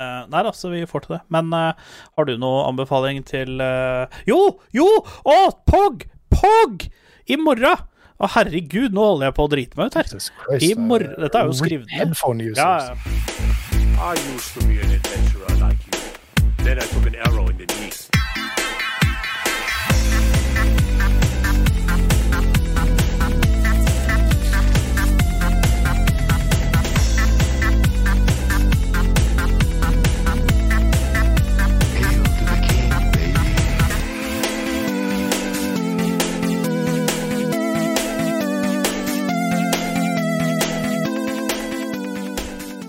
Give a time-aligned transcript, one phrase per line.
[0.00, 1.20] Eh, nei da, så vi får til det.
[1.34, 1.76] Men uh,
[2.16, 4.08] har du noe anbefaling til uh...
[4.28, 4.38] Jo!
[4.72, 4.88] Jo!
[5.28, 5.38] Å,
[5.68, 6.06] POG!
[6.32, 6.86] POG!
[7.28, 7.84] I morgen!
[8.20, 10.08] Å, herregud, nå holder jeg på å drite meg ut her.
[10.60, 12.16] I uh, morgen Dette er jo skrevet ned.
[12.56, 12.96] Ja, ja.
[14.00, 16.64] I used to be an adventurer like you.
[16.64, 18.19] Then I took an arrow in the knee.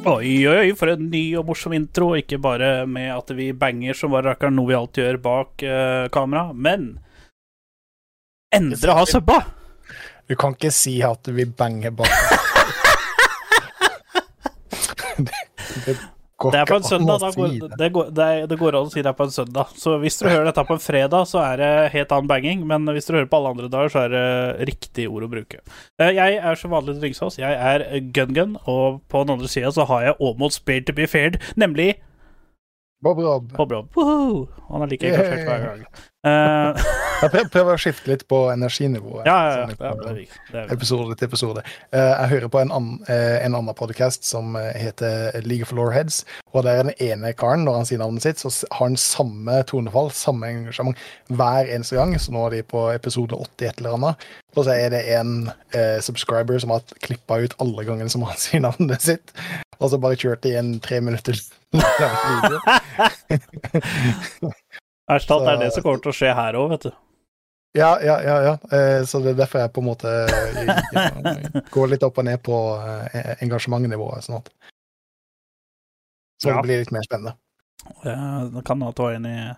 [0.02, 2.16] Oi, oi, oi, for en ny og morsom intro.
[2.18, 6.10] Ikke bare med at vi banger som bare rakkeren, noe vi alltid gjør bak uh,
[6.14, 6.98] kamera, men
[8.52, 9.46] Endre har subba!
[10.28, 12.10] Du kan ikke si at vi banger bak.
[15.28, 15.38] det,
[15.86, 15.96] det
[16.50, 17.20] Det er på en søndag.
[17.22, 17.90] Da går, det.
[17.94, 19.70] går, det, det går an å si det er på en søndag.
[19.78, 22.64] Så hvis dere hører dette på en fredag, så er det helt annen banging.
[22.68, 25.62] Men hvis dere hører på alle andre dager, så er det riktig ord å bruke.
[26.02, 27.38] Eh, Jeg er som vanlig til Ringsås.
[27.38, 31.06] Jeg er gun-gun, og på den andre sida så har jeg almost spared to be
[31.08, 31.94] fared, nemlig
[33.02, 33.48] Bob Rob.
[33.58, 33.88] Bob Rob.
[33.98, 34.44] Woohoo!
[34.70, 35.80] Han er like engasjert hver gang.
[36.22, 36.84] Eh,
[37.22, 39.28] Jeg prøver, å skifte litt på energinivået.
[39.30, 39.66] ja, ja, ja.
[39.68, 40.72] sånn Det er, det er.
[40.74, 41.64] Episode til episode.
[41.94, 45.74] Eh, jeg hører på en, annen, eh, en annen podcast som eh, heter League of
[45.78, 46.24] Lawheads.
[46.56, 49.60] Og der er den ene karen, når han sier navnet sitt, så har han samme
[49.70, 50.98] tonefall, samme engasjement
[51.30, 52.16] hver eneste gang.
[52.18, 54.26] Så nå er de på episode 80 et eller annet.
[54.58, 55.36] Og så er det en
[55.78, 59.36] eh, subscriber som har klippa ut alle gangene som han sier navnet sitt.
[59.82, 61.38] Og så bare kjørt det i en tre minutter
[61.78, 62.58] lang video.
[65.12, 66.92] Erstatt er det som kommer til å skje her òg, vet du.
[67.78, 68.38] Ja, ja, ja.
[68.44, 68.78] ja.
[68.78, 72.42] Eh, så det er derfor jeg på en måte jeg, går litt opp og ned
[72.44, 72.58] på
[73.16, 74.52] eh, engasjementnivået at.
[76.42, 76.58] Så Ja.
[76.58, 77.38] det blir litt mer spennende.
[78.04, 79.56] Ja, det kan du var enig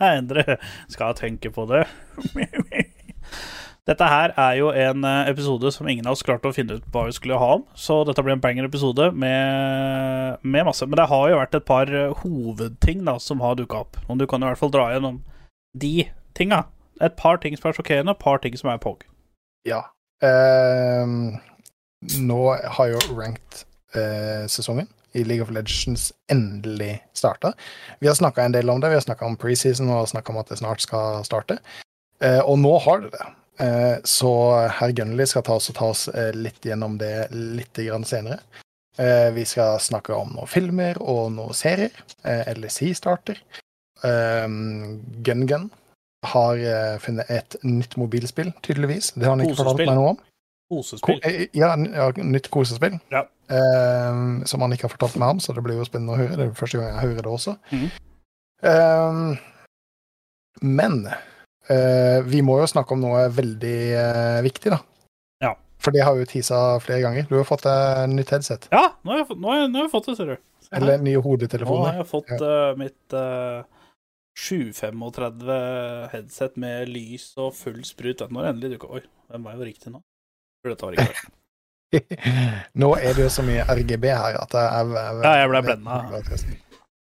[0.00, 1.84] Endre skal tenke på det.
[3.84, 6.86] Dette her er jo en eh, episode som ingen av oss klarte å finne ut
[6.92, 10.86] hva vi skulle ha om, så dette blir en banger-episode med, med masse.
[10.88, 13.98] Men det har jo vært et par eh, hovedting da som har dukka opp.
[14.08, 15.20] Og du kan i hvert fall dra gjennom
[15.76, 16.64] de tinga.
[17.02, 19.04] Et par ting som er sjokkerende, et par ting som er pog.
[19.66, 19.82] Ja.
[20.22, 21.38] Ehm,
[22.20, 22.40] nå
[22.76, 27.52] har jo ranked-sesongen i League of Legends endelig starta.
[28.00, 28.90] Vi har snakka en del om det.
[28.90, 31.58] Vi har snakka om preseason og snakka om at det snart skal starte.
[32.22, 33.26] Uh, og nå har det det.
[33.58, 34.32] Eh, så
[34.66, 38.40] herr Gunnli skal ta oss, og ta oss eh, litt gjennom det litt grann senere.
[38.98, 41.94] Eh, vi skal snakke om noen filmer og noen serier.
[42.22, 43.40] Eh, LSI starter.
[44.04, 45.70] Um, Gun Gun
[46.32, 49.12] har uh, funnet et nytt mobilspill, tydeligvis.
[49.16, 50.22] Det har han ikke fortalt meg noe om.
[50.72, 51.20] Kosespill.
[51.22, 52.96] eh, ja, ja, nytt kosespill.
[53.12, 53.26] Ja.
[53.52, 56.38] Uh, som han ikke har fortalt meg om, så det blir jo spennende å høre.
[56.38, 57.56] Det er første gang jeg hører det også.
[57.74, 57.90] Mm.
[58.64, 59.34] Uh,
[60.64, 61.00] men
[61.68, 63.78] eh, vi må jo snakke om noe veldig
[64.46, 64.78] viktig, da.
[65.42, 65.50] Ja.
[65.82, 67.26] For det har jo tisa flere ganger.
[67.28, 68.68] Du har fått deg nytt headset.
[68.72, 70.36] Ja, nå har jeg, nå har jeg, nå har jeg fått det, ser du.
[70.74, 72.30] Eller nye Nå har jeg fått
[72.80, 73.16] mitt
[74.34, 78.24] 735 headset med lys og full sprut.
[78.28, 80.02] Nå har det endelig dukka Oi, den var jo riktig nå.
[80.62, 81.32] For dette var ikke riktig.
[82.82, 85.98] Nå er det jo så mye RGB her at jeg, jeg, Ja, jeg ble blenda.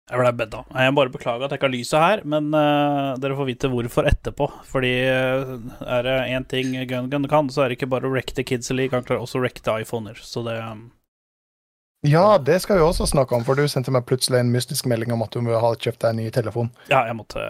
[0.04, 0.64] Jeg ble bedda.
[0.76, 4.10] Jeg bare beklager at jeg ikke har lyset her, men uh, dere får vite hvorfor
[4.10, 4.50] etterpå.
[4.68, 5.54] Fordi uh,
[5.88, 8.44] er det én ting GunGun Gun kan, så er det ikke bare å wrecke the
[8.44, 10.20] kids League, han klarer også å wrecke the iPhoner.
[10.20, 10.90] Så det um,
[12.04, 15.14] Ja, det skal vi også snakke om, for du sendte meg plutselig en mystisk melding
[15.16, 16.72] om at du må ha kjøpt deg en ny telefon.
[16.92, 17.44] Ja, jeg måtte,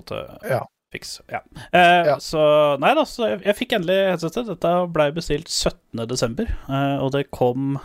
[0.00, 0.62] måtte Ja.
[0.94, 1.20] fikse.
[1.28, 1.40] Ja.
[1.72, 2.16] Eh, Ja.
[2.20, 4.46] Så Nei da, så jeg, jeg fikk endelig headsetet.
[4.46, 6.06] Dette ble bestilt 17.
[6.08, 7.78] desember, eh, og det kom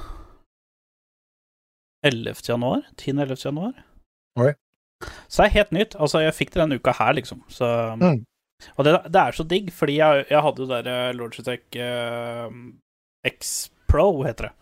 [2.04, 2.36] 11.
[2.48, 2.82] januar.
[2.98, 3.46] 10.-11.
[3.46, 3.74] januar.
[4.40, 4.54] Oi.
[5.28, 5.96] Så det er helt nytt.
[6.00, 7.44] Altså, jeg fikk det denne uka her, liksom.
[7.50, 7.68] Så
[8.00, 8.24] Mm.
[8.78, 12.50] Og det, det er så digg, fordi jeg, jeg hadde jo der eh, Logitech eh,
[13.30, 14.54] X Pro, heter det.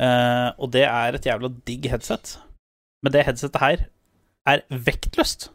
[0.00, 2.36] Eh, og det er et jævla digg headset.
[3.04, 3.86] Men det headsetet her
[4.46, 5.48] er vektløst.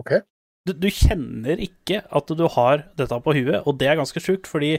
[0.00, 0.18] Ok.
[0.66, 4.48] Du, du kjenner ikke at du har dette på huet, og det er ganske sjukt,
[4.50, 4.72] fordi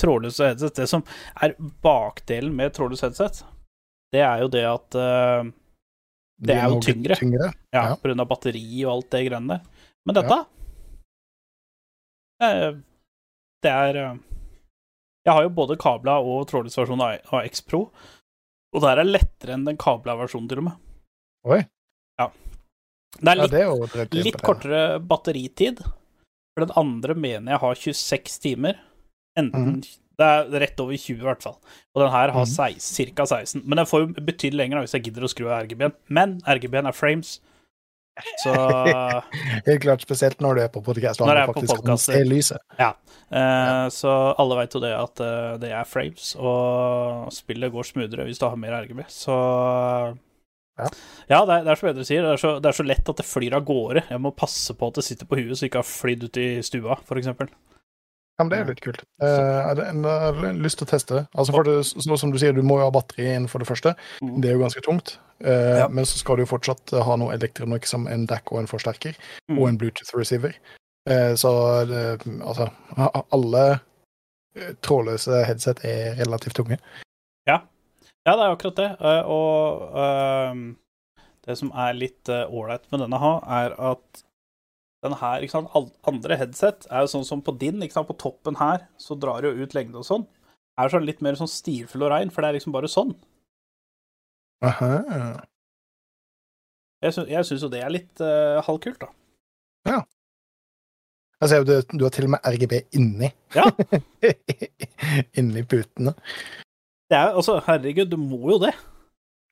[0.00, 1.04] trådløse headset Det som
[1.44, 1.52] er
[1.84, 3.42] bakdelen med trådløse headset,
[4.14, 5.44] det er jo det at uh,
[6.40, 7.18] det, Det er jo tyngre.
[7.20, 7.50] tyngre.
[7.74, 8.14] Ja, Ja.
[8.22, 9.90] av batteri og alt det greiene der.
[10.06, 10.38] Men dette
[12.42, 12.70] eh,
[13.64, 14.16] Det er eh,
[15.24, 17.86] Jeg har jo både kabla og trådløs versjon av X Pro,
[18.74, 20.78] og det her er lettere enn den kabla versjonen, til og med.
[21.48, 21.60] Oi.
[22.20, 22.28] Ja.
[23.20, 23.54] Det er Ja, litt,
[23.94, 25.80] det er litt kortere batteritid.
[26.54, 28.80] For den andre mener jeg har 26 timer.
[29.38, 29.84] Enten mm.
[30.14, 31.56] Det er rett over 20, i hvert fall.
[31.96, 32.78] Og den her har Mhm.
[33.16, 33.24] ca.
[33.26, 33.62] 16.
[33.66, 35.92] Men den får jo betydelig lenger hvis jeg gidder å skru av RGB-en.
[36.08, 37.40] Men RGB-en er frames,
[38.42, 38.52] så
[39.68, 41.82] Helt klart, spesielt når du er på podcast og Når jeg er på faktisk kan
[41.82, 42.18] podcaster.
[42.20, 42.62] se lyset.
[42.80, 48.28] eh, Så alle veit jo det at uh, det er frames, og spillet går smoothere
[48.28, 49.02] hvis du har mer RGB.
[49.10, 49.34] Så
[50.78, 50.88] Ja.
[51.30, 53.08] Ja, det er, det er som Edre sier, det er, så, det er så lett
[53.12, 54.02] at det flyr av gårde.
[54.10, 56.40] Jeg må passe på at det sitter på huet, så det ikke har flydd ut
[56.42, 57.28] i stua, f.eks.
[58.34, 59.02] Ja, men det er jo litt kult.
[59.22, 59.28] Eh,
[59.78, 61.20] jeg har lyst til å teste.
[61.38, 63.68] Altså for det, så, som du sier, du må jo ha batteri inn for det
[63.68, 63.92] første.
[64.24, 64.40] Mm.
[64.42, 65.12] Det er jo ganske tungt.
[65.44, 65.86] Eh, Ja.
[65.88, 68.66] Men så skal du jo fortsatt eh, ha noe elektronikk som en DAC og en
[68.70, 69.14] forsterker,
[69.50, 69.58] Mm.
[69.58, 70.54] og en Bluetooth-receiver.
[71.36, 71.50] Så
[72.40, 72.70] altså
[73.30, 73.64] Alle
[74.80, 76.78] trådløse headset er relativt tunge.
[77.46, 77.58] Ja,
[78.24, 78.88] det er akkurat det.
[79.28, 80.62] Og ehm,
[81.44, 84.24] det som er litt ålreit med denne ha, er at
[85.04, 85.44] den her,
[86.08, 89.64] andre headset er jo sånn som på din, på toppen her, så drar det jo
[89.64, 90.24] ut lengde og sånn.
[90.80, 93.12] Er sånn litt mer sånn stilfull og rein, for det er liksom bare sånn.
[94.64, 94.94] Aha.
[97.04, 99.12] Jeg, sy syns jo det er litt uh, halvkult, da.
[101.44, 103.28] Ser jo du, du har til og med RGB inni.
[103.52, 103.66] Ja.
[105.38, 106.14] inni putene.
[107.10, 108.72] Det er altså, herregud, du må jo det.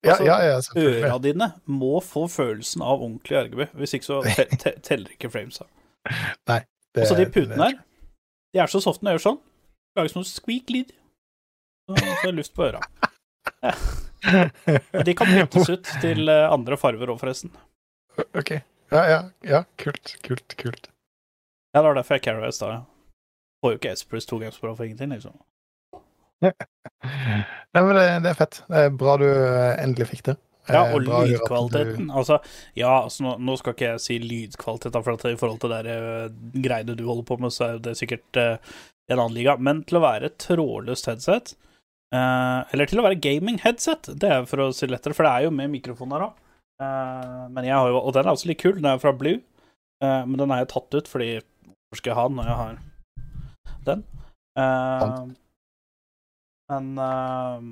[0.02, 1.04] Ja, Altså, ja, ja, selvfølgelig.
[1.06, 3.68] Øra dine må få følelsen av ordentlig RGB.
[3.78, 5.66] Hvis ikke så te te teller ikke framesa.
[6.46, 7.78] Det- Og så de putene her,
[8.52, 9.38] de er så softe når jeg gjør sånn.
[9.96, 10.90] Lager sånn squeak-lyd.
[11.86, 12.80] Så får jeg luft på øra.
[13.62, 13.72] Ja.
[15.06, 17.50] De kan byttes ut til eh, andre farger òg, forresten.
[18.38, 18.52] OK.
[18.92, 19.62] Ja, ja, ja.
[19.80, 20.88] Kult, kult, kult.
[21.72, 22.82] Ja, det var derfor jeg carried i stad.
[23.62, 25.38] Får jo ikke S pluss to games bra for ingenting, liksom.
[26.42, 28.62] Nei, men det, det er fett.
[28.68, 30.38] Det er bra du eh, endelig fikk det.
[30.70, 32.06] Ja, Eh, og bra lydkvaliteten.
[32.06, 32.14] du-.
[32.14, 32.38] Altså,
[32.78, 35.82] ja, altså, nå, nå skal ikke jeg si lydkvalitet, for at i forhold til det
[35.90, 36.28] eh,
[36.62, 38.56] greiene du holder på med, så er det sikkert uh,
[39.10, 39.56] en annen liga.
[39.58, 41.54] Men til å være et trådløst headset,
[42.14, 45.48] uh, eller til å være gaming-headset, det er for å si lettere, for det er
[45.48, 46.38] jo med mikrofon her òg.
[46.82, 49.38] men jeg har jo, og den er også litt kul, den er fra Blue,
[50.02, 52.80] men den er jo tatt ut fordi Hvor skal jeg ha den når jeg har
[53.86, 54.02] den?
[54.56, 55.38] Sant.
[56.72, 57.64] Men eh,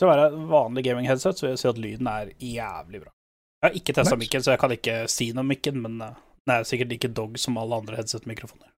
[0.00, 3.12] til å være vanlig gaming-headset, så vil jeg si at lyden er jævlig bra.
[3.60, 6.20] Jeg har ikke testa mikken, så jeg kan ikke si noe om mikken, men eh,
[6.46, 8.70] den er sikkert like dog som alle andre headset-mikrofoner.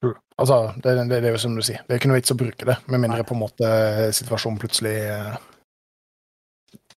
[0.00, 0.16] True.
[0.40, 1.82] Altså, det, det, det er jo som du sier.
[1.84, 3.26] Det er ikke noe vits å bruke det, med mindre Nei.
[3.28, 3.72] på en måte
[4.16, 5.34] situasjonen plutselig eh,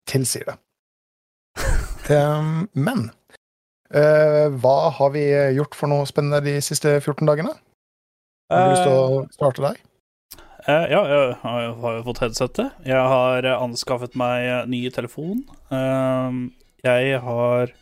[0.08, 0.58] tilsier det.
[2.08, 3.10] Um, men
[3.92, 5.28] uh, hva har vi
[5.58, 7.52] gjort for noe spennende de siste 14 dagene?
[8.54, 9.84] Har du lyst til å starte der?
[10.64, 12.76] Eh, ja, jeg har jo, fått headsetet.
[12.88, 15.42] Jeg har eh, anskaffet meg eh, ny telefon.
[15.74, 16.38] Eh,
[16.88, 17.74] jeg har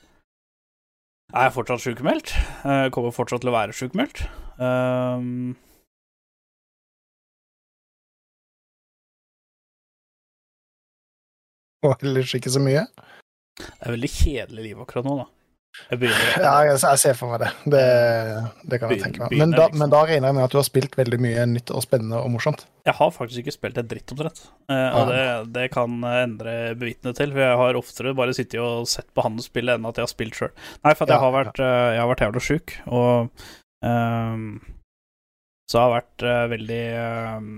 [1.32, 2.34] Er fortsatt sykemeldt?
[2.66, 4.24] Jeg kommer fortsatt til å være sykemeldt.
[4.58, 5.28] Eh,
[11.82, 12.84] Og ellers ikke så mye?
[13.62, 15.41] det er veldig kjedelig liv akkurat nå, da.
[15.92, 16.12] Jeg
[16.44, 17.50] Ja, jeg, jeg ser for meg det.
[17.74, 17.84] Det,
[18.68, 19.36] det kan jeg tenke meg.
[19.40, 19.80] Men da, liksom.
[19.82, 22.34] men da regner jeg med at du har spilt veldig mye nytt og spennende og
[22.34, 22.66] morsomt.
[22.88, 24.44] Jeg har faktisk ikke spilt et dritt omtrent.
[24.72, 25.24] Eh, og det,
[25.56, 29.40] det kan endre bevitnet til, for jeg har oftere bare sittet og sett på han
[29.44, 30.54] spille enn at jeg har spilt sjøl.
[30.84, 33.48] Nei, for at jeg har vært, eh, jeg har vært jævlig sjuk, og
[33.88, 34.46] ehm,
[35.72, 37.54] så har det vært eh, veldig ehm,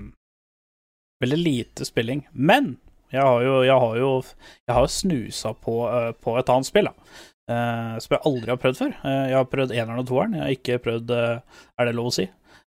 [1.24, 2.25] Veldig lite spilling.
[2.36, 2.74] Men
[3.13, 5.75] jeg har jo, jeg har jo jeg har jo snusa på,
[6.19, 7.14] på et annet spill, da.
[7.50, 8.95] Eh, som jeg aldri har prøvd før.
[9.04, 10.38] Uh, jeg har prøvd eneren og toeren.
[10.38, 12.26] Jeg har ikke prøvd uh, Er det lov å si?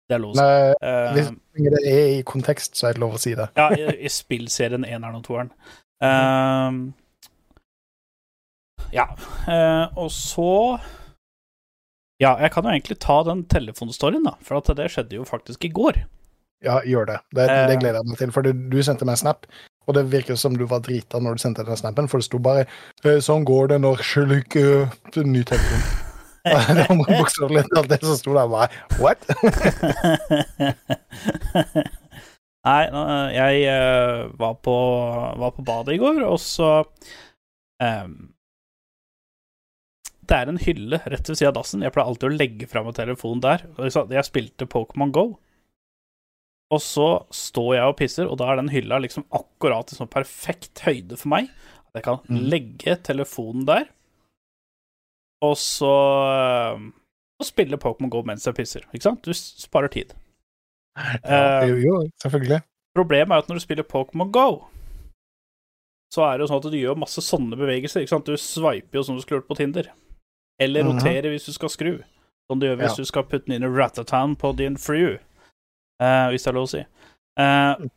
[0.07, 0.45] Det er lov å si.
[0.45, 1.29] Nei, hvis
[1.75, 3.47] det er i kontekst, så er det lov å si det.
[3.55, 5.53] ja, i, i spillserien eneren og toeren.
[8.91, 9.05] Ja,
[9.95, 10.49] og så
[12.19, 15.63] Ja, jeg kan jo egentlig ta den telefonstoryen, da, for at det skjedde jo faktisk
[15.65, 16.03] i går.
[16.61, 17.19] Ja, gjør det.
[17.33, 18.33] Det, det gleder jeg meg til.
[18.35, 19.47] For du, du sendte meg en snap,
[19.87, 22.39] og det virker som du var drita når du sendte den snappen, for det sto
[22.39, 22.67] bare
[23.03, 26.07] eh, 'Sånn går det når Sherlock uh, Ny telefon'.
[26.77, 28.47] det var bokstavelig talt det som sto der.
[28.49, 29.29] Bare, What?
[32.61, 32.83] Nei,
[33.33, 34.75] jeg eh, var, på,
[35.41, 36.83] var på badet i går, og så
[37.81, 38.33] um,
[40.21, 41.81] Det er en hylle rett ved siden av dassen.
[41.81, 43.65] Jeg pleier alltid å legge fra meg telefonen der.
[43.81, 45.25] Jeg spilte Pokémon Go,
[46.71, 50.09] og så står jeg og pisser, og da er den hylla liksom akkurat i sånn
[50.11, 51.49] perfekt høyde for meg.
[51.91, 52.49] At jeg kan Mm.
[52.49, 53.89] legge telefonen der,
[55.41, 55.91] og så
[56.31, 56.91] ehm,
[57.41, 58.81] og spille Pokémon Go mens jeg pisser.
[58.93, 59.23] Ikke sant?
[59.25, 60.13] Du sparer tid.
[61.25, 62.61] Ja, Eh, jo, jo, selvfølgelig.
[62.95, 64.67] Problemet er at når du spiller Pokémon Go,
[66.13, 68.01] så er det jo sånn at du gjør masse sånne bevegelser.
[68.03, 68.25] Ikke sant?
[68.27, 69.87] Du sveiper jo som du skulle gjort på Tinder.
[70.59, 70.99] Eller Mhm.
[70.99, 72.03] roterer hvis du skal skru.
[72.49, 72.95] Som du gjør hvis Ja.
[72.97, 75.17] du skal putte den inn i Ratatan på din Frew.
[76.01, 76.83] Eh, hvis det er lov å si.
[77.41, 77.89] Eh,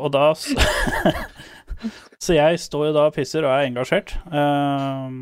[0.00, 0.32] og da
[2.22, 4.14] Så jeg står jo da og pisser og er engasjert.
[4.30, 5.14] Eh,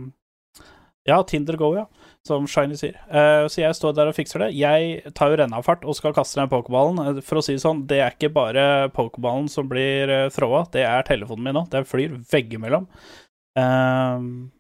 [1.09, 1.87] ja, Tinder Go, ja,
[2.27, 2.99] som Shiny sier.
[3.09, 4.51] Eh, så jeg står der og fikser det.
[4.59, 7.23] Jeg tar jo rennafart og skal kaste den pokerballen.
[7.25, 8.65] For å si det sånn, det er ikke bare
[8.97, 11.71] pokerballen som blir uh, det er telefonen min òg.
[11.73, 12.87] Den flyr veggimellom.
[13.59, 14.51] Uh,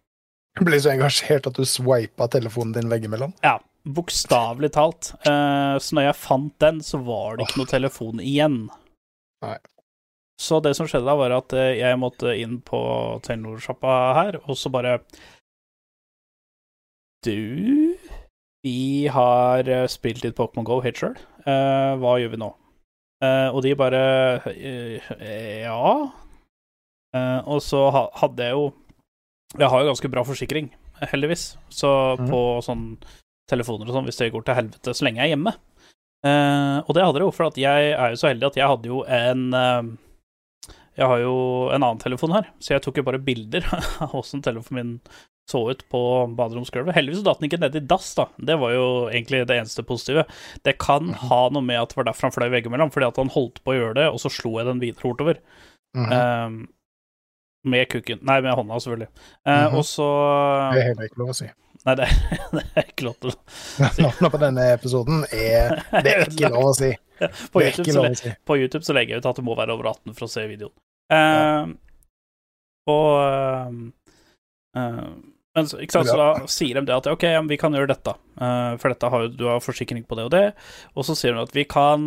[0.56, 3.36] Du ble så engasjert at du swipa telefonen din veggimellom.
[3.44, 5.12] Ja, bokstavelig talt.
[5.26, 8.58] Eh, så når jeg fant den, så var det ikke noe telefon igjen.
[9.44, 9.56] Nei.
[10.40, 12.80] Så det som skjedde da, var at eh, jeg måtte inn på
[13.26, 14.98] Telenor-sjappa her, og så bare
[17.24, 17.96] Du,
[18.64, 21.16] vi har eh, spilt litt Pokémon Go helt sjøl.
[21.44, 22.50] Hva gjør vi nå?
[23.52, 24.00] Og de bare
[25.66, 25.80] Ja.
[27.48, 28.66] Og så hadde jeg jo
[29.58, 30.68] Jeg har jo ganske bra forsikring,
[31.10, 31.56] heldigvis.
[31.74, 31.88] Så
[32.20, 32.28] Mhm.
[32.30, 32.84] på sånn
[33.50, 35.54] telefoner og sånn, hvis det går til helvete så lenge jeg er hjemme.
[36.26, 38.68] Eh, og det hadde det jo, for at jeg er jo så heldig at jeg
[38.68, 39.86] hadde jo en eh,
[40.98, 41.34] Jeg har jo
[41.72, 43.64] en annen telefon her, så jeg tok jo bare bilder
[44.04, 44.94] av åssen telefonen min
[45.50, 46.00] så ut på
[46.38, 46.94] baderomsgulvet.
[46.94, 48.28] Heldigvis datt den ikke ned i dass, da.
[48.38, 50.22] Det var jo egentlig det eneste positive.
[50.62, 53.32] Det kan ha noe med at det var derfor han fløy veggimellom, fordi at han
[53.34, 55.40] holdt på å gjøre det, og så slo jeg den videre bortover.
[55.98, 56.12] Mhm.
[56.14, 56.68] Eh,
[57.70, 59.08] med kukken Nei, med hånda, selvfølgelig.
[59.46, 59.74] Eh, -hmm.
[59.76, 60.06] Og så
[60.72, 61.50] Det er heller ikke lov å si.
[61.88, 62.08] Nei, det,
[62.56, 64.02] det er ikke lov til å si.
[64.04, 66.92] Navnet på denne episoden er Det er ikke lov å si.
[67.52, 68.34] På YouTube, så, lov å si.
[68.48, 70.46] på YouTube så legger jeg ut at du må være over 18 for å se
[70.48, 70.74] videoen.
[71.10, 71.72] Eh,
[72.90, 73.10] og
[74.78, 75.10] uh,
[75.50, 78.74] men ikke sant, så da sier de det at ok, vi kan gjøre dette, eh,
[78.78, 80.44] for dette har jo du har forsikring på det og det.
[80.94, 82.04] Og så sier de at vi kan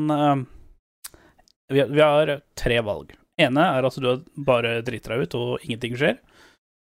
[1.73, 3.13] vi, vi har tre valg.
[3.37, 6.21] ene er at du bare driter deg ut, og ingenting skjer.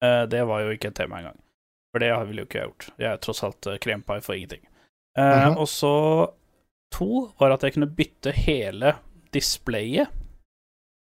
[0.04, 1.38] Eh, det var jo ikke et tema engang.
[1.98, 2.88] For det ville jo ikke jeg gjort.
[3.02, 4.62] Jeg er tross alt uh, krempai for ingenting.
[5.18, 5.58] Eh, Mhm.
[5.58, 5.92] Og så
[6.94, 7.08] to
[7.40, 8.94] var at jeg kunne bytte hele
[9.34, 10.08] displayet.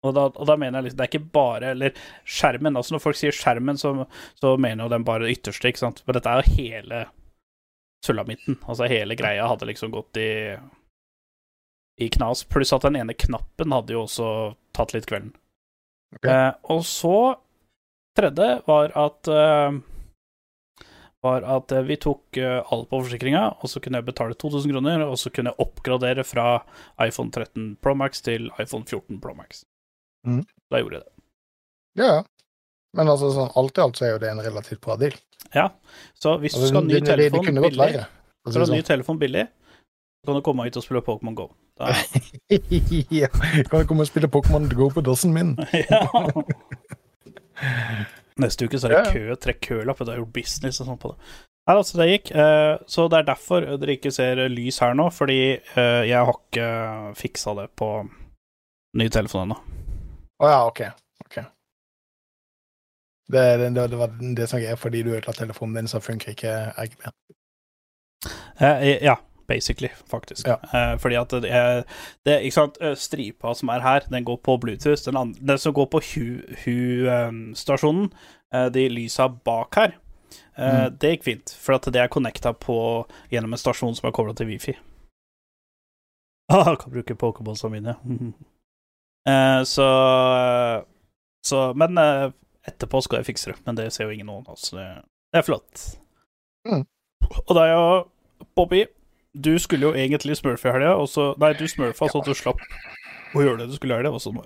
[0.06, 2.76] Og da, og da mener jeg liksom, det er ikke bare Eller skjermen.
[2.78, 4.06] altså Når folk sier skjermen, så,
[4.38, 6.04] så mener jo den bare det ytterste, ikke sant.
[6.06, 7.00] Men dette er jo hele
[8.06, 8.60] sulamitten.
[8.70, 10.30] Altså hele greia hadde liksom gått i
[11.98, 12.44] i knas.
[12.44, 14.30] Pluss at den ene knappen hadde jo også
[14.76, 15.34] tatt litt kvelden.
[16.20, 16.30] Okay.
[16.30, 17.18] Eh, og så
[18.16, 19.78] Tredje var at eh,
[21.26, 24.76] var at eh, vi tok eh, alt på forsikringa, og så kunne jeg betale 2000
[24.76, 26.48] kroner, og så kunne jeg oppgradere fra
[27.04, 29.64] iPhone 13 Pro Max til iPhone 14 Pro Max.
[30.28, 30.44] Mm.
[30.72, 31.14] Da gjorde jeg det.
[32.02, 32.24] Ja, ja.
[32.96, 35.16] Men altså, sånn, alt i alt så er jo det en relativt bra deal.
[35.52, 35.68] Ja,
[36.16, 38.06] så hvis du Altså, skal ha ny det, det, det telefon billig, verre.
[38.08, 39.46] for å skal du ha ny telefon billig,
[40.24, 41.50] så kan du komme hit og spille Pokémon Go.
[41.76, 43.12] Da, sånn.
[43.20, 43.28] ja.
[43.68, 45.52] Kan du komme og spille Pokémon Go på dassen min?
[45.92, 46.02] ja.
[48.42, 51.14] Neste uke så er det kø, trekk kølapp, det er jo business og sånn på
[51.14, 51.36] det.
[51.66, 52.32] Nei, altså, det gikk.
[52.38, 56.36] Eh, så det er derfor dere ikke ser lys her nå, fordi eh, jeg har
[56.36, 56.68] ikke
[57.18, 57.90] fiksa det på
[59.00, 59.58] ny telefon ennå.
[60.44, 60.82] Å ja, ok.
[61.26, 61.38] ok.
[63.26, 66.36] Det, det, det, det var det som er fordi du ødela telefonen din, så funker
[66.36, 67.08] ikke RGB.
[68.62, 69.16] Eh, ja,
[69.48, 70.48] basically, faktisk.
[70.48, 70.56] Ja.
[70.74, 71.84] Eh, fordi at det, er-
[72.26, 75.04] det Ikke sant, eh, stripa som er her, den går på Bluetooth.
[75.06, 76.00] Den, andre, den som går på
[76.66, 78.10] Hu-stasjonen,
[78.54, 79.92] eh, de lysa bak her,
[80.58, 80.98] eh, Mm.
[81.00, 81.56] det gikk fint.
[81.60, 84.76] For at det er connecta på gjennom en stasjon som er kobla til Wifi.
[86.50, 87.96] Ah, kan bruke pokerballsa mine.
[89.28, 90.86] eh, så
[91.46, 92.32] Så Men eh,
[92.68, 93.60] etterpå skal jeg fikse det.
[93.66, 94.86] Men det ser jo ingen noen så det,
[95.34, 96.00] det er flott.
[96.68, 96.86] Mm.
[97.48, 98.08] Og da er jo
[98.56, 98.86] Bobby,
[99.36, 102.62] du skulle jo egentlig smurfe i helga, og så Nei, du smurfa så du slapp
[103.36, 104.08] å gjøre det du skulle gjøre.
[104.08, 104.40] Det var sånn.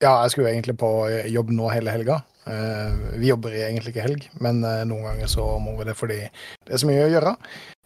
[0.00, 0.90] Ja, jeg skulle jo egentlig på
[1.28, 2.20] jobb nå hele helga.
[2.48, 6.22] Eh, vi jobber egentlig ikke helg, men eh, noen ganger så må vi det fordi
[6.24, 7.34] det er så mye å gjøre.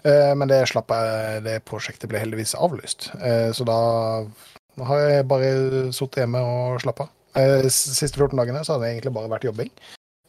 [0.04, 3.10] Eh, men det slapp jeg, det prosjektet ble heldigvis avlyst.
[3.56, 3.80] Så da
[4.88, 5.50] har jeg bare
[5.94, 7.08] sittet hjemme og slappa.
[7.34, 9.70] Uh, siste 14 dagene så har det egentlig bare vært jobbing.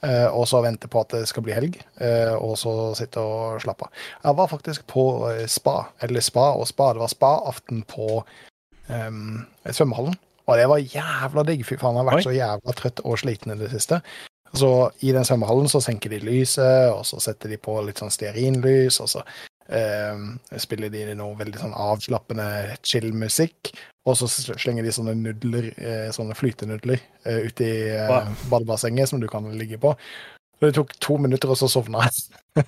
[0.04, 3.62] Eh, og så vente på at det skal bli helg, eh, og så sitte og
[3.64, 4.04] slappe av.
[4.26, 6.92] Jeg var faktisk på eh, spa, eller spa og spa.
[6.94, 8.10] Det var spa-aften på
[8.92, 10.18] um, svømmehallen.
[10.46, 11.64] Og det var jævla digg.
[11.66, 12.28] Fy faen, jeg har vært Oi.
[12.28, 14.02] så jævla trøtt og sliten i det siste.
[14.56, 14.72] Så
[15.04, 19.00] i den svømmehallen så senker de lyset, og så setter de på litt sånn stearinlys,
[19.04, 19.24] og så
[20.62, 22.46] spiller de noe veldig sånn avslappende
[22.86, 23.72] chill-musikk.
[24.06, 28.36] Og så slenger de sånne nudler, eh, sånne flytenudler, uti ut i eh, Wow.
[28.52, 29.96] badebassenget som du kan ligge på.
[30.62, 32.14] Det tok to minutter, og så sovna jeg.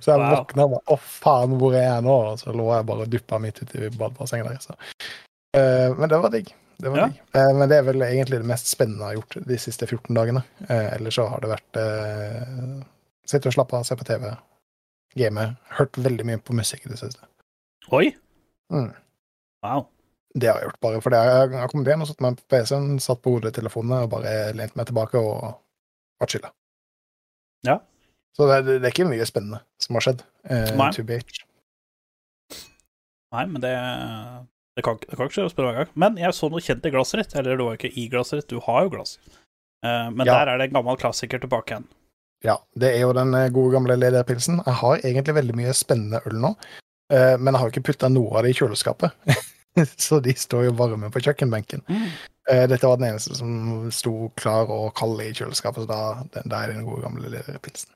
[0.00, 0.30] så jeg Wow.
[0.36, 2.14] våkna og bare Å, faen, hvor er jeg nå?
[2.32, 4.62] Og så lå jeg bare og duppa midt uti i badebassenget der.
[4.64, 4.78] Så.
[5.58, 6.54] Eh, men det var digg.
[6.78, 7.06] Det var Ja.
[7.10, 7.20] digg.
[7.34, 10.14] Eh, men det er vel egentlig det mest spennende jeg har gjort de siste 14
[10.14, 10.44] dagene.
[10.68, 12.84] Eh, ellers så har det vært eh,
[13.26, 14.30] sitte og slappe av, se på TV,
[15.16, 15.56] game.
[15.78, 17.24] Hørt veldig mye på musikk i det siste.
[17.94, 18.10] Oi!
[18.72, 18.90] Mm.
[19.64, 19.86] Wow.
[20.38, 22.98] Det har jeg gjort, bare fordi jeg har kommet hjem og satt meg på PC-en,
[23.02, 25.56] satt på hodetelefonene og bare lent meg tilbake og
[26.20, 26.50] vært chilla.
[27.66, 27.78] Ja.
[28.36, 30.20] Så det, det er ikke mye spennende som har skjedd.
[30.46, 30.92] Eh, Nei.
[33.34, 33.72] Nei, men det
[34.78, 35.88] Det kan, det kan ikke skje hver gang.
[35.98, 37.32] Men jeg så noe kjent i glasset ditt.
[37.40, 39.16] Eller du var ikke i glasset ditt, du har jo glass.
[39.82, 40.36] Eh, men Ja.
[40.38, 41.88] der er det en gammel klassiker tilbake igjen.
[42.46, 44.60] Ja, det er jo den eh, gode gamle lederpilsen.
[44.66, 46.52] Jeg har egentlig veldig mye spennende øl nå,
[47.12, 49.16] eh, men jeg har jo ikke putta noe av det i kjøleskapet.
[50.06, 51.84] Så de står jo varme på kjøkkenbenken.
[51.86, 52.08] Mm.
[52.72, 53.50] Dette var den eneste som
[53.94, 57.92] sto klar og kald i kjøleskapet, så da, da er det den gode gamle lederpilsen.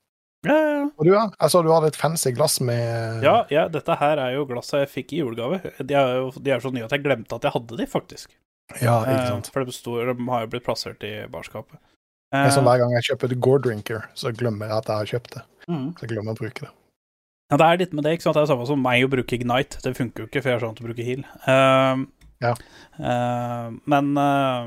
[0.47, 0.85] Ja, ja, ja.
[0.99, 1.23] Og du, ja?
[1.43, 4.91] Altså, du hadde et fancy glass med Ja, ja, dette her er jo glasset jeg
[4.93, 5.59] fikk i julegave.
[5.81, 8.31] De er jo de er så nye at jeg glemte at jeg hadde de, faktisk.
[8.77, 9.51] Ja, ikke Eh, sant.
[9.55, 11.81] For de, består, de har jo blitt plassert i barskapet.
[12.33, 14.87] Det er sånn Eh, Hver gang jeg kjøper et Gore Drinker, så glemmer jeg at
[14.89, 15.43] jeg har kjøpt det.
[15.69, 15.89] mm.
[15.97, 16.71] Så jeg glemmer å bruke det.
[17.53, 18.39] Ja, det er litt med det, ikke sant.
[18.39, 19.83] Det er samme som meg å bruke Ignite.
[19.85, 21.27] Det funker jo ikke, for jeg er sånn til å bruke heal.
[21.45, 22.07] Uh,
[22.43, 22.55] Ja.
[22.99, 24.65] Uh, men uh,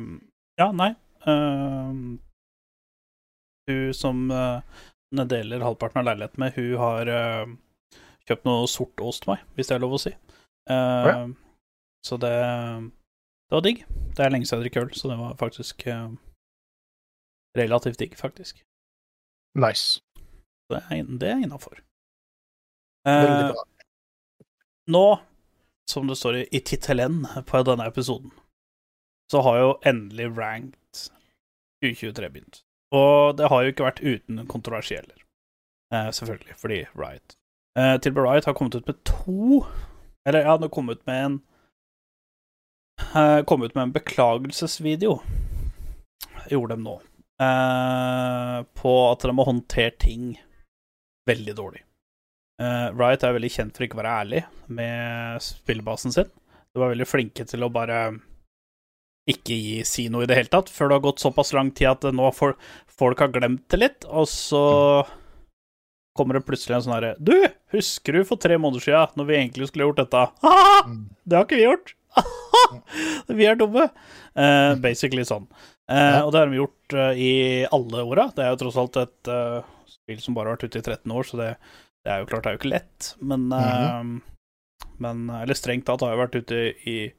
[0.62, 0.94] Ja, nei.
[3.66, 4.62] Hun som uh,
[5.12, 7.10] deler halvparten av leiligheten med, hun har
[8.30, 10.14] kjøpt noe sort ost til meg, hvis det er lov å si.
[10.70, 11.18] Eh, ja.
[12.06, 12.32] Så det
[13.50, 13.84] Det var digg.
[14.18, 15.86] Det er lenge siden jeg drikker øl, så det var faktisk
[17.56, 18.64] relativt digg, faktisk.
[19.60, 20.02] Nice.
[20.70, 21.82] Det er, det er innafor.
[23.06, 23.64] Bra.
[24.90, 25.20] nå,
[25.92, 28.32] som det står i, i tittelen på denne episoden,
[29.32, 31.12] så har jo endelig Ranked
[31.86, 32.64] 2023 begynt.
[32.94, 35.18] Og det har jo ikke vært uten kontroversieller.
[35.94, 37.38] Eh, selvfølgelig, fordi Riot.
[37.78, 39.66] Eh, Tilbury Riot har kommet ut med to
[40.26, 41.42] Eller ja, de har kommet ut med en
[43.16, 45.20] eh, Kommet ut med en beklagelsesvideo,
[46.50, 47.02] gjorde dem nå,
[47.42, 50.36] eh, på at de har håndtert ting
[51.30, 51.82] veldig dårlig.
[52.62, 56.30] Eh, Riot er veldig kjent for ikke å være ærlig med spillebasen sin.
[56.72, 58.00] De var veldig flinke til å bare
[59.32, 61.90] ikke gi, si noe i det hele tatt, før det har gått såpass lang tid
[61.96, 62.60] at nå folk,
[62.94, 64.62] folk har glemt det litt, og så
[66.16, 67.34] kommer det plutselig en sånn herre Du,
[67.74, 70.28] husker du for tre måneder siden, når vi egentlig skulle gjort dette?
[70.86, 71.08] Mm.
[71.26, 71.96] det har ikke vi gjort!
[73.40, 73.88] vi er dumme!
[74.36, 75.48] Uh, basically sånn.
[75.86, 78.30] Eh, og det har de gjort uh, i alle åra.
[78.36, 79.32] Det er jo tross alt et
[79.90, 81.50] spill som bare har vært ute i 13 år, så det,
[82.06, 84.16] det er jo klart det er jo ikke lett, men mm -hmm.
[84.98, 86.56] Men Eller strengt tatt har jeg vært ute
[86.88, 87.14] i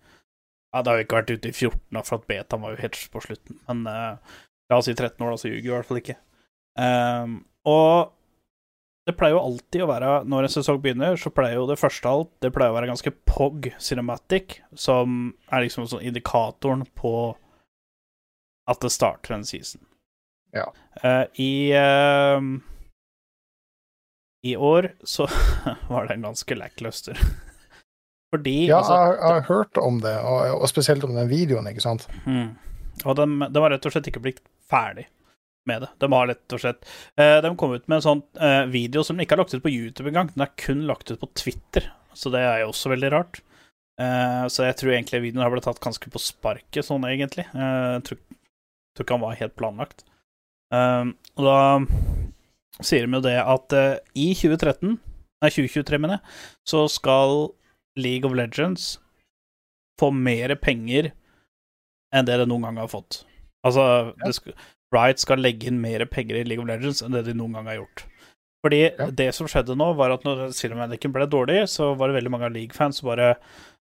[0.73, 2.83] Ja, det har jo ikke vært ute i 14, da, for at betaen var jo
[2.83, 3.59] helt på slutten.
[3.69, 6.17] Men la oss si 13 år, da, så ljuger vi i hvert fall ikke.
[7.65, 8.13] Og
[9.07, 12.11] det pleier jo alltid å være Når en sesong begynner, så pleier jo det første
[12.11, 17.13] alt Det pleier å være ganske pog cinematic, som er liksom sånn indikatoren på
[18.67, 19.79] at det starter en season.
[20.51, 20.65] Ja.
[20.99, 22.43] Uh, I uh,
[24.43, 25.29] I år så
[25.93, 27.21] var den ganske lackluster.
[28.35, 31.71] Fordi Ja, altså, jeg, jeg har hørt om det, og, og spesielt om den videoen,
[31.71, 32.09] ikke sant?
[32.27, 32.57] Mm.
[33.05, 35.07] Og den, den var rett og slett ikke blitt ferdig
[35.69, 35.91] med det.
[36.03, 36.87] De har rett og slett
[37.21, 39.65] eh, De kom ut med en sånn eh, video som de ikke har lagt ut
[39.65, 40.31] på YouTube engang.
[40.35, 43.41] Den er kun lagt ut på Twitter, så det er jo også veldig rart.
[44.01, 47.47] Eh, så jeg tror egentlig videoen har blitt tatt ganske på sparket, sånn egentlig.
[47.53, 48.23] Jeg tror,
[48.97, 50.07] tror ikke han var helt planlagt.
[50.77, 51.59] Og da
[52.85, 53.75] sier de jo det at
[54.19, 54.97] i 2013,
[55.45, 56.35] nei 2023, mener jeg,
[56.69, 57.37] så skal
[57.97, 58.97] League of Legends
[60.01, 61.13] få mer penger
[62.15, 63.23] enn det det noen gang har fått.
[63.67, 64.57] Altså, det skal,
[64.97, 67.69] Riot skal legge inn mer penger i League of Legends enn det de noen gang
[67.71, 68.07] har gjort.
[68.65, 69.11] Fordi Ja.
[69.15, 72.49] det som skjedde nå, var at når Cinematiken ble dårlig, så var det veldig mange
[72.49, 73.35] av League-fans som bare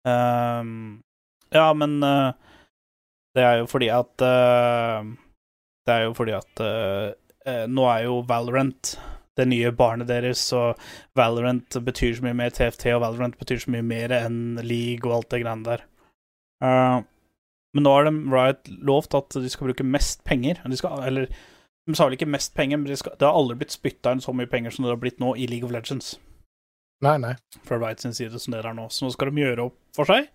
[0.09, 1.03] ehm,
[1.53, 2.31] Ja, men uh,
[3.37, 5.03] det er jo fordi at uh,
[5.87, 8.95] Det er jo fordi at eh, Nå er jo Valorant
[9.39, 10.77] det nye barnet deres, og
[11.17, 15.15] Valorant betyr så mye mer TFT, og Valorant betyr så mye mer enn League og
[15.17, 15.85] alt det greiene der.
[16.61, 16.99] Eh,
[17.77, 20.59] men nå har de Riot lovt at de skal bruke mest penger.
[20.67, 23.61] De skal, eller de sa vel ikke mest penger, men de skal, det har aldri
[23.61, 26.17] blitt spytta inn så mye penger som det har blitt nå i League of Legends.
[27.05, 27.35] Nei, nei.
[27.65, 28.89] Fra Riot sin side som det er nå.
[28.93, 30.29] Så nå skal de gjøre opp for seg.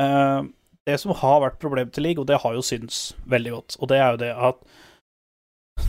[0.00, 0.48] Uh,
[0.88, 3.92] det som har vært problemet til League, og det har jo syntes veldig godt, og
[3.92, 4.64] det er jo det at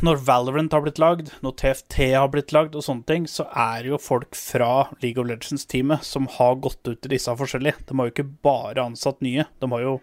[0.03, 3.83] når Valorant har blitt lagd, når TFT har blitt lagd og sånne ting, så er
[3.83, 7.83] det jo folk fra League of Legends-teamet som har gått ut i disse forskjellige.
[7.89, 9.97] De har jo ikke bare ansatt nye, de har jo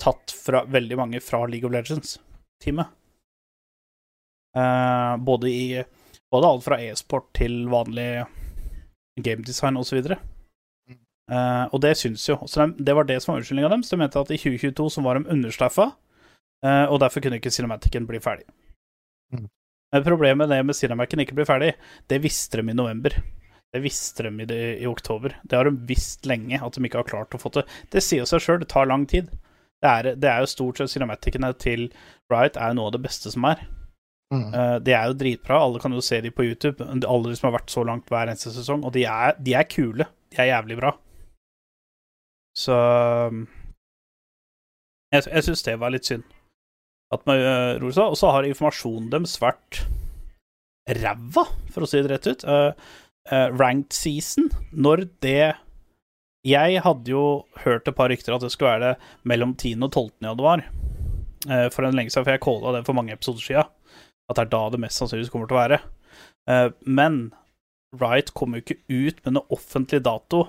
[0.00, 2.94] tatt fra veldig mange fra League of Legends-teamet.
[4.56, 5.66] Eh, både i
[6.32, 8.24] Både alt fra e-sport til vanlig
[9.20, 9.98] gamedesign osv.
[11.32, 12.38] Uh, og det syns jo.
[12.48, 13.92] Så de, det var det som var unnskyldninga deres.
[13.92, 15.90] De mente at i 2022 så var de understaffa,
[16.64, 18.48] eh, og derfor kunne ikke Cinematicen bli ferdig.
[19.32, 19.46] Mm.
[19.92, 21.74] Men problemet det med Cinematicen ikke blir ferdig,
[22.08, 23.16] det visste de i november.
[23.72, 25.36] Det visste de i, i oktober.
[25.44, 27.68] Det har de visst lenge, at de ikke har klart å få til.
[27.92, 29.28] Det sier seg sjøl, det tar lang tid.
[29.82, 31.88] Det er, det er jo stort sett cinematicene til
[32.30, 33.64] Riot er jo noe av det beste som er.
[34.32, 34.48] Mm.
[34.54, 36.84] Uh, de er jo dritbra, alle kan jo se de på YouTube.
[36.86, 38.84] Alle de som har vært så langt hver eneste sesong.
[38.86, 40.06] Og de er, de er kule.
[40.32, 40.94] De er jævlig bra.
[42.56, 42.76] Så
[43.32, 43.46] um,
[45.12, 46.24] Jeg, jeg syns det var litt synd.
[47.12, 49.82] At man uh, seg Og så har informasjonen deres vært
[51.02, 52.46] ræva, for å si det rett ut.
[52.48, 52.72] Uh,
[53.30, 55.52] uh, ranked season, når det
[56.46, 57.24] Jeg hadde jo
[57.62, 59.76] hørt et par rykter at det skulle være det mellom 10.
[59.86, 60.10] og 12.
[60.26, 60.64] januar.
[61.46, 63.70] Uh, for en lenge siden, for jeg calla det for mange episoder siden.
[64.30, 65.80] At det er da det mest sannsynligvis kommer til å være.
[66.50, 67.22] Uh, men
[68.00, 70.46] Riot kom jo ikke ut med noe offentlig dato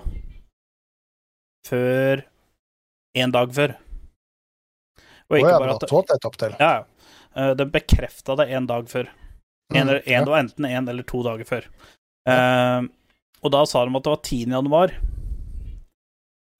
[1.68, 2.24] før
[3.14, 3.74] en dag før.
[5.30, 5.84] Og ikke bare at
[6.40, 6.74] det, ja.
[7.34, 9.08] Eh, Den bekrefta det en dag før.
[9.74, 10.20] En, Mm, en, ja.
[10.20, 11.64] Det var enten en eller to dager før.
[12.28, 12.82] Eh,
[13.42, 14.52] og da sa de at det var 10.
[14.52, 14.92] januar.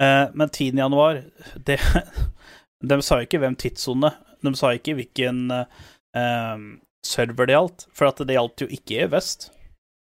[0.02, 0.78] Eh, men 10.
[0.78, 1.22] januar
[1.54, 1.78] det,
[2.88, 4.11] De sa ikke hvem tidssone.
[4.44, 6.64] De sa ikke hvilken uh,
[7.07, 7.87] server det gjaldt.
[7.96, 9.48] For at det gjaldt jo ikke E-Vest.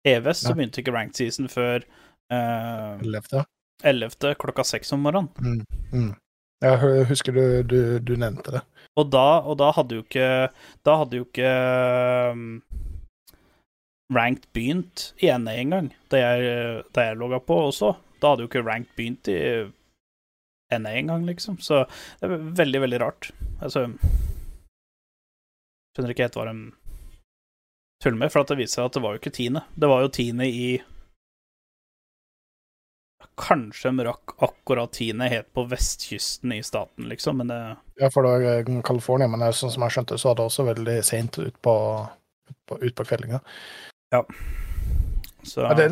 [0.09, 1.85] E-Vest så begynte ikke ranked season før
[2.33, 3.44] eh, Levde.
[3.85, 4.35] 11.
[4.40, 5.29] klokka 6 om morgenen.
[5.40, 5.64] Mm.
[5.92, 6.14] Mm.
[6.64, 8.62] Jeg husker du, du, du nevnte det.
[9.00, 10.50] Og da, og da hadde jo ikke
[10.85, 11.50] Da hadde jo ikke
[12.35, 12.59] um,
[14.12, 17.92] Ranked begynt i NA engang, da jeg, da jeg logga på også.
[18.20, 19.38] Da hadde jo ikke Ranked begynt i
[20.70, 21.59] NA engang, liksom.
[21.59, 21.85] Så
[22.20, 23.30] det er veldig, veldig rart.
[23.61, 23.88] Altså
[25.90, 26.54] Skjønner ikke helt hva de
[28.00, 29.64] tuller med, for at det viser seg at det var jo ikke tiende.
[29.74, 30.70] Det var jo tiende i
[33.40, 37.61] Kanskje de rakk akkurat tiende helt på vestkysten i staten, liksom, men det
[38.00, 40.96] Ja, for det eh, California, men sånn som jeg skjønte, så var det også veldig
[41.04, 41.74] seint ut på,
[42.50, 43.40] ut på, ut på kveldinga.
[45.42, 45.88] Så, Ja, det,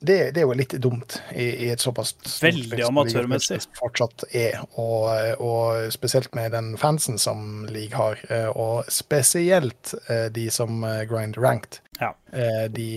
[0.00, 3.60] det, det er jo litt dumt i, i et såpass Veldig amatørmessig.
[3.78, 5.10] Fortsatt er, og,
[5.44, 11.04] og spesielt med den fansen som League har, eh, og spesielt eh, de som eh,
[11.10, 11.80] grind ranked.
[11.98, 12.12] Ja.
[12.70, 12.88] De,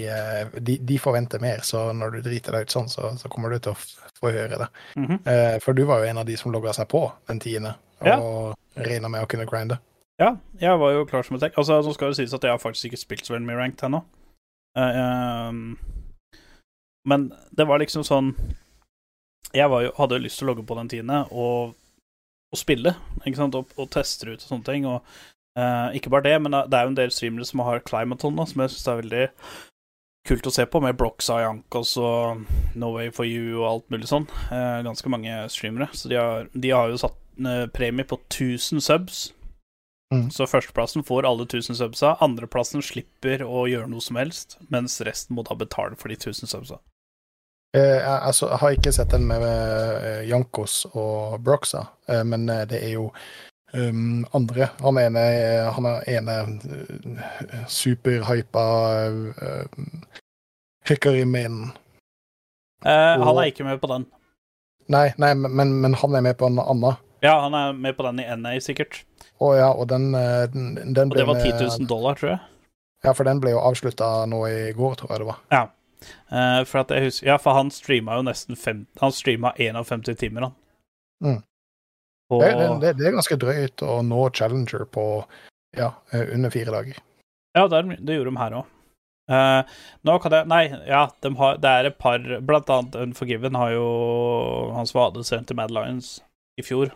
[0.62, 3.58] de, de forventer mer, så når du driter deg ut sånn, så, så kommer du
[3.58, 3.78] til å
[4.20, 4.68] få høre det.
[4.94, 5.60] Mm -hmm.
[5.64, 7.74] For du var jo en av de som logga seg på den tiende,
[8.06, 8.20] Ja.
[8.20, 9.80] og regna med å kunne grinde.
[10.20, 11.58] Ja, jeg var jo klar som et tek.
[11.58, 13.88] Altså, nå skal det sies at jeg har faktisk ikke spilt så veldig mye ranked
[13.88, 14.04] ennå.
[14.78, 15.78] Eh, ehm,
[17.08, 18.30] men det var liksom sånn
[19.52, 21.74] Jeg jo, hadde jo lyst til å logge på den tiende og,
[22.54, 22.94] og spille,
[23.26, 24.88] ikke sant, og, og teste ut og sånne ting.
[24.88, 25.02] Og
[25.52, 28.46] Uh, ikke bare det, men det er jo en del streamere som har Climaton, da,
[28.48, 29.26] som jeg syns er veldig
[30.30, 32.46] kult å se på, med Blocks Jankos og
[32.80, 34.30] No Way for You og alt mulig sånn.
[34.48, 35.90] Uh, ganske mange streamere.
[35.98, 39.22] Så de har, de har jo satt uh, premie på 1000 subs.
[40.12, 40.28] Mm.
[40.32, 45.38] Så førsteplassen får alle 1000 subsa, andreplassen slipper å gjøre noe som helst, mens resten
[45.38, 46.80] må da betale for de 1000 subsa.
[47.74, 52.44] Eh, jeg, altså, jeg har ikke sett den med eh, Jankos og Broxa, eh, men
[52.68, 53.06] det er jo
[53.72, 54.68] um, andre.
[54.84, 55.24] Han ene,
[55.78, 56.36] han ene
[57.72, 58.66] superhypa
[59.08, 59.66] uh,
[60.90, 61.72] hickory-mainen.
[62.86, 64.06] Eh, Han er ikke med på den.
[64.92, 66.96] Nei, nei men, men- men han er med på en annen.
[67.22, 69.04] Ja, han er med på den i NA, sikkert.
[69.42, 72.42] Å ja, og den, eh, den, den Og det var 10 000 dollar, tror jeg.
[73.06, 75.40] Ja, for den ble jo avslutta nå i går, tror jeg det var.
[75.54, 75.62] Ja.
[76.34, 80.54] uh, for husker Ja, for han streama jo nesten fem, Han streama 51 timer, han.
[81.24, 81.40] Mm.
[82.32, 85.06] Og, Det, det, det, er ganske drøyt å nå Challenger på
[85.78, 87.02] ja, eh, under fire dager.
[87.58, 88.78] Ja, det, er- det gjorde de her òg.
[90.08, 93.70] nå kan jeg Nei, ja, de har, det er et par Blant annet Unforgiven har
[93.72, 93.86] jo
[94.76, 96.18] Hans Vade sendt til Mad Lions
[96.60, 96.92] i fjor.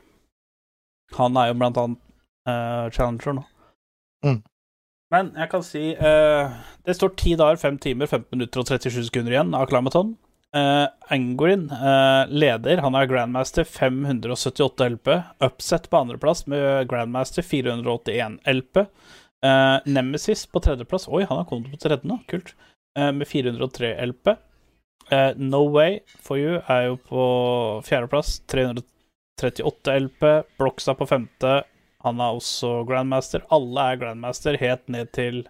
[1.13, 2.01] Han er jo blant annet
[2.49, 3.45] uh, challenger nå.
[4.25, 4.41] Mm.
[5.13, 9.05] Men jeg kan si uh, Det står 10 dager, 5 timer, 15 minutter og 37
[9.09, 10.15] sekunder igjen av Climaton.
[10.55, 12.81] Uh, Angorin uh, leder.
[12.83, 15.11] Han er Grandmaster 578 LP.
[15.45, 18.85] Upset på andreplass med Grandmaster 481 LP.
[19.45, 21.09] Uh, Nemesis på tredjeplass.
[21.11, 22.21] Oi, han har kommet på tredje nå.
[22.31, 22.55] Kult.
[22.97, 24.27] Eh, med 403 LP.
[25.11, 27.23] Eh, no Way for You er jo på
[27.85, 28.39] fjerdeplass.
[29.41, 30.27] 338 LP.
[30.59, 31.63] Bloxa på femte.
[32.05, 33.45] Han er også Grandmaster.
[33.53, 35.43] Alle er Grandmaster helt ned til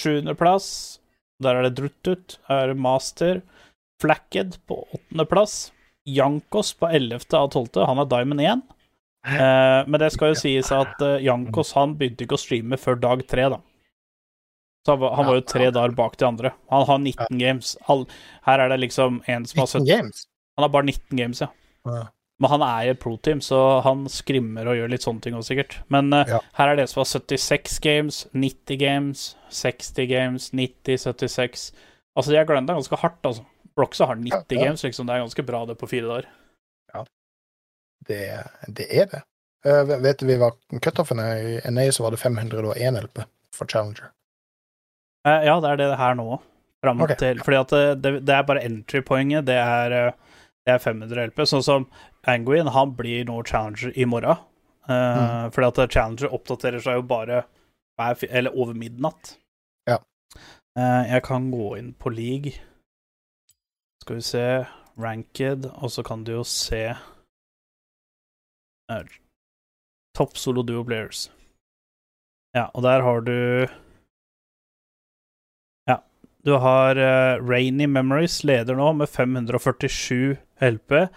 [0.00, 0.68] sjuendeplass.
[1.42, 3.42] Der er det Druttut, er Master.
[4.02, 5.72] Flacked på åttendeplass.
[6.08, 7.86] Jankos på ellevte av tolvte.
[7.86, 8.62] Han er Diamond 1.
[9.26, 12.98] Eh, men det skal jo sies at eh, Jankos han begynte ikke å streame før
[12.98, 13.60] dag tre, da.
[14.82, 16.50] Så han var, han var jo tre dager bak de andre.
[16.74, 17.76] Han har 19 games.
[17.86, 18.02] All,
[18.48, 20.24] her er det liksom en som har 19 17 games.
[20.58, 21.52] Han har bare 19 games, ja.
[22.42, 22.48] Ja.
[22.48, 25.52] Men han er i et pro-team, så han skrimmer og gjør litt sånne ting også,
[25.54, 25.78] sikkert.
[25.94, 26.40] Men uh, Ja.
[26.58, 31.72] her er det som har 76 games, 90 games, 60 games, 90, 76
[32.16, 33.46] Altså, de har grunda ganske hardt, altså.
[33.78, 34.64] Broxa har 90 Ja, ja.
[34.66, 35.06] games, liksom.
[35.06, 36.26] Det er ganske bra, det, på fire dager.
[38.06, 38.18] Det,
[38.68, 39.20] det er det.
[39.66, 43.22] Uh, vet du vi var cutoffen i NA, så var det 501 LP
[43.54, 44.10] for Challenger.
[45.26, 46.40] Uh, ja, det er det her nå.
[46.82, 47.14] Fram Okay.
[47.16, 49.46] til Fordi at det, det, det er bare entry-poenget.
[49.46, 50.12] Det, er,
[50.66, 51.44] det er 500 LP.
[51.46, 51.86] Sånn som
[52.26, 54.36] Anguin, han blir nå challenger i morgen.
[54.88, 57.44] Eh, Fordi at challenger oppdaterer seg jo bare
[58.30, 59.38] eller over midnatt.
[59.86, 59.98] Ja.
[60.78, 62.52] Uh, jeg kan gå inn på league.
[64.02, 64.66] Skal vi se
[64.98, 66.94] Ranked, og så kan du jo se
[68.90, 69.04] uh,
[70.16, 71.30] Top solo duo players.
[72.54, 73.66] Ja, og der har du
[75.88, 76.02] Ja.
[76.44, 81.08] Du har uh, Rainy Memories leder nå med 547 LP.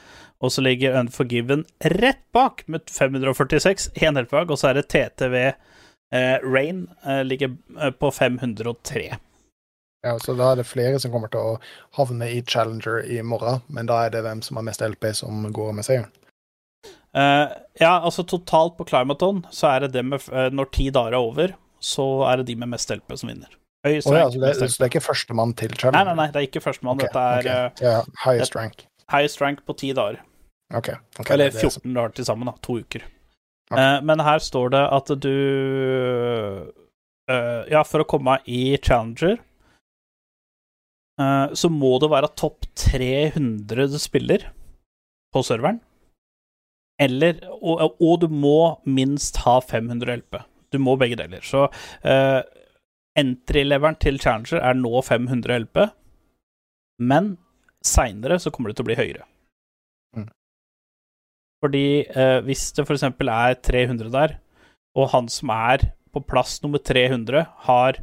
[0.46, 1.66] Og så ligger Unforgiven
[1.98, 4.52] rett bak med 546, én helt bak.
[4.54, 9.08] Og så er det TTV eh, Rain eh, ligger eh, på 503.
[10.06, 11.56] Ja, så da er det flere som kommer til å
[11.98, 15.48] havne i Challenger i morgen, men da er det hvem som har mest LP, som
[15.50, 16.12] går med seieren.
[17.16, 17.48] Uh,
[17.80, 21.24] ja, altså totalt på Climaton så er det det med uh, Når ti dager er
[21.24, 23.56] over, så er det de med mest LP som vinner.
[23.88, 26.12] Høyest oh, ja, så, det, så det er ikke førstemann til Challenger?
[26.12, 27.00] nei, nei, det er ikke førstemann.
[27.00, 27.88] Okay, Dette er okay.
[27.88, 28.86] yeah, highest rank.
[29.14, 30.22] highest rank på ti dager.
[30.74, 30.90] Ok.
[31.20, 32.56] okay, Eller det er så- 14 dager til sammen, da.
[32.62, 33.04] To uker.
[33.72, 33.82] Okay.
[33.82, 35.36] Eh, men her står det at du
[37.30, 39.40] eh, Ja, for å komme i Challenger
[41.20, 44.52] eh, så må du være topp 300 spiller
[45.34, 45.82] på serveren.
[47.02, 50.40] Eller og, og du må minst ha 500 LP.
[50.72, 51.44] Du må begge deler.
[51.44, 52.42] Så uh,
[53.20, 55.82] entry-leveren til Challenger er nå 500 LP,
[57.04, 57.36] men
[57.86, 59.28] seinere så kommer det til å bli høyere.
[61.66, 63.04] Fordi eh, hvis det f.eks.
[63.10, 64.38] er 300 der,
[64.96, 67.98] og han som er på plass nummer 300, har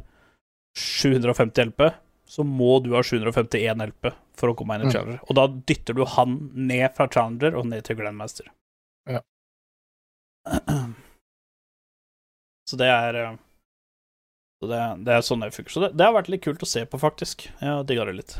[0.77, 1.85] 750 LP,
[2.27, 5.17] så må du ha 751 LP for å komme inn i Mm.
[5.29, 8.49] Og da dytter du han ned fra Challenger og ned til Grandmaster.
[9.09, 9.21] Ja.
[12.69, 13.33] Så det er eh,
[14.63, 15.73] så det, det er sånn det funker.
[15.75, 17.49] Så det, det har vært litt kult å se på, faktisk.
[17.59, 18.37] Jeg digga det litt.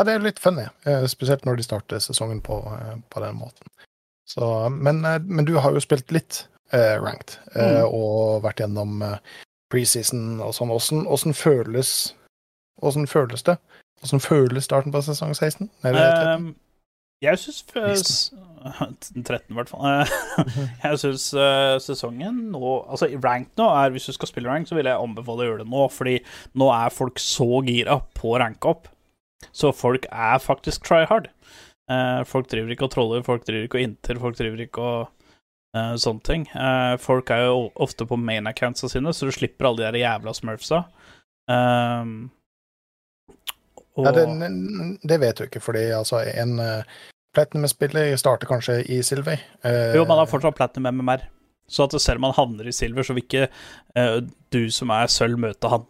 [0.00, 3.34] Ja, det er litt funny, eh, spesielt når de starter sesongen på, eh, på den
[3.36, 3.68] måten.
[4.24, 7.92] Så, men, eh, men du har jo spilt litt eh, ranked, eh, Mm.
[7.92, 9.02] og vært gjennom
[9.70, 10.70] preseason og sånn.
[10.72, 12.14] Åssen åssen føles
[12.80, 13.58] Åssen føles det?
[14.02, 15.68] Åssen føles starten på sesong 16?
[15.84, 16.28] Nei, er 13.
[16.32, 16.54] Ehm,
[17.20, 18.30] jeg syns
[19.20, 20.06] 13, i hvert fall.
[20.84, 21.26] Jeg syns
[21.84, 24.96] sesongen nå Altså, ranked rank nå er Hvis du skal spille rank, så vil jeg
[24.96, 26.16] anbefale å gjøre det nå, fordi
[26.56, 28.88] nå er folk så gira på å ranke opp.
[29.52, 31.30] Så folk er faktisk try hard.
[31.90, 35.00] Uh, folk driver ikke og troller, folk driver ikke og inter, folk driver ikke og
[35.76, 36.48] uh, sånne ting.
[36.54, 40.02] Uh, folk er jo ofte på main accountsa sine, så du slipper alle de der
[40.04, 40.84] jævla smurfsa.
[41.50, 42.30] Um,
[43.98, 44.26] og, Ja, det,
[45.02, 46.60] det vet du ikke, fordi altså, en
[47.34, 49.38] Platinum-spiller starter kanskje i Silver.
[49.64, 51.22] eh, Jo, man har fortsatt platinum MMR.
[51.68, 53.48] Så at selv om man havner i silver, så vil ikke
[53.96, 54.16] eh,
[54.52, 55.84] du som er sølv, møte han.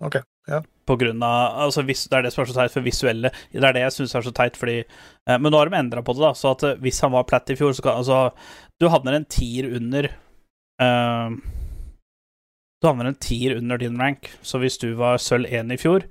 [0.00, 0.60] Ok, ja.
[0.86, 3.76] På grunn av Altså, det er det som er så teit for visuelle Det er
[3.76, 6.24] det jeg syns er så teit, fordi eh, Men nå har de endra på det,
[6.26, 8.20] da, så at eh, hvis han var platt i fjor, så kan Altså,
[8.80, 11.36] du havner en tier under eh,
[12.82, 16.04] Du havner en tier under din rank, så hvis du var sølv 1 i fjor,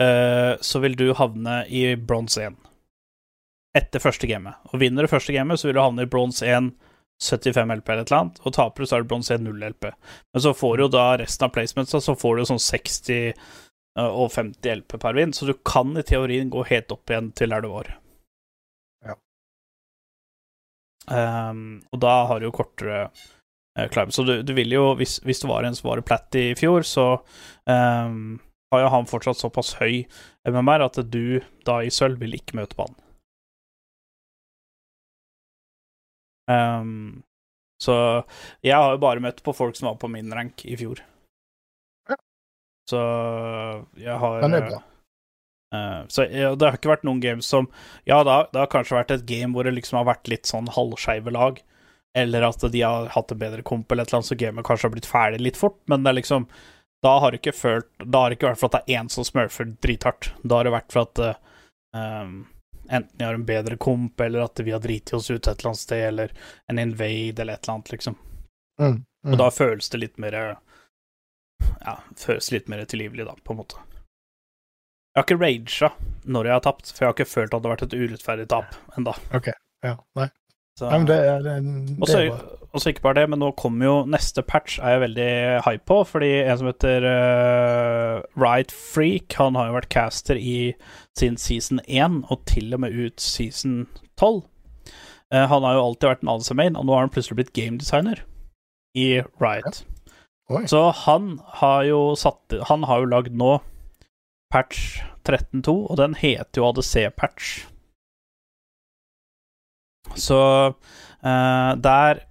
[0.00, 2.56] eh, så vil du havne i bronse 1
[3.78, 4.56] etter første gamet.
[4.72, 6.72] Og vinner du første gamet, så vil du havne i bronse 1
[7.18, 9.64] 75 LP eller et eller annet, og taper du, så er det bronse 1 0
[9.72, 9.88] LP.
[10.32, 13.48] Men så får du jo da resten av placementsa, så får du sånn 60 eh,
[14.06, 17.54] og 50 LP per vind, så du kan i teorien gå helt opp igjen til
[17.54, 17.90] der du var.
[19.06, 19.16] Ja.
[21.50, 24.14] Um, og da har du jo kortere uh, climb.
[24.14, 26.86] Så du, du vil jo, hvis, hvis det var en som var platt i fjor,
[26.86, 27.08] så
[27.66, 28.38] um,
[28.72, 30.04] har jo han fortsatt såpass høy
[30.48, 32.98] MMR at du da i sølv vil ikke møte på han.
[36.48, 37.22] Um,
[37.82, 37.94] så
[38.64, 41.02] jeg har jo bare møtt på folk som var på min rank i fjor.
[42.88, 43.00] Så
[44.00, 44.82] jeg har Men det er bra.
[45.74, 47.66] Uh, så ja, det har ikke vært noen games som
[48.08, 50.48] Ja, det har, det har kanskje vært et game hvor det liksom har vært litt
[50.48, 51.58] sånn halvskeive lag,
[52.16, 54.88] eller at de har hatt en bedre komp eller et eller annet, så gamet kanskje
[54.88, 56.48] har blitt ferdig litt fort, men det er liksom
[57.04, 59.12] Da har det ikke følt Da har det ikke vært for at det er én
[59.12, 60.32] som smurfer drithardt.
[60.42, 61.60] Da har det vært for at uh,
[61.92, 62.32] um,
[62.88, 65.68] enten jeg har en bedre komp, eller at vi har driti oss ut et eller
[65.74, 66.32] annet sted, eller
[66.72, 68.16] en invade, eller et eller annet, liksom.
[68.80, 69.32] Mm, mm.
[69.32, 70.38] Og da føles det litt mer
[71.84, 73.78] Ja, føles litt mer tilgivelig, da, på en måte.
[75.16, 75.88] Jeg har ikke raga
[76.28, 78.48] når jeg har tapt, for jeg har ikke følt at det har vært et urettferdig
[78.52, 79.14] tap enda.
[79.86, 80.28] Ja, nei.
[80.78, 81.54] Så, nei, det, er- det,
[81.98, 82.30] det så er
[82.68, 85.28] og så ikke bare det, men nå kommer jo neste patch er jeg veldig
[85.64, 90.74] hype på, fordi en som heter uh, Right Freak, han har jo vært caster i
[91.16, 93.86] sin season 1, og til og med ut season
[94.20, 94.42] 12.
[95.32, 97.54] Uh, han har jo alltid vært en ADC main, og nå har han plutselig blitt
[97.56, 98.20] game designer
[98.94, 99.08] i
[99.40, 99.80] Riot.
[100.48, 100.62] Oi.
[100.70, 103.58] Så han har jo satt Han har jo lagd nå
[104.48, 107.66] patch 13.2, og den heter jo ADC-patch.
[110.16, 110.38] Så
[111.20, 112.22] eh, der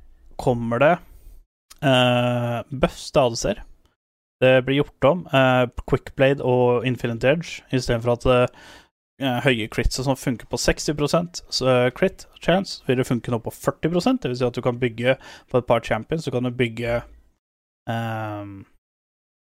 [0.42, 0.96] kommer det
[1.86, 3.62] eh, buffs til ADC-er.
[4.42, 5.22] Det blir gjort om.
[5.30, 8.66] Eh, Quickblade og Infinite Edge istedenfor at eh,
[9.46, 10.94] høye crits og sånn funker på 60
[11.50, 14.62] så, uh, crit chance, vil det funke nå på 40% Det vil si at du
[14.62, 15.16] kan bygge
[15.50, 17.00] på et par champions, så kan du bygge
[17.88, 18.66] um,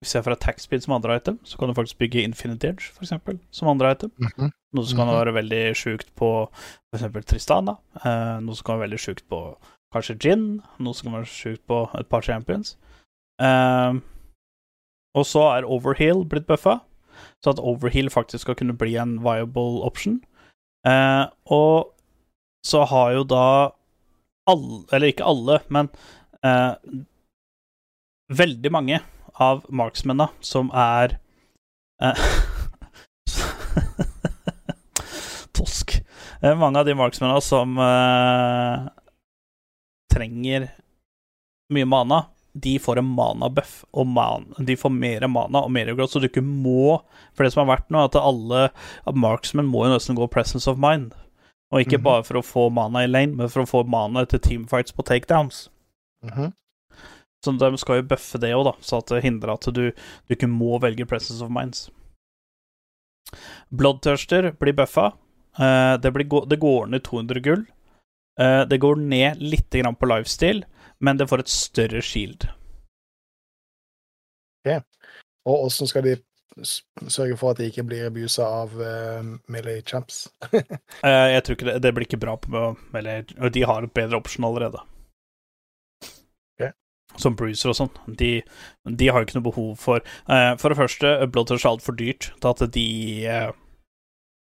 [0.03, 2.91] Hvis jeg får attack speed som andre item, så kan du faktisk bygge Infinite Edge,
[2.93, 4.11] for eksempel, som andre item.
[4.19, 4.51] Mhm.
[4.75, 5.15] Noe som kan Mhm.
[5.15, 6.49] være veldig sjukt på
[6.93, 7.25] f.eks.
[7.25, 7.77] Tristana.
[8.05, 9.39] Uh, noe som kan være veldig sjukt på
[9.93, 10.61] kanskje Gin.
[10.79, 12.75] Noe som kan være sjukt på et par champions.
[13.39, 13.93] Eh,
[15.15, 16.81] og så er Overheal blitt buffa,
[17.43, 20.21] så at Overheal faktisk skal kunne bli en viable option.
[20.87, 21.93] Uh, og
[22.65, 23.71] så har jo da
[24.47, 25.89] alle Eller ikke alle, men
[26.43, 26.75] eh,
[28.31, 28.99] veldig mange
[29.41, 31.17] av marksmennene som er
[32.01, 32.15] eh,
[35.55, 36.01] Tosk.
[36.41, 38.87] Eh, mange av de marksmennene som eh,
[40.13, 40.69] trenger
[41.73, 46.13] mye mana, de får en mana-buff, og man, de får mer mana og mer growth,
[46.15, 47.01] så du ikke må
[47.35, 48.61] For det som har vært nå, er at alle
[49.09, 51.11] marksmenn marksmen må jo nesten gå presence of mind.
[51.73, 52.03] Og ikke Mhm.
[52.05, 55.03] bare for å få mana i lane, men for å få mana etter teamfights på
[55.03, 55.67] takedowns.
[56.23, 56.53] Mhm.
[57.45, 60.33] Så de skal jo buffe det òg, da, så at det hindrer at du, du
[60.33, 61.85] ikke må velge presence of minds.
[63.69, 65.11] Bloodthirster blir buffa.
[65.59, 66.11] Eh, det,
[66.49, 67.65] det går ned 200 gull.
[68.41, 70.65] Eh, det går ned grann på lifestyle,
[70.99, 72.49] men det får et større shield.
[75.45, 76.15] Og åssen skal de
[77.11, 80.23] sørge for at de ikke blir abusa av uh, melee champs?
[81.03, 82.63] Jeg tror ikke det, det blir ikke bra på
[82.97, 84.81] Eller de har et bedre option allerede.
[87.21, 87.91] Som Bruiser og sånn.
[88.19, 88.31] De,
[88.85, 92.31] de har jo ikke noe behov for eh, For det første, Bloodtouch er altfor dyrt
[92.41, 92.87] til at de
[93.29, 93.51] eh,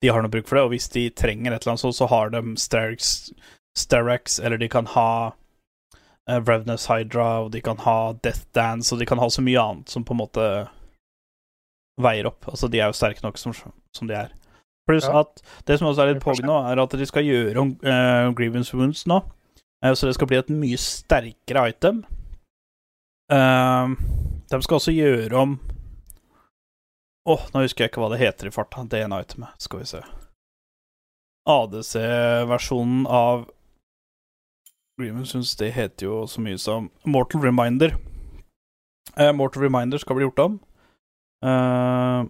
[0.01, 2.07] De har noe bruk for det, og hvis de trenger et eller annet sånt, så
[2.09, 3.31] har de Starax,
[3.77, 8.97] Starax eller de kan ha uh, Revness Hydra, og de kan ha Death Dance, og
[9.01, 10.47] de kan ha så mye annet som på en måte
[12.01, 12.47] veier opp.
[12.49, 14.33] Altså, de er jo sterke nok som, som de er.
[14.89, 15.21] Pluss Ja.
[15.21, 18.73] at det som også er litt pågående, er at de skal gjøre om eh, Grievance
[18.77, 19.21] Wounds nå.
[19.85, 22.01] Eh, så det skal bli et mye sterkere item.
[23.31, 23.93] Eh,
[24.51, 25.59] de skal også gjøre om
[27.29, 28.81] Åh, nå husker jeg ikke hva det heter i farta.
[28.89, 29.53] Det ene itemet.
[29.61, 29.99] Skal vi se.
[31.45, 33.43] ADC-versjonen av
[34.97, 37.93] Greenman syns det heter jo så mye som Mortal Reminder.
[39.13, 40.57] Uh, Mortal Reminder skal bli gjort om.
[41.45, 42.25] Uh,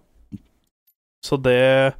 [1.24, 1.94] så det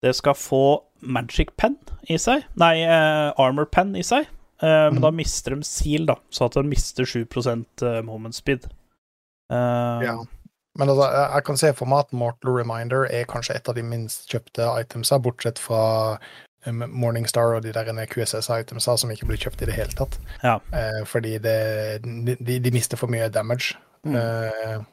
[0.00, 1.76] Det skal få Magic Pen
[2.08, 2.46] i seg.
[2.56, 4.24] Nei, eh, Armor Pen i seg.
[4.62, 5.04] Eh, Men mm.
[5.06, 8.68] da mister de Seal, da, så at de mister 7 eh, moment speed.
[9.52, 10.18] Uh, Ja.
[10.78, 13.82] Men altså, jeg kan se for meg at Mortal Reminder er kanskje et av de
[13.82, 16.16] minst kjøpte itemsa, bortsett fra
[16.70, 20.20] Morningstar og de der QSS-itemsa som ikke blir kjøpt i det hele tatt.
[20.44, 20.60] Ja.
[20.70, 24.14] Uh, fordi det, de, de mister for mye damage Mm.
[24.16, 24.84] uh,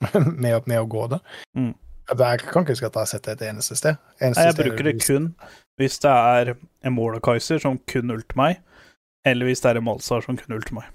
[0.42, 1.18] med, med å gå det.
[1.58, 1.74] Mm.
[2.08, 3.98] Jeg kan ikke huske at jeg har sett det et eneste sted.
[4.20, 5.32] Eneste Nei, jeg sted bruker det kun
[5.78, 8.56] hvis det er en Mordekaiser som kun ulter meg,
[9.28, 10.88] eller hvis det er en Malsar som kun ulter meg.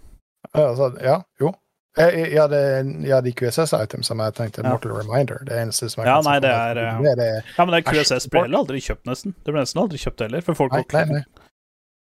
[0.51, 1.53] Altså, ja, jo.
[1.97, 2.59] Jeg, Ja, det,
[3.05, 4.73] ja de QSS-items som jeg tenkte, Ja.
[4.73, 5.43] Mortal Reminder.
[5.45, 7.73] Det eneste som jeg Ja, kan nei, det er, eh, det er det, Ja, men
[7.75, 9.35] det er QSS ble heller aldri kjøpt, nesten.
[9.45, 11.23] Det ble nesten aldri kjøpt heller, for folk Nei, går nei.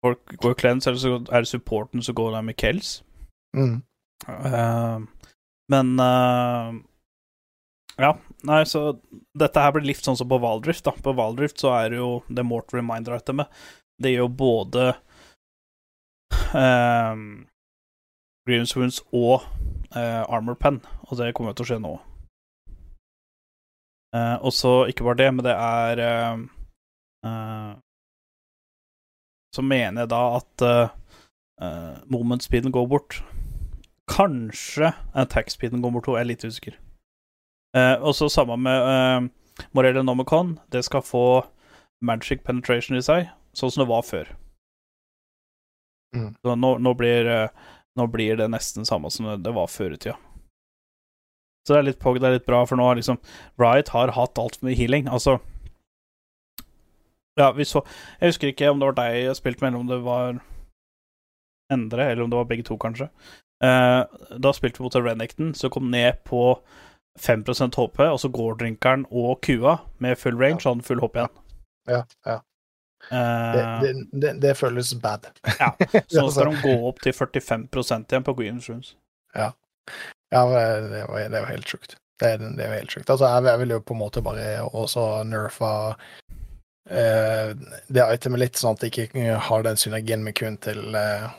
[0.00, 3.02] Folk går cleanse, så er det supporten som går der med Kells.
[3.56, 3.82] Mm.
[4.28, 5.00] Uh,
[5.68, 6.72] men uh,
[7.98, 8.14] Ja,
[8.48, 8.98] nei, så
[9.38, 10.94] dette her blir litt sånn som på Valdrift, da.
[11.04, 13.50] På Valdrift så er det jo det Mortal Reminder-itemet.
[14.00, 14.84] Det gjør både
[16.54, 17.24] um,
[18.48, 19.44] Grievance Wounds og
[19.94, 21.92] eh, Armor Pen, og det kommer jo til å skje nå.
[24.16, 26.40] Eh, og så ikke bare det, men det er eh,
[27.30, 27.72] eh,
[29.54, 33.16] Så mener jeg da at uh, moment speeden går bort.
[34.10, 36.76] Kanskje attack speeden går bort òg, jeg er litt usikker.
[37.76, 40.56] Eh, og så samme med uh, Morelle Nomicon.
[40.72, 41.24] Det skal få
[42.02, 44.32] magic penetration i seg, sånn som det var før.
[46.16, 46.32] Mm.
[46.42, 49.96] Så nå, nå, blir, eh, nå blir det nesten samme som det- var før i
[49.96, 50.16] tida.
[51.66, 53.18] Så det er litt pog, det er litt bra, for nå har liksom
[53.60, 55.06] Riot har hatt altfor mye healing.
[55.08, 55.40] Altså
[57.36, 57.84] Ja, vi så
[58.20, 60.40] Jeg husker ikke om det var deg jeg spilte med, eller om det var
[61.70, 63.08] endre, eller om det var begge to, kanskje.
[63.62, 64.04] Eh,
[64.40, 66.58] da spilte vi mot Renekton, som kom ned på
[67.20, 71.18] 5% HP, og så går drinkeren og kua med full range, og han full hopp
[71.18, 71.34] igjen.
[71.90, 72.38] Ja, ja.
[73.10, 73.92] Eh, det,
[74.22, 75.26] det, det føles bad.
[75.58, 75.72] ja,
[76.08, 76.30] så altså.
[76.30, 78.94] skal de gå opp til 45% igjen på Green Shrooms.
[79.34, 79.52] Ja,
[80.30, 81.96] det var, det var helt sjukt.
[82.20, 83.10] Det, det var helt sjukt.
[83.10, 87.52] Altså, jeg, jeg vil jo på en måte bare også nerfa uh,
[87.88, 91.30] det itemet litt, sånn at det ikke har den synergien med kun til uh,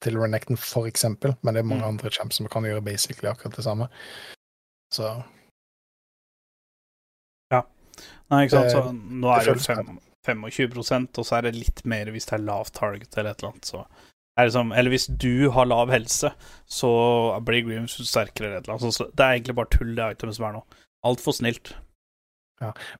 [0.00, 1.88] til Renekton, for eksempel, men det er mange Mm.
[1.88, 3.88] andre champs som kan gjøre basically akkurat det samme.
[4.94, 5.22] Så
[8.30, 11.80] Nei, ikke sant, så nå er det jo fem- 25 og så er det litt
[11.88, 13.66] mer hvis det er lav target eller et eller annet.
[13.72, 13.80] Så
[14.38, 16.30] er det som, eller hvis du har lav helse,
[16.70, 16.90] så
[17.44, 18.94] blir Green sterkere eller et eller annet.
[18.94, 20.62] Så det er egentlig bare tull, det itemet som er nå.
[21.10, 21.72] Altfor snilt.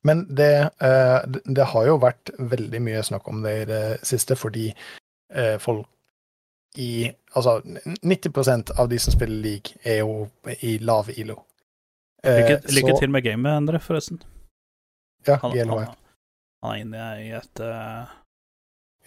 [0.03, 4.01] Men det, eh, det- det har jo vært veldig mye snakk om det i det
[4.03, 4.74] siste, fordi
[5.30, 5.86] eh, folk
[6.76, 7.61] i Altså,
[8.03, 10.28] 90% av de som spiller league, er jo
[10.62, 11.45] i lav ILO.
[12.24, 14.22] Eh, Lykke, lykke så- til med gamet, Endre, forresten.
[15.26, 15.94] Ja, Han, GLH han,
[16.62, 18.06] han er inne i et uh...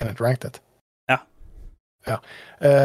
[0.02, 0.60] in et ranked.
[1.10, 1.18] Ja.
[2.08, 2.18] ja.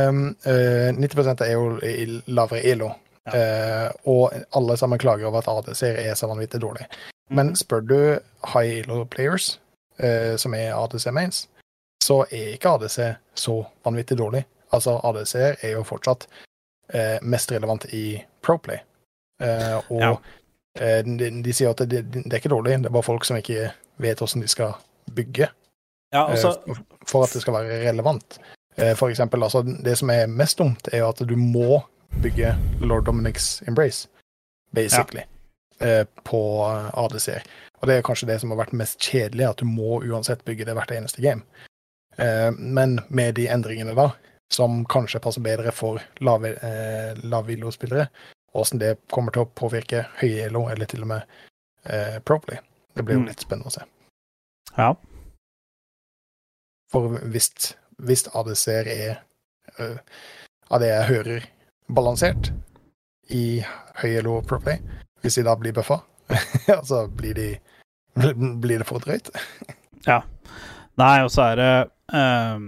[0.09, 2.91] Um, uh, 90 er jo i lavere ILO,
[3.27, 3.87] Ja.
[3.89, 6.87] uh, og alle sammen klager over at ADC-er er så vanvittig dårlig.
[7.31, 7.99] Men spør du
[8.55, 9.61] high ILO players,
[10.05, 11.49] uh, som er ADC mains,
[12.03, 14.45] så er ikke ADC så vanvittig dårlig.
[14.73, 16.27] Altså, ADC-er er jo fortsatt
[17.23, 18.79] mest relevant i Proplay.
[19.41, 20.13] Eh, og Ja.
[20.81, 23.37] eh, de, de sier at det, det, er ikke dårlig, det er bare folk som
[23.37, 24.73] ikke vet hvordan de skal
[25.15, 25.49] bygge
[26.13, 26.55] Ja, altså
[27.07, 28.39] for at det skal være relevant.
[28.79, 31.83] Eh, For eksempel, altså, det som er mest dumt, er jo at du må
[32.23, 34.09] bygge Lord Dominics Embrace,
[34.75, 35.23] basically,
[35.81, 36.41] eh, på
[36.97, 37.43] ADC-er.
[37.81, 40.65] Og det er kanskje det som har vært mest kjedelig, at du må uansett bygge
[40.65, 41.43] det hvert eneste game.
[42.19, 44.11] Eh, Men med de endringene da,
[44.51, 48.09] som kanskje passer bedre for lave, eh, lav-ILO-spillere,
[48.53, 51.23] og hvordan det kommer til å påvirke høye ELO, eller til og med
[51.85, 52.59] eh, Proplay,
[52.95, 53.29] det blir jo Mm.
[53.29, 53.85] litt spennende å se.
[54.79, 54.95] Ja.
[56.93, 57.51] For hvis,
[58.01, 59.21] hvis ADC-er er,
[59.79, 59.99] øh,
[60.71, 61.47] av det jeg hører,
[61.89, 62.51] balansert
[63.31, 63.61] i
[64.01, 64.79] høy elo proplay,
[65.23, 66.01] hvis de da blir buffa,
[66.79, 67.49] altså blir de
[68.61, 69.31] blir det for drøyt?
[70.07, 70.23] ja.
[70.99, 72.65] Nei, og så er det um,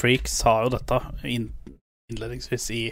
[0.00, 2.82] Freaks sa jo dette innledningsvis i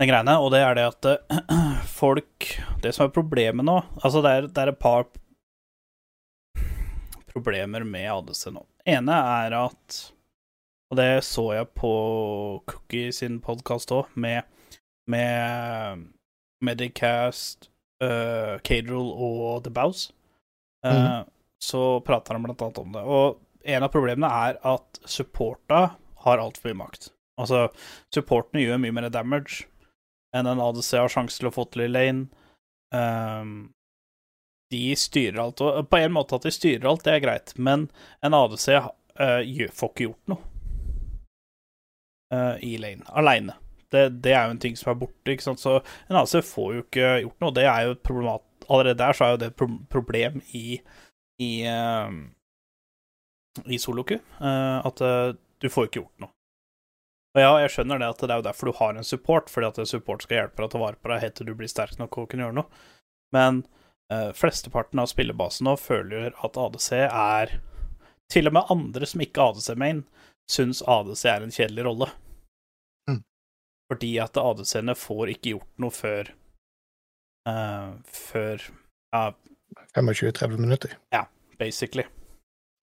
[0.00, 1.58] den greiene, og det er det at eh,
[2.00, 2.48] folk
[2.82, 5.06] Det som er problemet nå Altså, det er, det er et par
[7.34, 8.62] problemer med ADC nå.
[8.86, 10.00] ene er at
[10.90, 11.94] Og det så jeg på
[12.70, 14.44] Cookie sin podkast òg, med,
[15.10, 16.04] med
[16.62, 17.66] Medicast,
[18.04, 20.04] uh, Caderal og The Bows.
[20.86, 21.32] Uh, mm.
[21.58, 23.02] Så prater han blant annet om det.
[23.02, 23.40] Og
[23.74, 25.82] en av problemene er at supporta
[26.28, 27.10] har altfor mye makt.
[27.40, 27.66] Altså,
[28.14, 29.64] supportene gjør mye mer damage
[30.34, 32.26] enn en ADC har sjanse til å få til i lane.
[32.94, 33.72] Um,
[34.72, 37.88] de styrer alt, og på en måte at de styrer alt, det er greit, men
[38.24, 38.88] en ADC uh,
[39.74, 40.40] får ikke gjort noe
[42.34, 43.58] uh, i lane, aleine.
[43.92, 45.78] Det, det er jo en ting som er borte, ikke sant, så
[46.08, 49.26] en ADC får jo ikke gjort noe, det er jo et problemat Allerede der så
[49.26, 50.78] er jo det et pro problem i
[51.42, 52.14] i, uh,
[53.64, 56.33] i soloku, eh, at eh, du får ikke gjort noe.
[57.34, 59.66] Og ja, jeg skjønner det at det er jo derfor du har en support, fordi
[59.66, 61.70] at en support skal hjelpe deg å ta vare på deg helt til du blir
[61.70, 62.82] sterk nok og kan gjøre noe.
[63.34, 63.64] Men
[64.14, 67.56] eh, flesteparten av spillebasen nå føler at ADC er
[68.32, 70.04] Til og med andre som ikke ADC-main,
[70.50, 72.08] syns ADC er en kjedelig rolle.
[73.10, 73.20] Mm.
[73.90, 76.30] Fordi at ADC-ene får ikke gjort noe før
[77.50, 78.68] eh, Før
[79.14, 79.26] Ja,
[79.98, 80.96] 25-30 minutter.
[81.10, 81.26] Ja,
[81.58, 82.06] basically.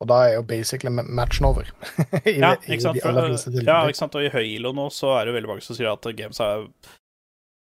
[0.02, 1.68] Og da er jo basically matchen over.
[2.26, 3.02] I, Ja, ikke sant?
[3.04, 4.18] For, ja, ikke sant?
[4.18, 6.66] Og i høyilo nå så er det jo veldig mange som sier at games er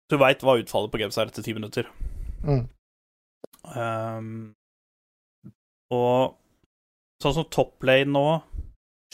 [0.08, 1.90] Du veit hva utfallet på games er etter ti minutter.
[2.44, 2.64] Mm.
[3.74, 4.32] Um,
[5.92, 6.34] og
[7.22, 8.26] sånn som top lane nå,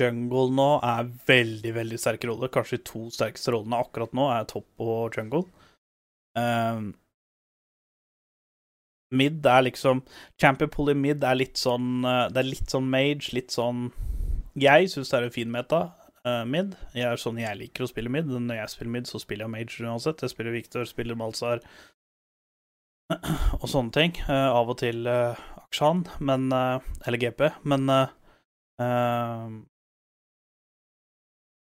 [0.00, 2.50] jungle nå, er veldig, veldig sterke roller.
[2.52, 5.44] Kanskje de to sterkeste rollene akkurat nå er topp og jungle.
[6.38, 6.92] Um,
[9.11, 10.02] mid er liksom
[10.40, 13.88] Champion pull i mid er litt sånn eh, Det er litt sånn mage, litt sånn
[14.58, 15.80] Jeg syns det er en fin meta.
[16.26, 16.74] uh, mid.
[16.94, 18.28] Jeg er sånn jeg liker å spille mid.
[18.28, 20.20] Når jeg spiller mid, så spiller jeg mage uansett.
[20.22, 21.62] Jeg spiller Victor, spiller Malzar
[23.61, 24.12] og sånne ting.
[24.28, 27.86] Uh, av og til uh, Akshan, men uh, Eller GP, men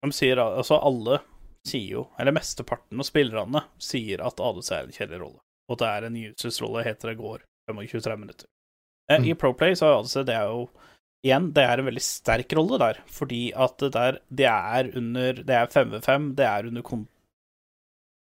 [0.04, 1.20] De sier Altså, alle
[1.66, 5.82] sier jo, eller mesteparten av spillerne sier at ADC er en kjedelig rolle, og at
[5.82, 8.46] det er en useless-rolle heter det går 25-30 minutter.
[9.10, 9.26] Eh, Mm.
[9.30, 10.68] I Proplay så altså, det er jo
[11.26, 15.32] igjen, det er en veldig sterk rolle der, fordi at det der Det er under
[15.32, 17.06] Det er 5v5, det er under kon,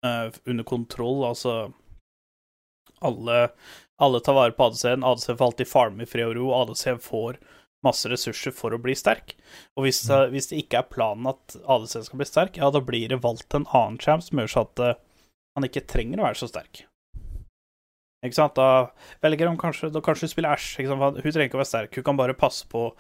[0.07, 1.73] uh, under kontroll, altså
[3.03, 3.51] alle,
[4.03, 5.05] alle tar vare på ADC-en.
[5.05, 6.51] ADC får alltid farme i fred og ro.
[6.63, 7.39] ADC får
[7.87, 9.35] masse ressurser for å bli sterk.
[9.77, 12.81] Og hvis, det- hvis det ikke er planen at ADC skal bli sterk, ja, da
[12.81, 14.95] blir det valgt en annen champ som gjør så at uh,
[15.57, 16.85] han ikke trenger å være så sterk.
[18.27, 18.59] Ikke sant?
[18.59, 18.91] Da
[19.25, 20.91] velger hun kanskje Da kanskje hun spiller sant?
[20.91, 21.97] Hun trenger ikke å være sterk.
[21.97, 22.91] Hun kan bare passe på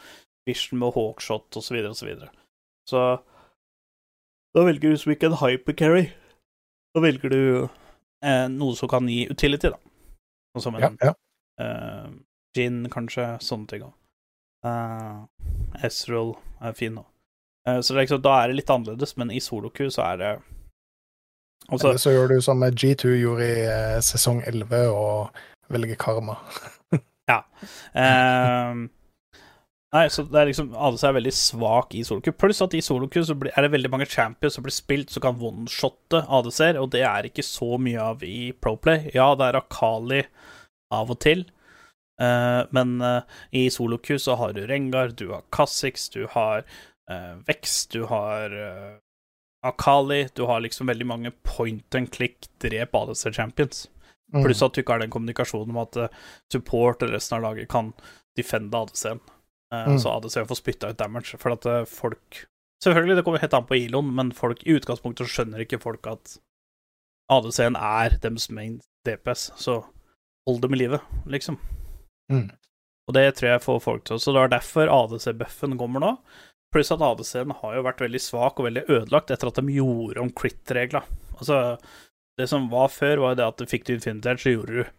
[0.49, 1.77] Vision med hawkshot osv.
[1.77, 1.93] osv.
[1.99, 2.31] Så, videre.
[2.89, 3.03] så
[4.57, 6.09] da velger du som ikke en hypercarry.
[6.97, 7.43] Da velger du
[8.25, 9.79] eh, noe som kan gi utility, da.
[10.57, 11.13] Sånn som en Ja, ja.
[11.63, 12.09] eh,
[12.57, 13.29] gin, kanskje.
[13.45, 13.95] Sånne ting òg.
[14.67, 15.23] Uh,
[15.87, 17.05] Ezreal er fin nå.
[17.69, 20.33] Eh, så det liksom, da er det litt annerledes, men i soloku så er det
[21.69, 26.39] Altså, Eller så gjør du som G2 gjorde i eh, sesong 11, og velger karma.
[27.31, 28.81] Ehm,
[29.95, 32.33] nei, så det er liksom ADC er veldig svak i soloku.
[32.35, 35.23] Pluss at i soloku så blir, er det veldig mange champions som blir spilt som
[35.23, 39.13] kan oneshotte ADC-er, og det er ikke så mye av i Proplay.
[39.15, 40.25] Ja, det er Akali
[40.91, 41.45] av og til,
[42.21, 46.67] Uh, men uh, i soloku så har du Rengar, du har Kassix, du har
[47.09, 48.53] uh, Vex, du har
[49.67, 53.89] Akali, du har liksom veldig mange point and click drep ADC-champions.
[54.33, 54.45] Mm.
[54.45, 56.09] Pluss at du ikke har den kommunikasjonen om at eh,
[56.53, 57.93] support og resten av laget kan
[58.39, 59.21] defende ADC-en.
[59.75, 59.99] Eh, Mm.
[60.03, 61.37] Så ADC-en får spytta ut damage.
[61.39, 62.47] For at eh, folk
[62.83, 66.39] Selvfølgelig, det kommer helt an på Ilon, men folk i utgangspunktet skjønner ikke folk at
[67.29, 69.83] ADC-en er deres main DPS, så
[70.49, 70.99] hold dem i live,
[71.29, 71.59] liksom.
[72.33, 72.47] Mm.
[73.05, 74.17] Og det tror jeg får folk til.
[74.23, 76.15] Så det er derfor ADC-buffen kommer nå.
[76.73, 80.21] Pluss at ADC-en har jo vært veldig svak og veldig ødelagt etter at de gjorde
[80.23, 81.01] om crit-regla.
[81.41, 81.79] Altså,
[82.39, 84.77] det som var før, var jo det at du fikk du Infinity Edge, så gjorde
[84.85, 84.93] du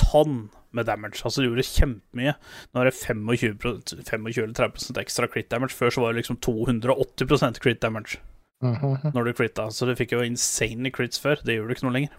[0.00, 0.38] tonn
[0.72, 1.20] med damage.
[1.26, 2.32] Altså, du gjorde kjempemye.
[2.72, 3.58] Nå er det 25,
[4.06, 5.76] 25 eller 30% ekstra crit damage.
[5.76, 8.16] Før så var det liksom 280% crit damage
[8.62, 9.12] Mhm.
[9.14, 9.68] når du critta.
[9.72, 11.36] Så du fikk jo insane crits før.
[11.44, 12.16] Det gjør du ikke noe lenger.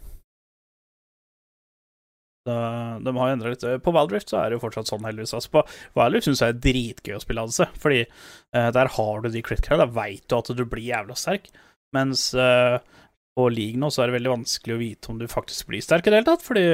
[2.45, 3.65] De har endra litt.
[3.85, 5.35] På Valdrift så er det jo fortsatt sånn, heldigvis.
[5.37, 5.65] Altså, på
[5.99, 9.85] Valdrift syns jeg er dritgøy å spille ADC, fordi eh, der har du de crit-greiene.
[9.85, 11.51] Da veit du at du blir jævla sterk.
[11.95, 12.79] Mens eh,
[13.37, 16.07] på league nå så er det veldig vanskelig å vite om du faktisk blir sterk
[16.07, 16.65] i det hele tatt, fordi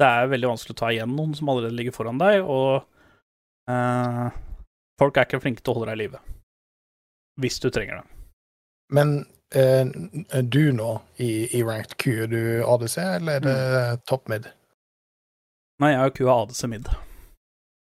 [0.00, 2.84] det er veldig vanskelig å ta igjen noen som allerede ligger foran deg, og
[3.72, 4.38] eh,
[5.00, 6.22] folk er ikke flinke til å holde deg i live.
[7.40, 8.06] Hvis du trenger det.
[8.96, 9.20] Men
[9.50, 14.02] du nå, i, i ranked Q, er du ADC, eller er det Mm.
[14.06, 14.46] top mid?
[15.80, 16.86] Nei, jeg har kua ADC mid.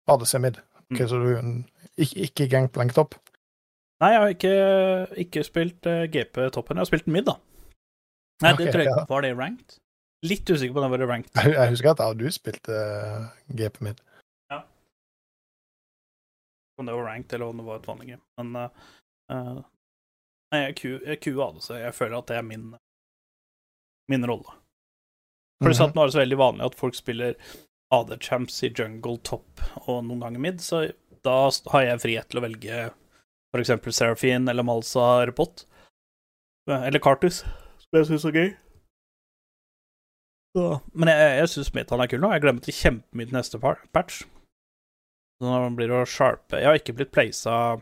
[0.08, 0.58] ADC mid.
[0.58, 1.08] Ok, Mm.
[1.08, 1.64] Så du er
[1.98, 3.16] ikke, ikke gangplank topp?
[4.00, 6.78] Nei, jeg har ikke, ikke spilt eh, GP-toppen.
[6.78, 7.34] Jeg har spilt mid, da.
[8.46, 9.00] Nei, det tror jeg ikke.
[9.02, 9.06] ja.
[9.10, 9.80] Var det ranked?
[10.24, 11.32] Litt usikker på om det var ranked.
[11.36, 12.78] Jeg, jeg husker at ja, du spilte
[13.58, 14.00] GP mid.
[16.78, 18.22] Om det var ranked, eller om det var et vanlig game.
[18.38, 18.70] Men uh,
[19.34, 19.60] eh,
[20.54, 21.20] jeg ku- jeg
[21.62, 21.76] så.
[21.80, 22.76] Jeg føler at det er min,
[24.10, 24.54] min rolle.
[25.64, 25.90] Pluss Mhm.
[25.90, 27.36] at nå er det så veldig vanlig at folk spiller
[27.92, 30.94] AD-champs i jungle, top og noen ganger mid, så
[31.24, 32.94] da har jeg frihet til å velge
[33.52, 35.66] for eksempel Seraphine eller Malsa Repot.
[36.68, 37.40] Eller Cartus,
[37.80, 38.58] som jeg syns er gøy.
[40.56, 42.32] Så, men jeg, jeg syns Metan er kul nå.
[42.34, 43.60] Jeg glemte til kjempemye til neste
[43.94, 44.24] patch.
[45.38, 47.80] Så nå blir det å sharpe Jeg har ikke blitt plaisa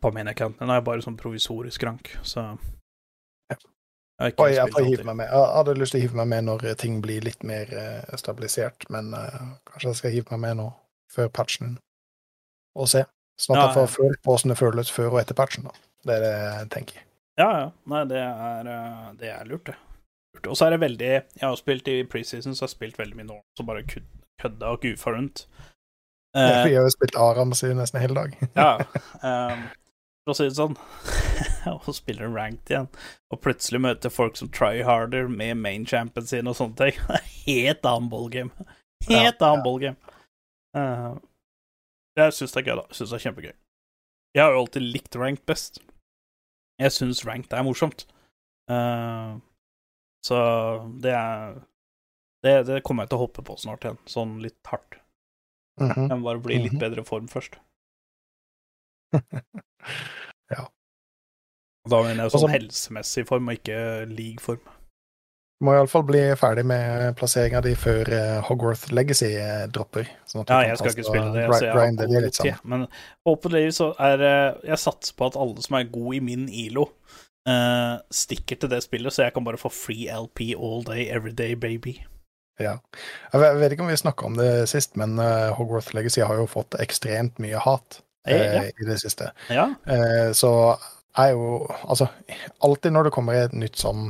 [0.00, 2.54] på min account, nå er jeg bare sånn provisorisk rank, så
[3.50, 3.56] Ja.
[4.20, 5.26] Jeg ikke jeg, med.
[5.26, 8.86] jeg hadde lyst til å hive meg med når ting blir litt mer uh, stabilisert,
[8.94, 10.68] men uh, kanskje jeg skal hive meg med nå,
[11.10, 11.78] før patchen,
[12.78, 13.04] og se.
[13.40, 15.66] Sånn at Ja, jeg får følt på åssen det føles før og etter patchen.
[15.66, 15.74] da.
[16.06, 17.02] Det er det jeg tenker.
[17.40, 17.68] Ja, ja.
[17.90, 19.74] Nei, det er, eh, det er lurt, det.
[20.36, 20.46] Lurt.
[20.52, 23.16] Og så er det veldig Jeg har spilt i preseason, så jeg har spilt veldig
[23.18, 25.46] mye nå, så bare kødda og goofa rundt.
[26.36, 28.38] Eh, jeg har jo spilt Aram siden nesten hele dag.
[28.54, 28.78] ja.
[29.22, 29.66] ehm,
[30.24, 30.76] for å si det sånn
[31.74, 32.88] Og spiller ranked igjen,
[33.32, 36.98] og plutselig møter folk som try harder med main champion sin og sånne ting.
[37.46, 38.52] Helt annen ballgame.
[39.08, 39.64] Helt Ja, annen ja.
[39.64, 39.96] ballgame.
[40.76, 41.16] Uh,
[42.18, 42.84] jeg syns det er gøy, da.
[42.94, 43.52] Syns det er kjempegøy.
[44.34, 45.80] Jeg har jo alltid likt ranked best.
[46.82, 48.04] Jeg syns ranked er morsomt.
[48.70, 49.36] Uh,
[50.24, 50.38] så
[51.04, 51.58] det er
[52.44, 54.98] det, det kommer jeg til å hoppe på snart igjen, sånn litt hardt.
[55.80, 56.08] Mhm.
[56.10, 56.80] Jeg må bare bli litt Mhm.
[56.84, 57.56] bedre form først.
[60.54, 60.64] Ja.
[61.84, 63.76] Og Da mener jeg sånn Også, helsemessig form, og ikke
[64.10, 64.62] league-form.
[65.64, 68.08] Må iallfall bli ferdig med plasseringa di før
[68.48, 70.08] Hogworth Legacy eh, dropper.
[70.28, 71.44] Sånn Ja, jeg skal ikke spille det.
[71.46, 72.50] jeg har det litt tid.
[72.50, 72.86] Ja, Men
[73.28, 76.88] håpeligvis så er eh, Jeg satser på at alle som er gode i min ILO,
[77.48, 81.32] uh, stikker til det spillet, så jeg kan bare få free LP all day, every
[81.32, 81.98] day, baby.
[82.60, 82.76] Ja.
[83.32, 86.46] Jeg vet- ikke om vi snakka om det sist, men eh, Hogwarts Legacy har jo
[86.46, 89.30] fått ekstremt mye hat eh, i det siste.
[89.50, 89.68] Ja.
[89.86, 90.50] Eh, så
[91.18, 92.08] er jo Altså,
[92.62, 94.08] alltid når det kommer et nytt sånn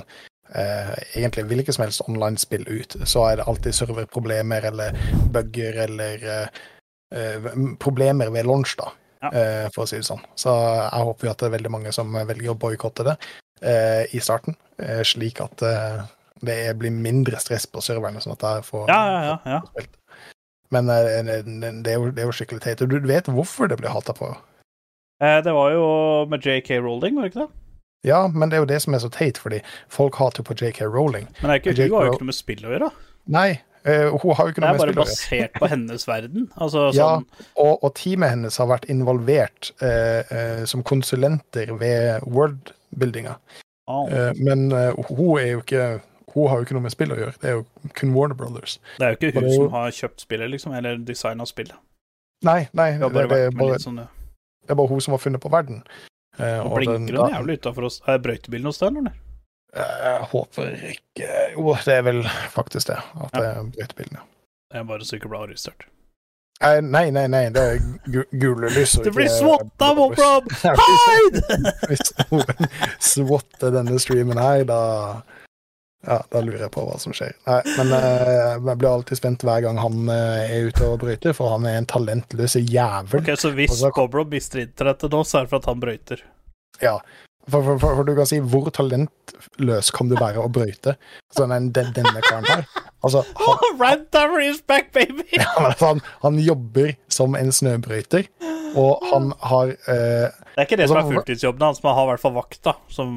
[0.54, 4.96] eh, egentlig hvilket som helst online-spill ut, så er det alltid serverproblemer eller
[5.34, 6.60] bugger eller eh,
[7.12, 7.48] eh,
[7.82, 8.90] problemer ved launch, da,
[9.24, 9.68] Ja.
[9.72, 10.20] for å si det sånn.
[10.36, 13.14] Så jeg håper jo at det er veldig mange som velger å boikotte det
[13.62, 15.56] eh, i starten, eh, slik at
[16.44, 19.60] det blir mindre stress på serverne, sånn at jeg får Ja, ja, ja, ja.
[20.74, 22.82] Men eh, det er, jo, det er jo skikkelig teit.
[22.84, 24.32] Og du vet hvorfor det blir hata på?
[25.22, 25.84] Eh, Det var jo
[26.30, 27.52] med JK Rowling, var det ikke det?
[28.04, 30.56] Ja, men det er jo det som er så teit, fordi folk hater jo på
[30.60, 31.30] JK Rowling.
[31.40, 32.90] Men det er ikke, hun har jo ikke noe med spill å gjøre.
[33.32, 33.52] Nei,
[33.84, 35.48] Uh, hun har jo ikke noe er med bare spill å gjøre.
[35.50, 36.44] basert på hennes verden.
[36.64, 37.26] Altså Ja, sånn
[37.60, 43.34] og, og teamet hennes har vært involvert uh, uh, som konsulenter ved worldbuildinga.
[43.84, 44.08] Oh.
[44.40, 45.82] Men hun er jo ikke
[46.32, 47.64] hun har jo ikke noe med spill å gjøre, det er jo
[47.94, 48.78] kun Warner Brothers.
[48.98, 51.76] Det er jo ikke hun jo- som har kjøpt spillet, liksom, eller designa spillet.
[52.44, 55.40] Nei, nei, det, det, det, er bare, sånn det er bare hun som har funnet
[55.44, 55.82] på verden.
[56.38, 58.00] Eh, den- blinker hun jævlig utafor oss.
[58.08, 59.20] Er brøytebilen hos deg, eller?
[59.74, 62.22] Jeg håper ikke Jo, det er vel
[62.54, 62.98] faktisk det.
[63.24, 64.24] At det er brøytebilen, ja.
[64.70, 65.86] Det er bare så ikke blir arrestert.
[66.62, 68.92] Eh, Nei, nei, nei, det er gu gule lys.
[69.02, 69.56] Det blir blå.
[69.98, 70.46] Mobrob!
[70.62, 71.72] Hide!
[71.90, 72.68] Hvis noen
[73.12, 74.78] swatter denne streamen her, da
[76.06, 77.34] ja, da lurer jeg på hva som skjer.
[77.48, 81.34] Nei, men uh, jeg blir alltid spent hver gang han uh, er ute og brøyter,
[81.36, 83.20] for han er en talentløs jævel.
[83.22, 86.24] Ok, Så hvis så- Mobrob mister internettet nå, så er det for at han brøyter.
[86.82, 86.98] Ja.
[87.44, 90.94] For, for, for, for du kan si hvor talentløs kan du være å brøyte?
[91.36, 92.62] Sånn en, den, denne karen her.
[93.04, 95.26] Altså, han, Oh, Rant is back, baby!
[95.36, 98.30] Ja, altså, han, han jobber som en snøbrøyter,
[98.80, 101.98] og han har eh, Det er ikke det som er Altså, fulltidsjobben hans, men han
[102.00, 103.12] har i hvert fall vakt, da, som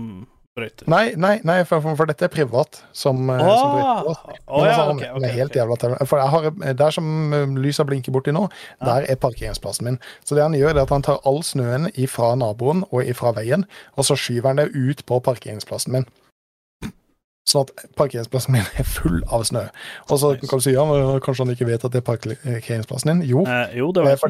[0.58, 0.90] brøyter.
[0.92, 2.82] Nei, nei, nei for, for, dette er privat.
[2.92, 4.38] Som, oh, som brøyter.
[4.48, 5.38] Oh, ja, altså, okay, ok, han ok.
[5.38, 5.60] helt ok.
[5.62, 6.04] jævla.
[6.10, 6.50] For har,
[6.84, 8.48] Der som eh, lysa blinker borti nå,
[8.84, 10.00] der er parkeringsplassen min.
[10.26, 13.68] Så det han gjør, er at han tar all snøen ifra naboen og ifra veien,
[13.96, 16.10] og så skyver han det ut på parkeringsplassen min.
[17.48, 19.64] Sånn at parkeringsplassen min er full av snø.
[20.12, 23.14] Og så kan du si ja, men kanskje han ikke vet at det er parkeringsplassen
[23.14, 23.24] din.
[23.30, 24.28] Jo, Eh, jo, det Eh, var For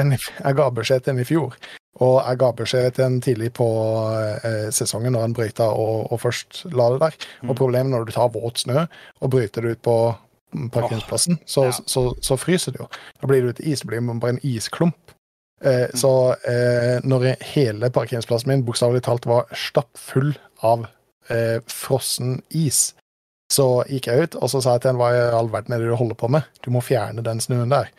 [0.00, 1.56] en, jeg ga beskjed til en i fjor.
[2.00, 3.68] Og jeg ga beskjed til en tidlig på
[4.48, 7.16] eh, sesongen når han brøyta og, og først la det der.
[7.42, 7.50] Mm.
[7.50, 9.96] Og problemet når du tar våt snø og bryter det ut på
[10.54, 11.74] mm, parkeringsplassen, så, ja.
[11.86, 12.88] så, så, fryser det jo.
[13.20, 14.96] Da blir det til is, det blir bare en isklump.
[15.64, 15.94] Eh, Mm.
[15.94, 20.88] Så eh, når hele parkeringsplassen min bokstavelig talt var stappfull av
[21.30, 22.94] eh, frossen is,
[23.52, 25.82] så gikk jeg ut og så sa jeg til en hva i all verden er
[25.82, 26.48] det du holder på med?
[26.64, 27.92] Du må fjerne den snøen der.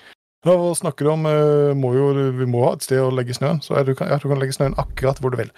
[0.44, 1.28] Ja, hva snakker du om?
[1.30, 3.62] Eh, Må jo, vi må ha et sted å legge snøen.
[3.64, 5.54] Så du, kan, ja, du kan legge snøen akkurat hvor du vil.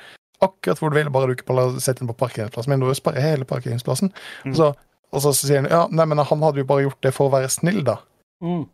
[0.46, 2.84] Akkurat hvor du vil, bare du ikke setter den på parkeringsplassen min.
[2.86, 4.14] Du sparer hele parkeringsplassen.
[4.46, 4.54] Mm.
[4.54, 4.72] Og, så,
[5.12, 7.36] og så sier han ja, nei, men han hadde jo bare gjort det for å
[7.38, 7.98] være snill, da.
[8.46, 8.66] Mm.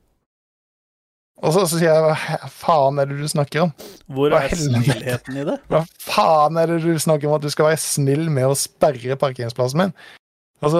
[1.41, 3.71] Og så, så sier jeg hva faen er det du snakker om?
[4.13, 5.57] Hvor er snillheten i det?
[5.71, 9.17] Hva faen er det du snakker om at du skal være snill med å sperre
[9.21, 9.95] parkeringsplassen min?
[10.61, 10.75] Og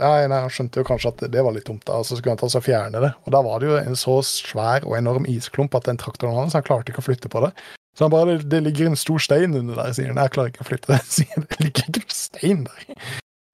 [0.00, 2.32] nei, nei, Han skjønte jo kanskje at det var litt dumt, da, og så skulle
[2.32, 3.12] han ta seg og fjerne det.
[3.26, 6.56] Og da var det jo en så svær og enorm isklump at den traktoren hans
[6.56, 7.52] han klarte ikke å flytte på det.
[7.96, 10.20] Så han bare det, det ligger en stor stein under der, sier han.
[10.20, 11.00] Jeg klarer ikke å flytte det.
[11.16, 13.06] Sier han, det ligger ikke noe stein der.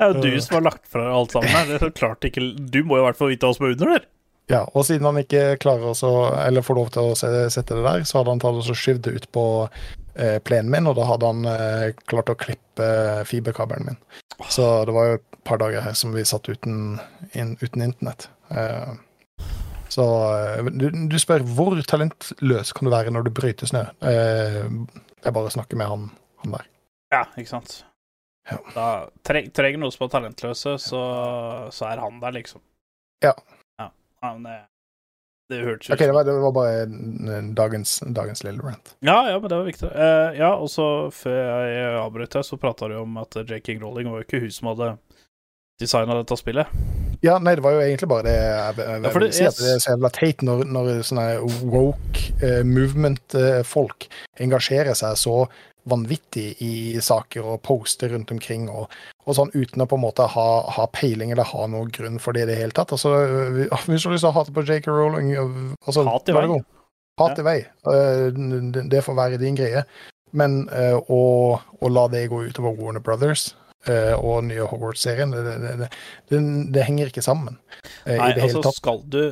[0.03, 1.69] Det er jo du som har lagt fra deg alt sammen her.
[1.71, 3.93] Det er klart ikke Du må jo i hvert fall vite hva som er under
[3.95, 4.09] der.
[4.51, 8.03] Ja, og siden han ikke klarer å eller får lov til å sette det der,
[8.09, 11.31] så hadde han tatt og skyvd det ut på eh, plenen min, og da hadde
[11.31, 12.89] han eh, klart å klippe
[13.31, 14.01] fiberkabelen min.
[14.51, 16.99] Så det var jo par dager her som vi satt uten,
[17.33, 18.29] in, uten internett.
[18.51, 18.93] Eh,
[19.93, 23.85] så eh, du, du spør hvor talentløs kan du være når du bryter snø?
[24.09, 24.69] Eh,
[25.23, 26.11] jeg bare snakker med han,
[26.45, 26.69] han der.
[27.13, 27.83] Ja, ikke sant.
[28.51, 28.59] Ja.
[28.75, 28.87] Da
[29.27, 31.03] tre, trenger noen som er talentløse, så,
[31.71, 32.63] så er han der, liksom.
[33.23, 33.37] Ja.
[34.23, 34.57] Ja, men det,
[35.51, 36.87] det hørtes ut okay, det var, det var bare
[37.59, 38.95] dagens, dagens lille rant.
[39.03, 39.89] Ja, ja, men det var viktig.
[39.91, 43.59] Uh, ja, og så før jeg avbrøt deg, så prata du om at J.
[43.67, 44.93] King Rowling var jo ikke hun som hadde
[45.83, 46.71] designa dette spillet.
[47.23, 49.45] Ja, nei, det var jo egentlig bare det jeg, jeg, jeg Ja, vil si.
[49.47, 51.27] At det er så jævla teit når, når sånne
[51.71, 54.09] woke eh, movement-folk
[54.43, 55.37] engasjerer seg så
[55.91, 56.73] vanvittig i
[57.03, 58.91] saker og poster rundt omkring og,
[59.27, 60.45] og sånn uten å på en måte ha,
[60.77, 62.95] ha peiling eller ha noen grunn for det i det hele tatt.
[62.95, 63.11] Altså,
[63.89, 66.47] hvis du har lyst til å hate på JK Rowling altså, Hat i vei.
[67.21, 67.59] Hat i vei.
[67.91, 68.29] Eh,
[68.75, 69.83] det- det får være din greie.
[70.33, 71.23] Men eh, å,
[71.61, 73.62] å la det gå utover Warner Brothers eh,
[74.19, 75.89] og nye Hogwarts-serien, det,
[76.31, 76.43] det,
[76.75, 77.59] det, henger ikke sammen.
[78.07, 79.23] eh, Nei, altså, skal du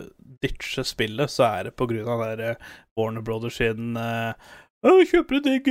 [0.43, 4.33] ditche spillet, så er det på grunn av der eh, Warner Brothers sin eh,
[4.81, 5.67] Kjøper du Digg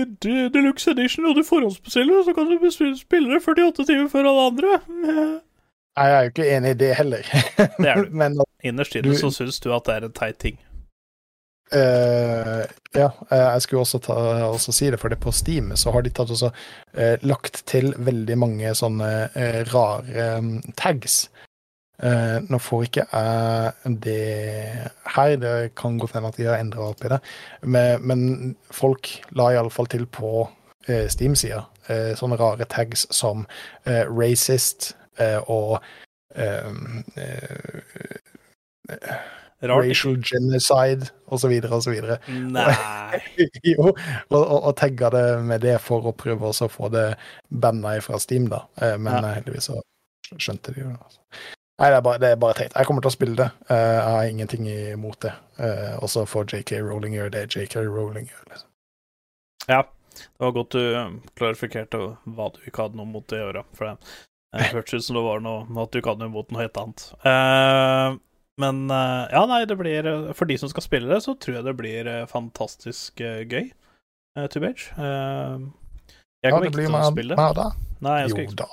[0.53, 4.75] Deluxe Edition og du forhåndsbestiller, så kan du spille det 48 timer før alle andre.
[5.97, 7.32] Nei, Jeg er jo ikke enig i det heller.
[7.57, 8.13] Det er du.
[8.21, 10.59] Men Innerst inne så syns du at det er en teit ting.
[11.76, 12.63] Eh,
[12.95, 14.15] ja, eh, jeg skulle også, ta,
[14.49, 17.91] også si det, for det på Steam så har de tatt også uh, lagt til
[17.97, 21.28] veldig mange sånne uh, rare um, tags.
[21.99, 24.22] Nå får ikke jeg det
[25.17, 27.17] her, det kan godt hende at de har endra opp i det,
[27.67, 28.22] men, men
[28.72, 30.45] folk la iallfall til på
[30.88, 31.65] Steam-sida
[32.15, 33.43] sånne rare tags som
[33.84, 34.93] racist
[35.51, 35.76] og
[36.39, 36.72] eh,
[39.62, 39.84] Rart.
[39.86, 41.51] racial genocide osv.
[41.68, 41.95] osv.
[43.64, 43.97] Jo, og,
[44.39, 47.07] og, og tagga det med det for å prøve å få det
[47.49, 48.64] banna fra Steam, da.
[48.82, 49.30] Eh, men Ja.
[49.30, 49.80] eh, heldigvis så
[50.38, 50.95] skjønte de det.
[50.95, 51.20] Altså.
[51.80, 52.74] Nei, det er, bare, det er bare teit.
[52.76, 53.49] Jeg kommer til å spille det.
[53.70, 55.34] Eh, jeg har ingenting imot det.
[56.01, 58.43] Og så får JK Rowling gjøre det JK Rowling gjør.
[58.51, 58.70] Liksom.
[59.70, 59.82] Ja,
[60.20, 63.64] det var godt du eh, klarifikerte hva du ikke hadde noe mot det å gjøre.
[63.80, 66.64] For det hørtes ut som det var noe at du ikke hadde noe imot noe
[66.66, 67.05] helt annet.
[67.24, 68.20] Eh,
[68.60, 71.60] men eh, ja, nei, det blir eh, For de som skal spille det, så tror
[71.60, 73.70] jeg det blir eh, fantastisk gøy.
[74.38, 74.91] Uh, to Bage.
[74.95, 77.47] Jeg Ja, kommer det ikke til å spille det.
[77.57, 77.70] da.
[78.05, 78.70] Nei, jeg skal Jo ikke da.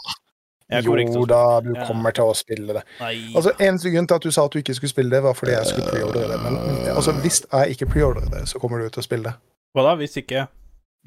[1.16, 1.86] Jo da, du Ja.
[1.86, 2.82] kommer til å spille det.
[3.00, 3.14] Nei.
[3.38, 5.52] Altså, Eneste grunn til at du sa at du ikke skulle spille det, var fordi
[5.54, 6.38] jeg skulle preordre det.
[6.42, 6.56] Men
[6.94, 9.34] altså, hvis jeg ikke preordrer det, så kommer du til å spille det.
[9.74, 10.46] Hva da, hvis ikke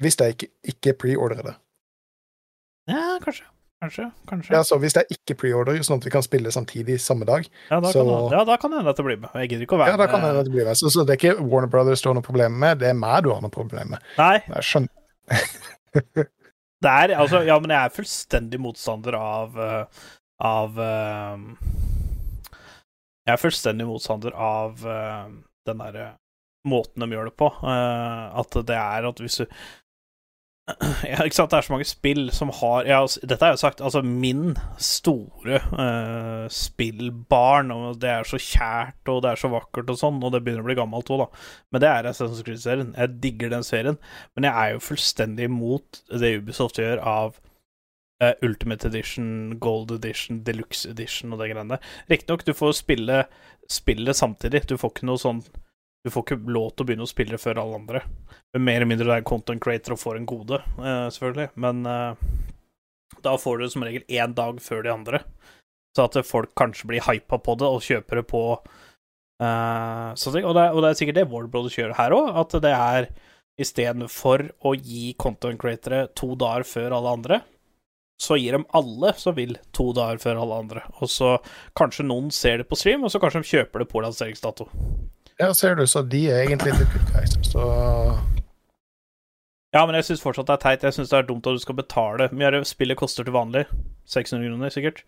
[0.00, 1.54] Hvis jeg ikke, ikke preordrer det.
[2.88, 3.44] Ja, kanskje.
[3.80, 4.10] Kanskje.
[4.28, 4.52] Kanskje.
[4.52, 7.46] Ja, så Hvis det er ikke preorder, sånn at vi kan spille samtidig samme dag,
[7.70, 9.30] Ja, da så- kan, ja, da kan det hende at det blir med.
[9.34, 10.76] Jeg gidder ikke å være ja, da kan det hende at det blir med.
[10.76, 13.22] Så, så det er ikke Warner Brothers du har noe problem med, det er meg
[13.24, 14.00] du har noe problem med.
[14.18, 14.88] Nei, Jeg skjønner.
[16.84, 19.84] det er altså Ja, men jeg er fullstendig motstander av eh,
[20.40, 21.36] Av eh,
[23.28, 25.28] Jeg er fullstendig motstander av eh,
[25.68, 26.08] den derre
[26.68, 27.46] måten de gjør det på.
[27.64, 29.46] eh, at det er at hvis du
[31.10, 33.58] ja, ikke sant, Det er så mange spill som har ja, altså, Dette har jeg
[33.58, 33.82] jo sagt.
[33.84, 39.92] Altså, min store uh, spillbarn, og det er så kjært, og det er så vakkert
[39.92, 41.44] og sånn, og det begynner å bli gammelt òg, da.
[41.70, 42.94] Men det er Assassin's Creed-serien.
[42.96, 44.00] Jeg digger den serien.
[44.34, 47.38] Men jeg er jo fullstendig imot det Ubisoft gjør av
[48.22, 51.96] uh, Ultimate Edition, Gold Edition, Deluxe Edition og det greiene der.
[52.12, 53.24] Riktignok, du får spille
[53.70, 54.66] spillet samtidig.
[54.68, 55.44] Du får ikke noe sånn
[56.04, 58.00] Du får ikke lov til å begynne å spille før alle andre.
[58.56, 61.50] Mer eller mindre det er content creator og får en gode, eh, selvfølgelig.
[61.60, 62.22] Men eh,
[63.24, 65.22] da får du det som regel én dag før de andre.
[65.96, 70.46] Så at folk kanskje blir hypa på det og kjøper det på uh, sånne ting.
[70.46, 72.74] Og det, er, og det er sikkert det Warner Brothers gjør her òg, at det
[72.76, 73.08] er
[73.60, 77.40] istedenfor å gi content createre to dager før alle andre,
[78.20, 80.84] så gir de alle som vil, to dager før alle andre.
[81.00, 81.34] Og så
[81.76, 84.68] kanskje noen ser det på stream, og så kanskje de kjøper det på lanseringsdato.
[85.40, 87.32] Ja, ser du, så de er egentlig the good guys.
[87.48, 87.64] Så
[89.72, 90.82] Ja, men jeg syns fortsatt det er teit.
[90.82, 92.26] Jeg syns det er dumt at du skal betale.
[92.34, 93.64] Mye av spillet koster til vanlig?
[94.10, 95.04] 600 kroner, sikkert?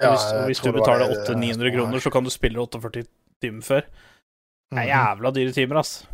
[0.00, 3.02] Ja, hvis, hvis du betaler 800-900 kroner, så kan du spille 48
[3.42, 3.80] timer før.
[4.70, 4.88] Det er Mhm.
[4.90, 6.06] jævla dyre timer, ass.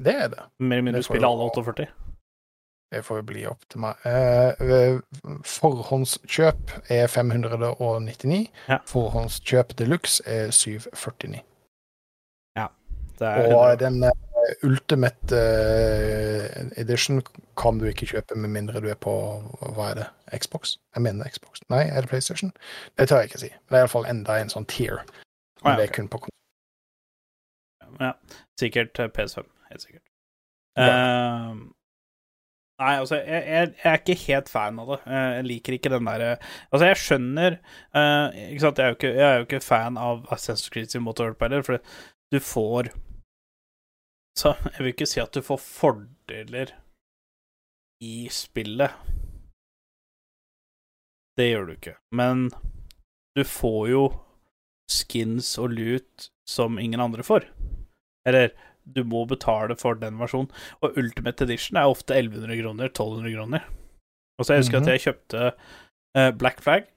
[0.00, 0.38] Det er det.
[0.58, 1.86] Mer eller mindre du spiller alle 48.
[2.92, 3.94] Det får jo bli opp til meg.
[4.04, 4.98] Eh,
[5.44, 8.48] forhåndskjøp er 599.
[8.68, 8.78] Ja.
[8.86, 11.42] Forhåndskjøp deluxe er 749.
[13.20, 14.12] Og den eh,
[14.64, 17.20] ultimate eh, edition
[17.60, 19.12] kan du ikke kjøpe med mindre du er på
[19.60, 20.06] Hva er det?
[20.42, 20.76] Xbox?
[20.94, 21.62] Jeg mener Xbox.
[21.72, 22.52] Nei, er det PlayStation?
[22.98, 23.50] Det tør jeg ikke si.
[23.50, 25.02] Men Det er iallfall enda en sånn tier.
[25.62, 26.22] Ah, ja, det er kun på
[28.00, 28.14] Ja,
[28.60, 29.44] sikkert eh, PS5.
[29.70, 30.06] Helt sikkert.
[30.78, 30.86] Ja.
[30.88, 31.56] Eh,
[32.80, 35.00] nei, altså, jeg, jeg, jeg er ikke helt fan av det.
[35.12, 36.30] Jeg liker ikke den derre
[36.70, 39.98] Altså, jeg skjønner uh, Ikke sant, jeg er, jo ikke, jeg er jo ikke fan
[40.00, 41.82] av Assassin's Creed sin måte å det på heller, for
[42.30, 42.92] du får
[44.40, 46.70] Så jeg vil ikke si at du får fordeler
[48.00, 48.94] i spillet.
[51.36, 51.94] Det gjør du ikke.
[52.16, 52.46] Men
[53.36, 54.04] du får jo
[54.90, 57.46] skins og loot som ingen andre får.
[58.28, 58.50] Eller
[58.90, 60.50] du må betale for den versjonen.
[60.82, 63.68] Og Ultimate Edition er ofte 1100 kroner, 1200 kroner.
[64.40, 64.88] Og så jeg husker Mhm.
[64.88, 65.44] at jeg kjøpte
[66.16, 66.88] eh, Black Flag.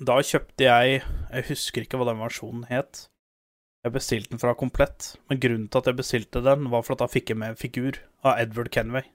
[0.00, 1.02] Da kjøpte jeg
[1.32, 3.08] Jeg husker ikke hva den versjonen het.
[3.86, 7.04] Jeg bestilte den fra Komplett, men grunnen til at jeg bestilte den, var for at
[7.04, 9.06] da fikk jeg med en figur av Edward Kenway.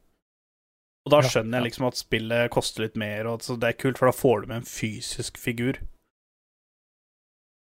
[1.04, 4.08] Og da skjønner jeg liksom at spillet koster litt mer, og det er kult, for
[4.08, 5.82] da får du med en fysisk figur.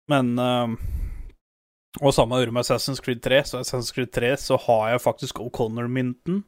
[0.07, 0.77] Men ehm,
[1.99, 3.41] Og samme gjorde med Assassin's Creed 3.
[3.49, 6.43] Så Assassin's Creed 3 så har jeg faktisk O'Connor-mynten,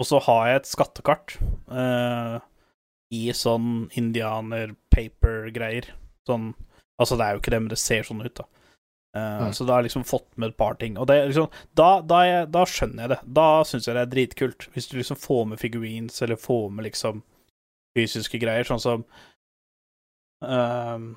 [0.00, 1.36] og så har jeg et skattekart
[1.70, 2.36] eh,
[3.14, 5.92] i sånn indianer-paper-greier.
[6.28, 6.52] Sånn
[7.00, 8.44] Altså, det er jo ikke det, men det ser sånn ut, da.
[9.16, 9.52] Eh, Mm.
[9.52, 10.96] Så da har jeg liksom fått med et par ting.
[10.98, 13.20] Og det liksom Da, da, jeg, da skjønner jeg det.
[13.40, 14.68] Da syns jeg det er dritkult.
[14.72, 17.22] Hvis du liksom får med figurines, eller får med liksom
[17.98, 19.04] fysiske greier, sånn som
[20.42, 21.16] Ehm,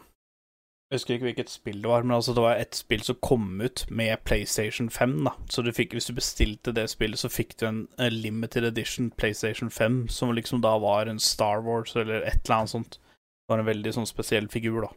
[0.86, 3.62] jeg husker ikke hvilket spill det var, men altså det var et spill som kom
[3.62, 5.16] ut med PlayStation 5.
[5.26, 9.10] da Så du fikk, hvis du bestilte det spillet, så fikk du en, limited edition
[9.12, 13.00] PlayStation 5, som liksom da var en Star Wars eller et eller annet sånt.
[13.00, 14.94] Det var en veldig sånn spesiell figur, da.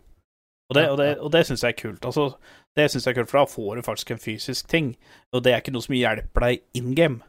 [0.68, 2.04] Og det, og det, og det syns jeg er kult.
[2.04, 2.28] Altså,
[2.76, 4.92] det synes jeg er kult, for da får du faktisk en fysisk ting.
[5.32, 7.22] Og det er ikke noe som hjelper deg in game.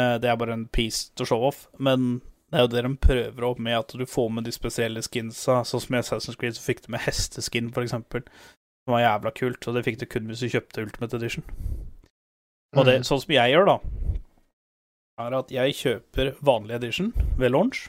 [0.00, 1.66] Eh, det er bare en piece to show off.
[1.78, 5.02] Men det er jo det de prøver opp med, at du får med de spesielle
[5.04, 5.60] skinsa.
[5.68, 8.24] Sånn som i Assassin's Creed så fikk du med hesteskin, for eksempel.
[8.86, 11.44] Som var jævla kult, og det fikk du kun hvis du kjøpte Ultimate Edition.
[12.78, 13.76] Og det, sånn som jeg gjør, da,
[15.20, 17.88] er at jeg kjøper vanlig edition ved launch.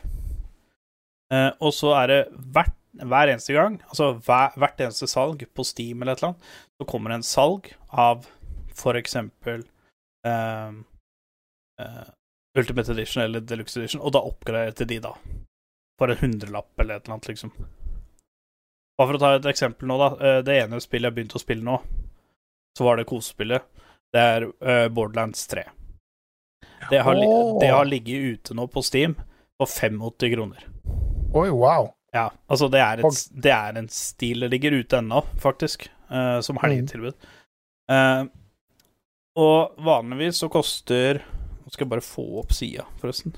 [1.32, 2.22] Eh, og så er det
[2.54, 6.56] hvert, hver eneste gang, altså hver, hvert eneste salg på Steam eller et eller annet,
[6.82, 8.26] så kommer det en salg av
[8.76, 9.64] for eksempel
[10.28, 10.74] eh,
[11.82, 12.10] uh,
[12.58, 15.14] Ultimate Edition eller Deluxe Edition, og da oppgraderer til de, da.
[16.00, 17.54] For en hundrelapp eller et eller annet, liksom.
[19.00, 20.10] Bare for å ta et eksempel nå, da.
[20.20, 21.78] Eh, Det ene spillet jeg begynte å spille nå,
[22.78, 23.64] så var det kosespillet.
[24.12, 25.64] Det er uh, Borderlands 3.
[26.90, 27.60] Det har, oh.
[27.62, 30.68] Det har ligget ute nå på Steam på 85 kroner.
[31.32, 31.94] Oi, wow.
[32.12, 34.44] Ja, altså det er, et, det er en stil.
[34.44, 37.16] Det ligger ute ennå, faktisk, uh, som helgetilbud.
[37.92, 38.28] Uh,
[39.40, 41.22] og vanligvis så koster
[41.62, 43.36] Nå skal jeg bare få opp sida, forresten.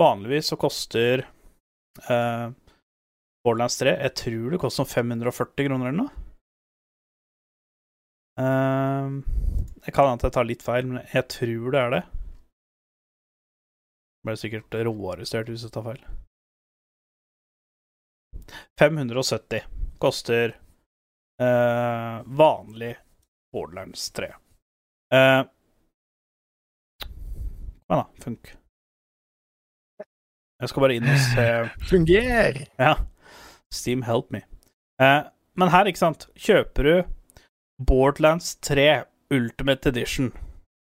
[0.00, 1.22] Vanligvis så koster
[2.10, 2.50] uh,
[3.46, 6.22] Borderlands 3 Jeg tror det koster sånn 540 kroner eller noe.
[8.36, 9.06] Eh,
[9.86, 12.02] jeg kan hende jeg tar litt feil, men jeg tror det er det.
[14.26, 16.02] Ble sikkert råarrestert hvis jeg tar feil.
[18.80, 19.64] 570
[19.98, 20.56] koster
[21.42, 22.96] eh, vanlig
[23.52, 24.26] Borderlands 3.
[25.14, 25.42] Eh,
[27.88, 28.06] men da.
[28.24, 28.54] Funk.
[30.56, 31.46] Jeg skal bare inn og se
[31.90, 32.62] Funger!
[32.80, 32.94] Ja.
[33.74, 34.42] Steam help me.
[35.02, 35.22] Eh,
[35.56, 36.96] men her, ikke sant, kjøper du
[37.86, 40.32] Borderlands 3 Ultimate Edition.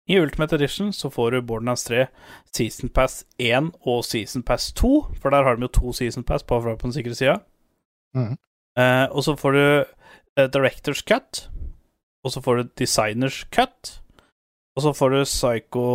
[0.09, 2.05] I Ultimate Edition så får du Borderlands 3
[2.51, 4.91] Season Pass 1 og Season Pass 2,
[5.22, 7.39] for der har de jo to Season Pass på, på den sikre sida.
[8.80, 11.45] Eh, og så får du eh, Directors Cut,
[12.24, 13.97] og så får du Designers Cut,
[14.76, 15.86] og så får du Psycho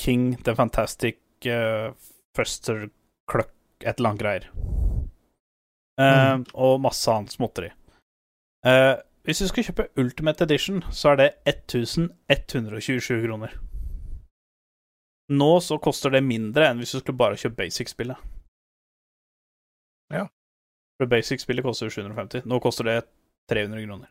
[0.00, 1.92] King The Fantastic uh,
[2.36, 2.88] Fuster
[3.30, 3.52] Cluck
[3.84, 4.48] et eller annet greier.
[6.00, 7.70] Eh, Og masse annet småtteri.
[8.66, 13.54] Uh, hvis du skal kjøpe Ultimate Edition, så er det 1127 kroner.
[15.32, 18.18] Nå så koster det mindre enn hvis du skulle bare kjøpt basic-spillet.
[20.98, 22.44] For basic-spillet koster jo 750.
[22.48, 22.98] Nå koster det
[23.50, 24.10] 300 kroner.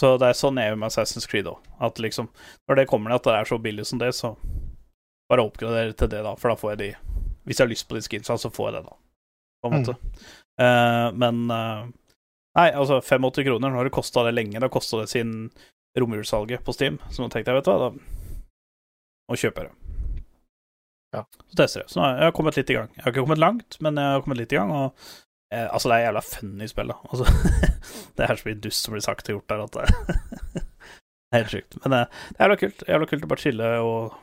[0.00, 1.62] Så det er sånn jeg gjør med Assassin's Creed òg.
[1.80, 2.28] At liksom,
[2.68, 4.34] når det kommer til at det er så billig som det, så
[5.30, 6.34] bare oppgradere til det, da.
[6.36, 6.90] For da får jeg de
[7.46, 8.98] Hvis jeg har lyst på de skinsa, så får jeg det, da.
[9.62, 9.94] På en måte.
[10.60, 11.86] Eh, men uh,
[12.56, 13.70] Nei, altså 85 kroner.
[13.70, 14.56] Nå har det kosta det lenge.
[14.56, 15.50] Det har kosta det siden
[15.98, 16.98] romjulssalget på Steam.
[17.10, 17.92] Så nå tenkte jeg, vet du hva, da
[19.26, 19.85] Nå kjøper jeg det.
[21.14, 21.22] Ja.
[21.50, 21.90] Så tester jeg.
[21.92, 22.90] Så nå har jeg kommet litt i gang.
[22.96, 24.72] Jeg har ikke kommet langt, men jeg har kommet litt i gang.
[24.74, 24.86] Og
[25.54, 26.98] eh, altså, det er jævla funny spill, da.
[27.10, 27.24] Altså,
[28.18, 29.86] det er så mye dust som blir sagt og gjort der at det
[31.26, 31.78] det er helt sjukt.
[31.84, 32.86] Men eh, det er jævla kult.
[32.90, 34.16] Jævla kult å bare chille og,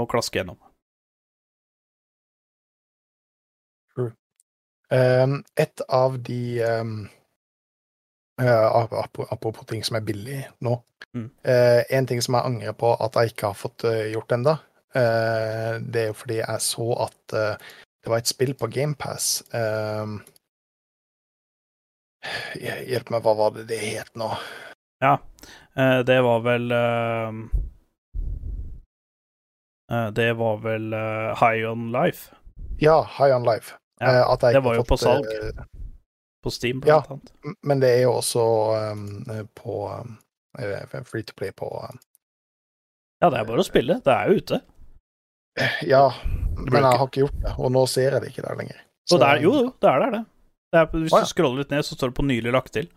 [0.00, 0.60] og klaske gjennom.
[4.94, 6.96] Um, et av de um,
[8.34, 10.72] Uh, ap- ap- Apropos ting som er billig nå.
[11.14, 11.28] Mm.
[11.46, 14.40] Uh, en ting som jeg angrer på at jeg ikke har fått uh, gjort eh,
[14.94, 17.56] det er jo fordi jeg så at eh,
[18.04, 19.42] det var et spill på GamePass.
[19.50, 20.18] Um,
[22.60, 24.28] hjelp meg, hva var det det het nå?
[25.02, 25.16] Ja,
[26.06, 27.38] det var vel eh,
[29.92, 32.30] eh, Det var vel eh, High On Life
[32.80, 33.74] Ja, High On Life.
[34.00, 35.26] Ja, Eh, det var jo på salg.
[35.26, 35.64] eh,
[36.44, 37.00] på Steam, Ja.
[37.00, 37.56] blant annet.
[37.62, 38.44] Men det er jo også
[38.92, 39.24] um,
[39.54, 40.18] på um,
[40.58, 41.98] eh, Free to play på um,
[43.20, 44.00] Ja, det er bare å spille.
[44.04, 44.60] Det er jo ute.
[45.94, 46.04] Ja,
[46.58, 48.78] men jeg har ikke gjort det, og nå ser jeg det ikke der lenger.
[49.08, 49.52] Så det er, jo,
[49.82, 50.22] det er der, det.
[50.72, 51.28] det er, hvis ah, ja.
[51.28, 52.88] du scroller litt ned, så står det på 'nylig lagt til'.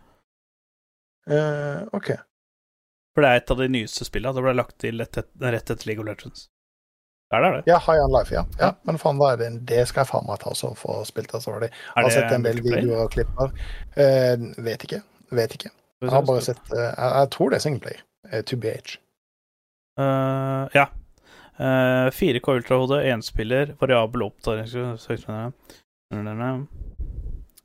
[1.28, 2.14] Uh, OK.
[3.14, 4.34] For det er et av de nyeste spillene.
[4.34, 6.46] Det ble lagt til rett et- rett etter League of Legends.
[7.28, 7.62] Det er der, det.
[7.68, 8.44] Ja, High On Life, ja.
[8.58, 8.70] ja.
[8.88, 11.34] Men faen, da er det, det skal jeg faen meg ta så få spilt.
[11.34, 11.68] Altså, det.
[11.74, 13.52] Jeg har sett en del videoer og klipper.
[14.00, 15.02] Eh, vet ikke.
[15.36, 15.74] Vet ikke.
[16.00, 18.02] Jeg har bare sett uh, jeg, jeg tror det er singleplayer.
[18.32, 18.96] Uh, to BH.
[19.98, 20.86] Uh, ja.
[21.58, 24.68] Uh, 4K ultrahode, enspiller, variabel oppdatering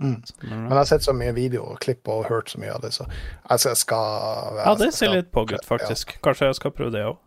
[0.04, 0.18] Mm.
[0.42, 2.90] Men jeg har sett så mye videoer og klipp og hørt så mye av det,
[2.96, 6.18] så jeg skal, jeg Ja, det ser litt pågutt, faktisk.
[6.26, 7.22] Kanskje jeg skal prøve det òg.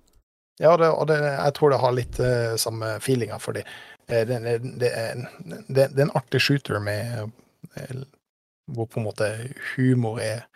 [0.60, 4.40] Ja, det, og det, jeg tror det har litt uh, samme feelinga, fordi uh, det,
[4.42, 7.30] det, det, er, en artig shooter med
[7.78, 8.04] uh,
[8.74, 9.30] hvor på en måte
[9.76, 10.46] humor er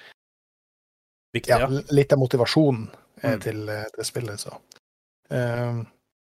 [1.33, 1.83] Viktig, ja, ja.
[1.95, 2.89] litt av motivasjonen
[3.23, 3.41] eh, Mm.
[3.41, 4.57] til, eh, til spillet, så
[5.31, 5.83] eh,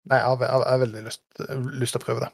[0.09, 1.23] Nei, jeg har, jeg har- veldig lyst,
[1.83, 2.31] lyst til å prøve det.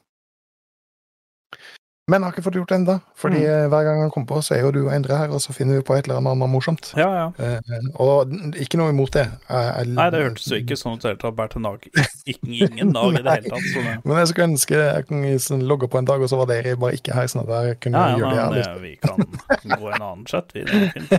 [2.09, 3.47] Men jeg har ikke fått gjort det ennå, fordi Mm.
[3.51, 5.51] eh, hver gang han kommer på, så er jo du og Endre her, og så
[5.53, 6.93] finner vi på et eller annet morsomt.
[6.97, 7.33] Ja, ja.
[7.43, 7.59] Eh,
[7.99, 9.25] og ikke noe imot det.
[9.51, 11.35] Jeg, jeg, Nei, det hørtes jo ikke sånn ut i det hele tatt.
[11.35, 11.81] Bare til dag.
[12.31, 13.67] Ikke, ingen dag i det hele tatt.
[13.75, 13.97] Sånn, ja.
[14.05, 16.77] Men jeg skulle ønske jeg kunne sånn logge på en dag, og så var dere
[16.79, 18.71] bare ikke her, sånn at jeg kunne Ja, ja, gjøre det jeg men har lyst
[18.71, 20.63] det, vi kan gå en annen chat, vi.
[20.63, 21.11] Det er fint.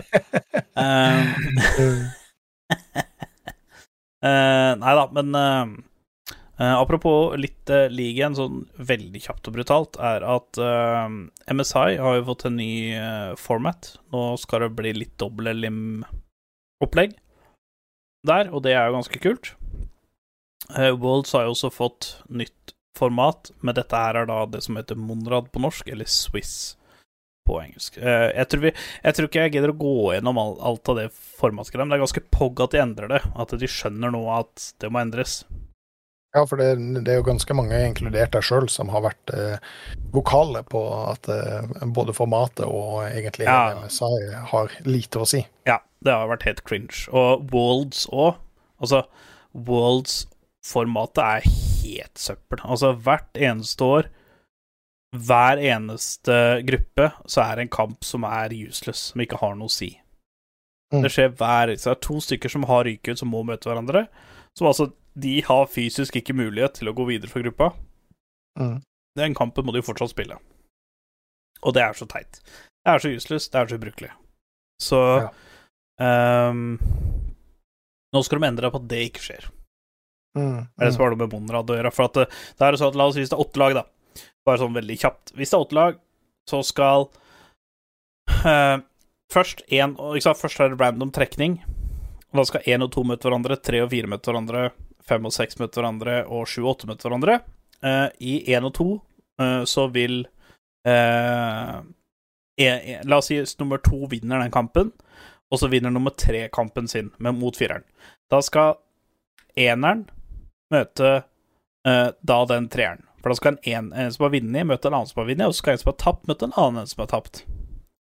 [0.72, 2.08] Um.
[4.18, 5.66] Eh, nei da, men eh,
[6.58, 11.06] eh, apropos litt uh, ligaen, sånn veldig kjapt og brutalt, er at uh,
[11.50, 13.94] MSI har jo fått en ny uh, format.
[14.14, 17.16] Nå skal det bli litt doble lim-opplegg
[18.28, 19.54] der, og det er jo ganske kult.
[20.74, 24.76] Uh, Worlds har jo også fått nytt format, men dette her er da det som
[24.78, 26.74] heter Monrad på norsk, eller Swiss
[27.48, 27.96] på engelsk.
[27.96, 28.72] Eh, jeg, tror vi,
[29.04, 31.98] jeg tror ikke jeg gidder å gå gjennom all, alt av det formatsgreiet, men det
[31.98, 33.22] er ganske pog at de endrer det.
[33.40, 35.40] At de skjønner nå at det må endres.
[36.36, 36.74] Ja, for det,
[37.06, 39.70] det er jo ganske mange, inkludert deg sjøl, som har vært eh,
[40.12, 43.72] vokale på at eh, både formatet og egentlig Ja.
[43.80, 44.10] MSI
[44.50, 45.40] har lite å si.
[45.68, 47.06] Ja, det har vært helt cringe.
[47.16, 48.36] Og Worlds òg.
[48.78, 49.06] Altså,
[49.56, 52.60] Worlds-formatet er helt søppel.
[52.62, 54.12] Altså, hvert eneste år,
[55.16, 56.36] hver eneste
[56.68, 59.94] gruppe, så er det en kamp som er useless, som ikke har noe å si.
[60.92, 61.02] Mm.
[61.04, 63.68] Det skjer hver Så det er to stykker som har ryket ut, som må møte
[63.68, 64.06] hverandre.
[64.56, 67.72] Som altså De har fysisk ikke mulighet til å gå videre fra gruppa.
[68.58, 68.78] Mm.
[69.18, 70.38] Den kampen må de jo fortsatt spille.
[71.66, 72.40] Og det er så teit.
[72.86, 74.10] Det er så useless, det er så ubrukelig.
[74.82, 75.30] Så Ja.
[76.50, 76.78] um,
[78.14, 79.48] Nå skal de endre på at det ikke skjer.
[80.38, 80.68] Mm.
[80.78, 81.92] Det er det har med Monrad å gjøre.
[81.92, 83.74] For at det, det er sånn at La oss si hvis det er åtte lag,
[83.74, 83.84] da.
[84.46, 85.32] Bare sånn veldig kjapt.
[85.36, 85.98] Hvis det er åtte lag,
[86.48, 87.08] så skal
[88.46, 88.78] uh,
[89.34, 91.58] først én først er det random trekning.
[92.30, 94.70] Og da skal én og to møte hverandre, tre og fire møte hverandre,
[95.08, 97.38] fem og seks møter hverandre, og sju og åtte møter hverandre.
[97.84, 98.88] Uh, I én og to
[99.40, 100.20] uh, så vil
[100.88, 101.78] uh,
[102.58, 104.92] en, La oss si nummer to vinner den kampen,
[105.48, 107.86] og så vinner nummer tre kampen sin men mot fireren.
[108.28, 108.76] Da skal
[109.56, 110.08] eneren
[110.74, 111.22] møte
[111.88, 113.06] da den treeren.
[113.22, 115.46] For da skal en, en, en som har vunnet, møte en annen som har vunnet,
[115.48, 117.40] og så skal en som har tapt, møte en annen som har tapt.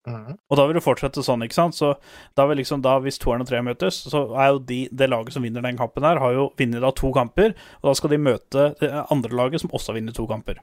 [0.09, 0.33] Mm.
[0.33, 1.77] Og da vil det fortsette sånn, ikke sant?
[1.77, 1.91] Så
[2.37, 5.35] da vil liksom da, hvis toeren og treeren møtes, så er jo de, det laget
[5.35, 8.21] som vinner den kampen her, har jo vunnet da to kamper, og da skal de
[8.21, 10.61] møte det andre laget som også har vunnet to kamper.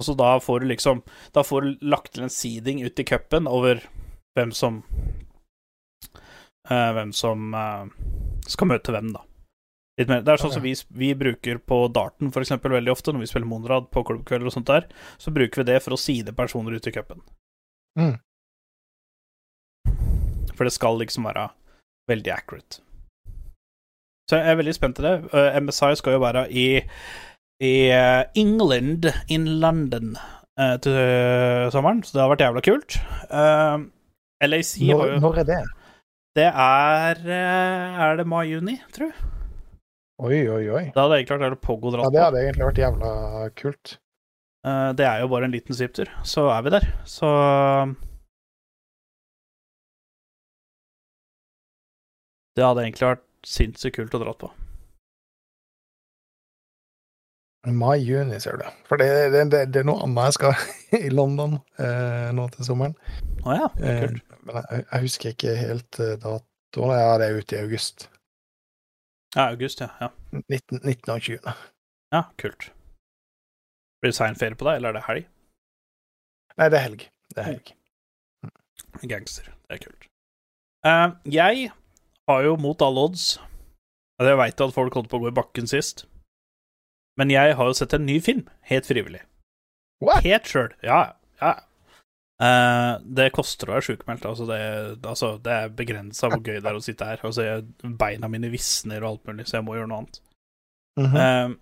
[0.00, 1.02] Og så da får du liksom
[1.34, 3.82] Da får du lagt til en seeding ut i cupen over
[4.32, 4.78] hvem som
[6.64, 7.90] eh, Hvem som eh,
[8.48, 9.20] skal møte hvem, da.
[10.00, 10.22] Litt mer.
[10.24, 13.28] Det er sånn som vi, vi bruker på darten, for eksempel, veldig ofte, når vi
[13.28, 14.86] spiller Monrad på klubbkvelder og sånt der,
[15.20, 17.20] så bruker vi det for å side personer ut i cupen.
[17.98, 18.16] Mm.
[20.56, 21.48] For det skal liksom være
[22.10, 22.82] veldig accurate.
[24.30, 25.14] Så jeg er veldig spent på det.
[25.32, 26.66] Uh, MSI skal jo være i,
[27.66, 30.14] i uh, England, in London,
[30.60, 33.00] uh, til sommeren, så det har vært jævla kult.
[34.40, 35.60] LAC har Når, jo når er det?
[36.38, 39.30] Det er Er det mai-juni, tror jeg.
[40.20, 40.84] Oi, oi, oi.
[40.94, 41.78] Da hadde jeg klart det på.
[41.96, 43.10] Ja, det hadde egentlig vært jævla
[43.56, 43.96] kult.
[44.66, 46.86] Uh, det er jo bare en liten svipptur, så er vi der.
[47.08, 47.28] Så
[52.58, 54.48] Det hadde egentlig vært sinnssykt kult å dra på.
[57.76, 58.64] Mai-juni, ser du.
[58.88, 60.54] For det, det, det, det er noe annet jeg skal
[61.06, 62.94] i London eh, nå til sommeren.
[63.44, 64.36] Å ja, Eh, kult.
[64.48, 66.94] men jeg, jeg husker ikke helt eh, datoen.
[66.96, 68.08] Ja, det er ute i august.
[69.36, 69.90] Ja, august, ja.
[70.00, 70.10] ja.
[70.40, 71.52] 19, 19 og 20.
[72.16, 72.70] Ja, kult.
[74.00, 75.28] Blir det sein ferie på deg, eller er det helg?
[76.56, 77.04] Nei, det er helg.
[77.34, 77.74] Det er helg.
[79.10, 79.52] Gangster.
[79.68, 80.08] Det er kult.
[80.86, 81.70] Uh, jeg
[82.30, 83.34] har jo mot alle odds
[84.20, 86.04] jeg veit at folk holdt på å gå i bakken sist,
[87.16, 89.22] men jeg har jo sett en ny film, helt frivillig.
[90.04, 90.24] What?
[90.26, 90.70] Helt sjøl.
[90.84, 91.54] Ja, ja.
[92.40, 94.24] Uh, det koster å være sjukmeldt.
[94.28, 94.60] Altså det,
[95.04, 97.20] altså det er begrensa hvor gøy det er å sitte her.
[97.28, 97.66] Altså jeg,
[98.00, 100.22] beina mine visner og alt mulig, så jeg må gjøre noe annet.
[101.00, 101.18] Mhm.
[101.24, 101.58] Eh,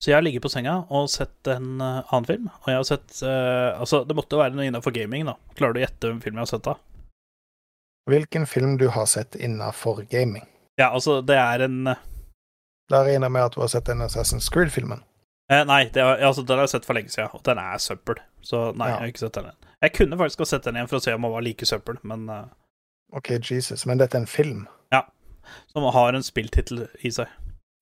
[0.00, 2.46] så jeg har ligget på senga og sett en eh, annen film.
[2.62, 5.34] Og jeg har sett uh, Altså, det måtte være noe innafor gaming, da.
[5.58, 6.74] Klarer du å gjette hvilken film jeg har sett da?
[8.10, 10.46] Hvilken film du har sett innafor gaming?
[10.80, 12.00] Ja, altså, det er en eh,
[12.88, 15.04] Da regner jeg med at du har sett den Assassin's Creed-filmen.
[15.50, 18.20] Nei, det er, altså, den har jeg sett for lenge siden, og den er søppel.
[18.46, 18.94] Så nei, Ja.
[18.94, 19.68] jeg har ikke sett den igjen.
[19.82, 21.98] Jeg kunne faktisk ha sett den igjen for å se om den var like søppel,
[22.06, 22.44] men uh...
[23.18, 24.66] Ok, Jesus, men dette er en film.
[24.94, 25.02] Ja.
[25.72, 27.28] som har en spilltittel i seg.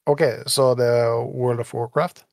[0.09, 2.25] Ok, så det er World of Warcraft?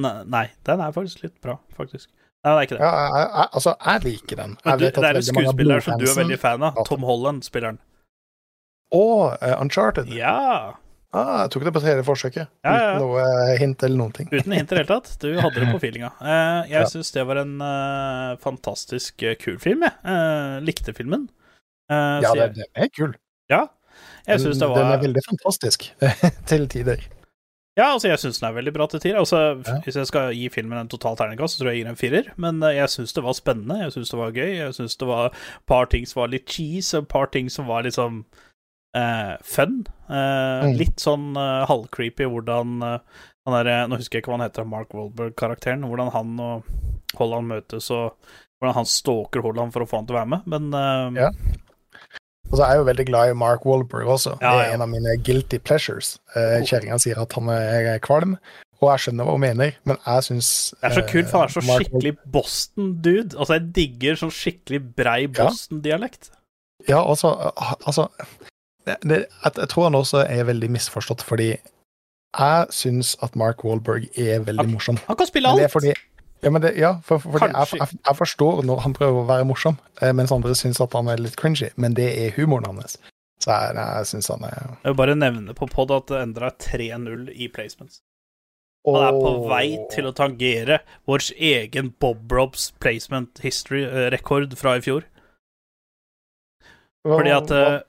[0.00, 2.08] Nei, nei, den er faktisk litt bra, faktisk.
[2.44, 2.84] Nei, det er ikke det.
[2.86, 4.52] Ja, jeg, jeg, altså, jeg liker den.
[4.64, 6.78] Jeg du, det er en skuespiller som du er veldig fan av.
[6.88, 7.80] Tom Holland spiller den.
[8.96, 10.08] Og eh, Uncharted.
[10.14, 10.76] Ja!
[11.12, 12.46] Ah, jeg tok det på hele forsøket.
[12.64, 12.90] Ja, ja.
[12.94, 14.28] Uten noe eh, hint eller noen ting.
[14.30, 15.10] Uten hint i det hele tatt.
[15.22, 16.12] Du hadde det på feelinga.
[16.22, 16.86] Eh, jeg Ja.
[16.90, 17.54] syns det var en
[18.42, 20.16] fantastisk kul film, jeg.
[20.66, 21.28] Likte filmen.
[21.90, 23.14] Ja, det er kul.
[23.50, 23.66] ja.
[24.24, 25.88] Jeg Den, syns det den er veldig fantastisk
[26.50, 27.02] til tider.
[27.80, 29.18] Ja, altså, jeg syns den er veldig bra til tider.
[29.22, 29.78] Altså, Ja.
[29.86, 32.30] Hvis jeg skal gi filmen en total terningkast, så tror jeg jeg gir en firer.
[32.36, 34.52] Men eh, jeg syns det var spennende, jeg syns det var gøy.
[34.58, 37.48] Jeg syns det var et par ting som var litt cheese, og et par ting
[37.50, 38.20] som var sånn
[38.96, 39.80] eh, fun.
[40.10, 40.76] Eh, Mm.
[40.76, 42.98] Litt sånn eh, halvcreepy hvordan eh,
[43.48, 45.86] han der, Nå husker jeg ikke hva han heter, Mark Wahlberg-karakteren.
[45.88, 48.12] Hvordan han og Holland møtes, og
[48.60, 50.46] hvordan han stalker Holland for å få han til å være med.
[50.52, 51.30] Men eh, Ja.
[52.50, 54.34] Og så er jeg jo veldig glad i Mark Wahlberg også.
[54.42, 56.16] Ja, det er en av mine guilty pleasures.
[56.34, 58.34] Eh, Kjerringa sier at han er kvalm,
[58.80, 61.50] og jeg skjønner hva hun mener, men jeg syns det er så kult, for han
[61.50, 63.36] er så Mark skikkelig Boston-dude.
[63.36, 66.32] Altså, jeg digger sånn skikkelig brei Boston-dialekt.
[66.88, 68.08] Ja, altså, ah, altså
[68.88, 74.06] det, det, jeg, tror han også er veldig misforstått, fordi jeg syns at Mark Wahlberg
[74.18, 74.98] er veldig morsom.
[75.06, 75.84] Han kan spille alt!
[76.42, 79.28] Ja, men det, ja, for, for, for jeg, jeg, jeg forstår når han prøver å
[79.28, 82.68] være morsom, eh, mens andre syns at han er litt cringy, men det er humoren
[82.70, 82.96] hans.
[83.40, 86.52] Så jeg, jeg syns han er Jeg vil bare nevne på pod at det endra
[86.60, 88.02] 3-0 i placements.
[88.88, 94.84] Han er på vei til å tangere vår egen Bob Robs placement history-rekord fra i
[94.84, 95.04] fjor.
[97.04, 97.80] fordi at, eh,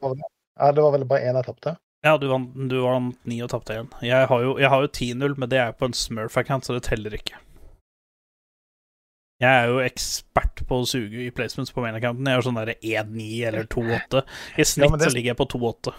[0.60, 1.78] Ja, det var vel bare én jeg tapte.
[2.04, 3.90] Ja, du vant, du vant 9 og tapte 1.
[4.02, 7.38] Jeg har jo, jo 10-0, men det er på en Smurf-account, så det teller ikke.
[9.42, 12.28] Jeg er jo ekspert på å suge i placements på main-accounten.
[12.30, 14.22] Jeg har sånn derre 1-9 eller 2-8.
[14.62, 15.94] I snitt ja, det- så ligger jeg på 2-8.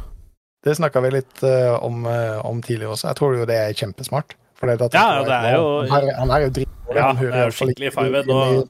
[0.62, 3.08] Det snakka vi litt uh, om, eh, om tidligere også.
[3.10, 4.36] Jeg tror jo det er kjempesmart.
[4.62, 6.94] Det, at- Ja, ja, det er jo- Han er, han er jo dritdårlig.
[6.94, 8.28] Ja, det er i jo skikkelig ikke five-head.
[8.30, 8.68] inn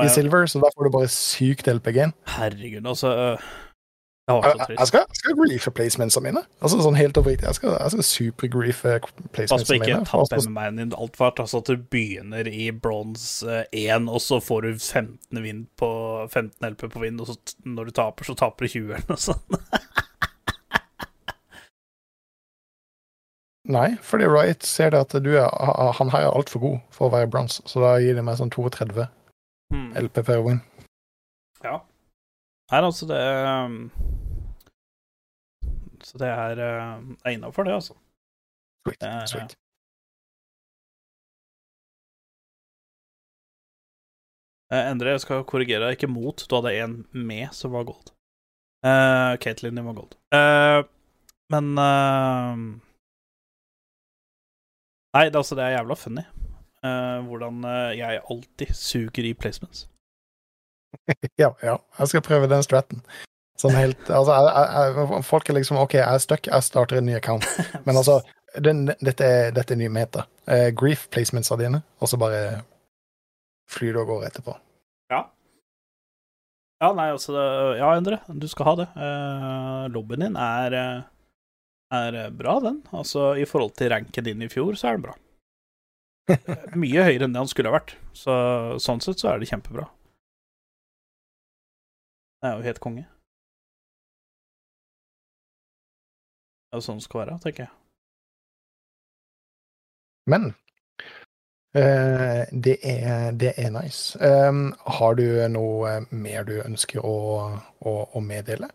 [0.00, 2.14] i, i Silver, så da får du bare sykt LPG-en.
[2.24, 3.36] herregud, altså var
[4.30, 6.42] Jeg, jeg, skal, jeg skal griefe placementsene mine.
[6.62, 7.46] Altså sånn helt oppriktig.
[7.48, 8.96] Jeg skal, jeg skal super-griefe
[9.34, 10.00] Pass på ikke mine.
[10.06, 11.42] Altså, MMA-en din altfor hardt.
[11.44, 15.90] Altså at du begynner i bronse 1, og så får du 15 vind på
[16.30, 19.20] 15 LP på vind, og så når du taper, så taper du 20 eller noe
[19.20, 19.46] sånt.
[23.70, 25.46] Nei, fordi Riot ser det at du er,
[25.98, 28.50] han her er altfor god for å være bronse, så da gir de meg sånn
[28.50, 29.06] 32
[29.70, 29.92] Hmm.
[29.94, 30.60] LP per win.
[31.62, 31.76] Ja.
[32.70, 33.18] Nei, altså, det
[33.66, 33.90] um,
[36.06, 37.96] Så det er, er innafor, det, altså.
[38.86, 39.00] Sweet.
[39.00, 39.56] Det er, sweet.
[44.70, 45.96] Uh, Endre, jeg skal korrigere deg.
[45.98, 46.46] Ikke mot.
[46.46, 48.12] Du hadde en med som var gold.
[48.86, 50.14] Uh, Caitlyn din var gold.
[50.32, 50.86] Uh,
[51.50, 52.54] men uh,
[55.10, 56.22] Nei, det, altså, det er jævla funny.
[56.86, 59.89] eh, hvordan eh, jeg alltid suger i placements.
[61.42, 61.76] Ja, ja.
[61.98, 63.02] Jeg skal prøve den stratten.
[63.60, 67.08] Sånn helt Altså, jeg, jeg, folk er liksom OK, jeg er stuck, jeg starter en
[67.08, 67.46] ny account.
[67.86, 68.20] Men altså,
[68.58, 70.26] den, dette, er, dette er ny meta.
[70.48, 72.40] Uh, grief placementsa dine, og så bare
[73.70, 74.56] flyr du av gårde etterpå.
[75.12, 75.24] Ja.
[76.80, 77.36] Ja, nei, altså
[77.76, 78.88] Ja, Endre, du skal ha det.
[78.96, 81.02] Uh, lobbyen din er, eh,
[81.94, 82.80] er bra, den.
[82.96, 85.16] Altså, i forhold til ranken din i fjor, så er den bra.
[86.80, 87.94] Mye høyere enn det han skulle ha vært.
[88.16, 88.34] Så
[88.82, 89.86] sånn sett så er det kjempebra.
[92.40, 93.04] Det er jo helt konge.
[96.70, 97.74] Det er jo sånn det skal være, tenker jeg.
[100.30, 100.52] Men
[101.70, 104.18] Uh, det, er, det er nice.
[104.18, 105.22] Um, har du
[105.54, 107.12] noe mer du ønsker å,
[107.78, 108.66] å, å meddele?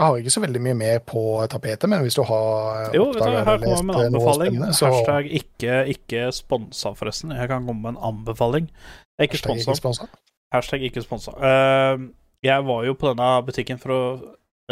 [0.00, 3.18] Jeg har ikke så veldig mye mer på tapetet, men hvis du har Jo, vet
[3.20, 4.54] du, oppdaget eller lest noe anbefaling.
[4.54, 7.36] spennende, så Hashtag ikke, ikke sponsa, forresten.
[7.36, 8.72] Jeg kan komme med en anbefaling.
[9.20, 10.08] Jeg er ikke sponsa.
[10.54, 11.34] Hashtag ikke sponsa.
[11.38, 12.10] Uh,
[12.42, 14.02] jeg var jo på denne butikken for å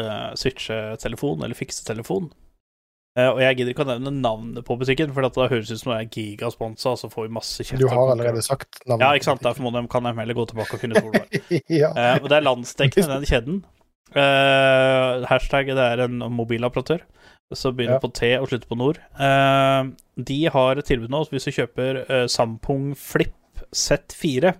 [0.00, 2.30] uh, switche telefon, eller fikse telefon.
[3.18, 5.94] Uh, og jeg gidder ikke å nevne navnet på butikken, for da høres ut som
[5.94, 7.82] jeg er gigasponsa, så får vi masse kjeft.
[7.82, 9.04] Du har allerede sagt navnet.
[9.06, 9.42] Ja, ikke sant.
[9.46, 11.18] Derfor må de, kan de heller gå tilbake og finne var.
[11.82, 11.90] ja.
[11.90, 13.58] Eh, og det er landsdekkende, den kjeden.
[14.14, 17.02] Uh, hashtag det er en mobiloperatør.
[17.56, 18.02] Så begynner Ja.
[18.02, 18.98] på T og slutter på Nord.
[19.16, 19.90] Uh,
[20.20, 21.22] de har et tilbud nå.
[21.32, 23.34] Hvis du kjøper uh, Samsung Flip
[23.72, 24.52] Z4,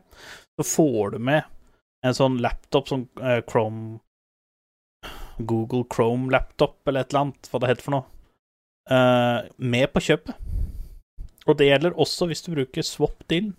[0.59, 1.47] så får du med
[2.07, 4.01] en sånn laptop som eh, Chrome
[5.39, 8.07] Google Chrome-laptop, eller et eller annet, hva det heter for noe,
[8.91, 10.35] eh, med på kjøpet.
[11.47, 13.53] Og det gjelder også hvis du bruker swap deal.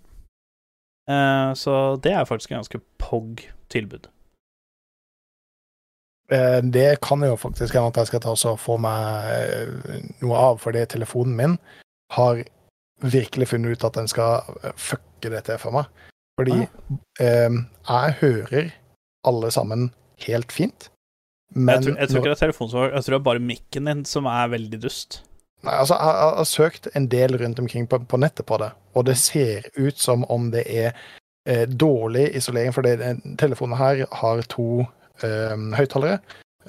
[1.10, 3.40] Eh, så det er faktisk en ganske pog
[3.72, 4.10] tilbud.
[6.30, 10.36] Eh, Det kan jo faktisk hende at jeg skal ta og få meg eh, noe
[10.36, 11.58] av, fordi telefonen min
[12.14, 12.44] har
[13.00, 15.88] virkelig funnet ut at den skal eh, fucke til for meg.
[16.40, 16.58] Fordi
[17.20, 17.58] eh,
[17.90, 18.70] jeg hører
[19.28, 19.90] alle sammen
[20.26, 20.88] helt fint.
[21.54, 23.88] Men jeg, tror, jeg tror ikke det er telefonsvar, jeg tror det er bare mikken
[23.90, 25.20] din som er veldig dust.
[25.66, 28.70] Nei, altså, jeg, jeg har søkt en del rundt omkring på, på nettet på det,
[28.96, 30.94] og det ser ut som om det er
[31.44, 32.96] eh, dårlig isolering, for det,
[33.42, 34.86] telefonen her har to
[35.26, 36.20] eh, høyttalere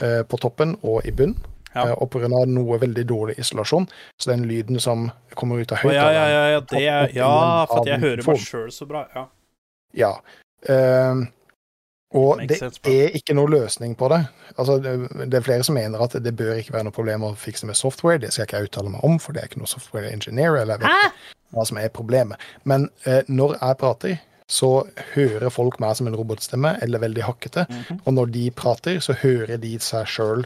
[0.01, 1.37] eh, på toppen og i bunn,
[1.71, 1.85] Ja.
[1.85, 2.27] eh, og pga.
[2.51, 3.85] noe veldig dårlig isolasjon,
[4.19, 5.05] så den lyden som
[5.39, 7.29] kommer ut av høyttaleren ja, ja, ja, ja, det er, ja,
[7.69, 8.49] for at jeg hører meg telefonen.
[8.49, 9.05] sjøl så bra.
[9.15, 9.29] Ja.
[9.97, 10.15] Ja.
[10.69, 11.27] Uh,
[12.11, 14.19] og det er ikke noe løsning på det.
[14.57, 14.95] Altså, det,
[15.31, 17.79] det er flere som mener at det bør ikke være noe problem å fikse med
[17.79, 18.19] software.
[18.19, 20.57] Det skal jeg ikke uttale meg om, for det er ikke noe software engineer.
[20.59, 21.21] eller jeg vet
[21.55, 22.43] hva som er problemet.
[22.67, 24.19] Men eh, når jeg prater,
[24.51, 24.71] så
[25.13, 27.65] hører folk meg som en robotstemme, eller veldig hakkete.
[27.69, 28.01] Mhm.
[28.03, 30.45] Og når de prater, så hører de seg sjøl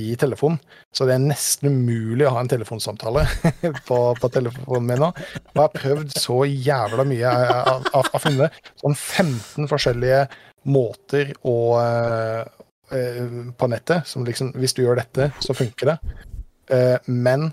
[0.00, 0.58] i telefonen.
[0.92, 3.24] Så det er nesten umulig å ha en telefonsamtale
[3.88, 5.10] på, på telefonen min nå.
[5.12, 7.20] Og jeg har prøvd så jævla mye.
[7.22, 10.26] Jeg har funnet sånn 15 forskjellige
[10.72, 12.42] måter å eh,
[12.94, 15.98] eh, På nettet som liksom Hvis du gjør dette, så funker det.
[16.72, 17.50] Eh, men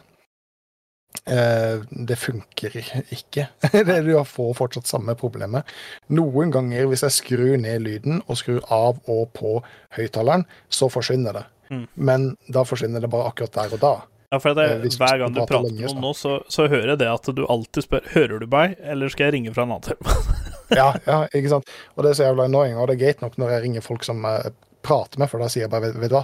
[1.25, 2.75] eh, det funker
[3.15, 3.47] ikke.
[4.05, 5.67] Du får fortsatt samme problemet.
[6.13, 9.59] Noen ganger hvis jeg skrur ned lyden og skrur av og på
[9.97, 11.45] høyttaleren, så forsvinner det.
[11.69, 11.85] Mm.
[11.95, 13.93] Men da forsvinner det bare akkurat der og da.
[14.29, 16.99] Ja, for det, Eh, Hver gang du prater med noen nå, så, så hører jeg
[17.01, 19.87] det at du alltid spør Hører du meg, eller skal jeg ringe fra en annen
[19.89, 20.35] telefon.
[20.69, 21.69] Ja, ja, ikke sant?
[21.97, 24.03] Og det er så jævla annoying, og det er greit nok når jeg ringer folk
[24.05, 24.51] som jeg
[24.85, 26.21] prater med, for da sier jeg bare, vet, du hva,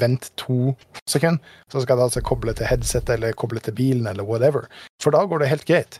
[0.00, 0.72] vent to
[1.04, 4.64] sekunder, så skal jeg altså koble til headset eller koble til bilen eller whatever.
[5.04, 5.98] For da går det helt greit,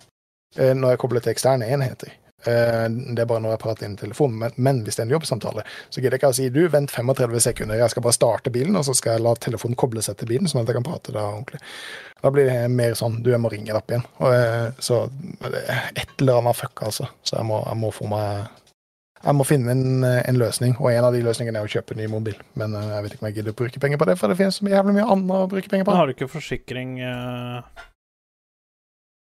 [0.57, 2.17] eh, når jeg kobler til eksterne enheter.
[2.49, 5.11] Eh, Det er bare når jeg prater inn i telefonen, men, men hvis det er
[5.11, 8.19] en jobbsamtale, så gidder jeg ikke å si du, vent 35 sekunder, jeg skal bare
[8.19, 10.81] starte bilen, og så skal jeg la telefonen koble seg til bilen, sånn at jeg
[10.81, 11.63] kan prate da ordentlig.
[12.23, 14.07] Da blir det mer sånn du, jeg må ringe deg opp igjen.
[14.23, 15.05] Og, eh, så
[15.99, 17.09] et eller annet fuck, altså.
[17.27, 18.51] Så jeg må, jeg må få meg
[19.23, 22.01] jeg må finne en, en løsning, og en av de løsningene er å kjøpe en
[22.03, 22.35] ny mobil.
[22.59, 24.39] Men eh, jeg vet ikke om jeg gidder å bruke penger på det, for det
[24.41, 25.95] finnes så jævlig mye annet å bruke penger på.
[25.95, 27.87] Men har du ikke forsikring uh...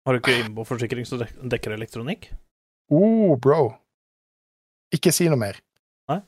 [0.04, 2.32] Har du ikke innboforsikring som dekker elektronikk?
[2.92, 3.74] Oh, bro.
[4.94, 5.60] Ikke si noe mer.
[6.12, 6.20] Nei?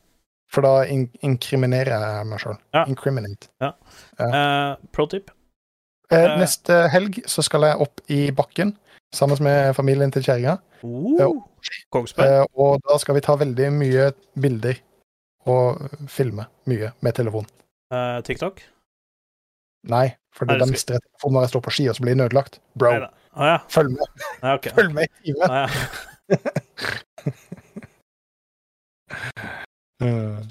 [0.52, 2.58] For da in inkriminerer jeg meg sjøl.
[2.76, 2.86] Ja.
[2.90, 3.52] Incriminate.
[3.62, 5.34] Eh, pro tip.
[6.14, 8.76] Uh, neste helg så skal jeg opp i bakken
[9.16, 10.60] sammen med familien til kjerringa.
[10.86, 11.42] Uh,
[11.94, 12.46] Kongsberg.
[12.54, 14.78] Og da skal vi ta veldig mye bilder
[15.50, 17.50] og filme mye med telefon.
[18.26, 18.62] TikTok.
[19.90, 22.26] Nei, for da mister jeg telefonen når jeg står på ski, og så blir den
[22.26, 22.60] ødelagt.
[22.78, 22.96] Bro.
[23.36, 23.56] Å ja.
[23.72, 24.74] følg med, Ah, okay.
[24.78, 25.46] følg med i timen.
[25.50, 26.12] Ah, ja.
[30.04, 30.40] Eh,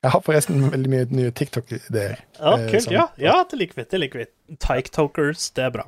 [0.00, 2.14] Jeg har forresten veldig mye nye TikTok-ideer.
[2.38, 2.82] Ja, Eh, kult.
[2.86, 3.84] Som, Ja, ja, det liker vi.
[3.84, 4.26] Det liker vi.
[4.56, 5.84] Tiketokers, det er bra.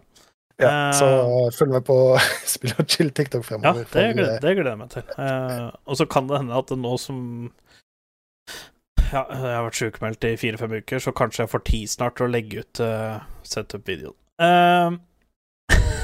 [0.61, 1.97] Ja, så så følg med på
[2.53, 3.79] Spill og chill TikTok Ja, fremover.
[3.81, 5.03] det for, gleder, eh, det gleder jeg meg til.
[5.17, 7.19] Uh, og så kan det hende at nå som
[9.13, 12.29] ja, jeg har vært sykemeldt i fire-fem uker, så kanskje jeg får tid snart til
[12.29, 14.17] å legge ut uh, setup-videoen.
[14.45, 14.91] Eh,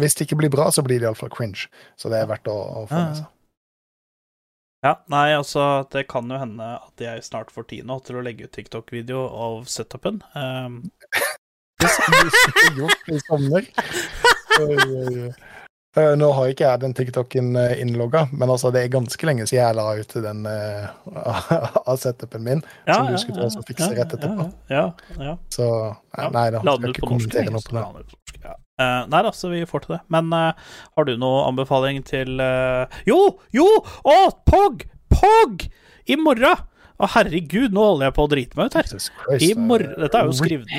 [0.00, 1.68] Hvis det ikke blir bra, så blir det iallfall cringe.
[2.00, 3.28] Så det er verdt å, å få med seg.
[4.86, 8.24] ja, nei, altså, det kan jo hende at jeg snart får tid nå til å
[8.24, 10.22] legge ut TikTok-video av setupen.
[10.34, 10.82] Um,
[11.80, 13.70] Hvis du skulle gjort det i sommer.
[15.98, 19.64] Eh, Nå har ikke jeg den TikTok-en innlogga, men altså det er ganske lenge siden
[19.64, 22.60] jeg la ut den uh, av setupen min.
[22.86, 24.46] ja, Som du ja, skulle ta ja, og fikse ja, rett etterpå.
[24.70, 24.84] Ja,
[25.18, 25.34] ja.
[25.50, 28.54] Så nei, nei da, skal den ut ikke kommentere noe på det.
[28.80, 28.86] Ja.
[28.86, 30.00] Eh, nei da, så vi får til det.
[30.12, 30.56] Men uh,
[30.96, 32.88] har du noe anbefaling til uh...
[33.08, 33.18] Jo!
[33.54, 33.66] Jo!
[34.08, 34.16] Å,
[34.48, 34.86] POG!
[35.12, 35.66] POG!
[36.10, 36.64] I morgen!
[37.00, 38.88] Å, herregud, nå holder jeg på å drite meg ut her.
[39.40, 40.72] I morgen Dette er jo skrevet.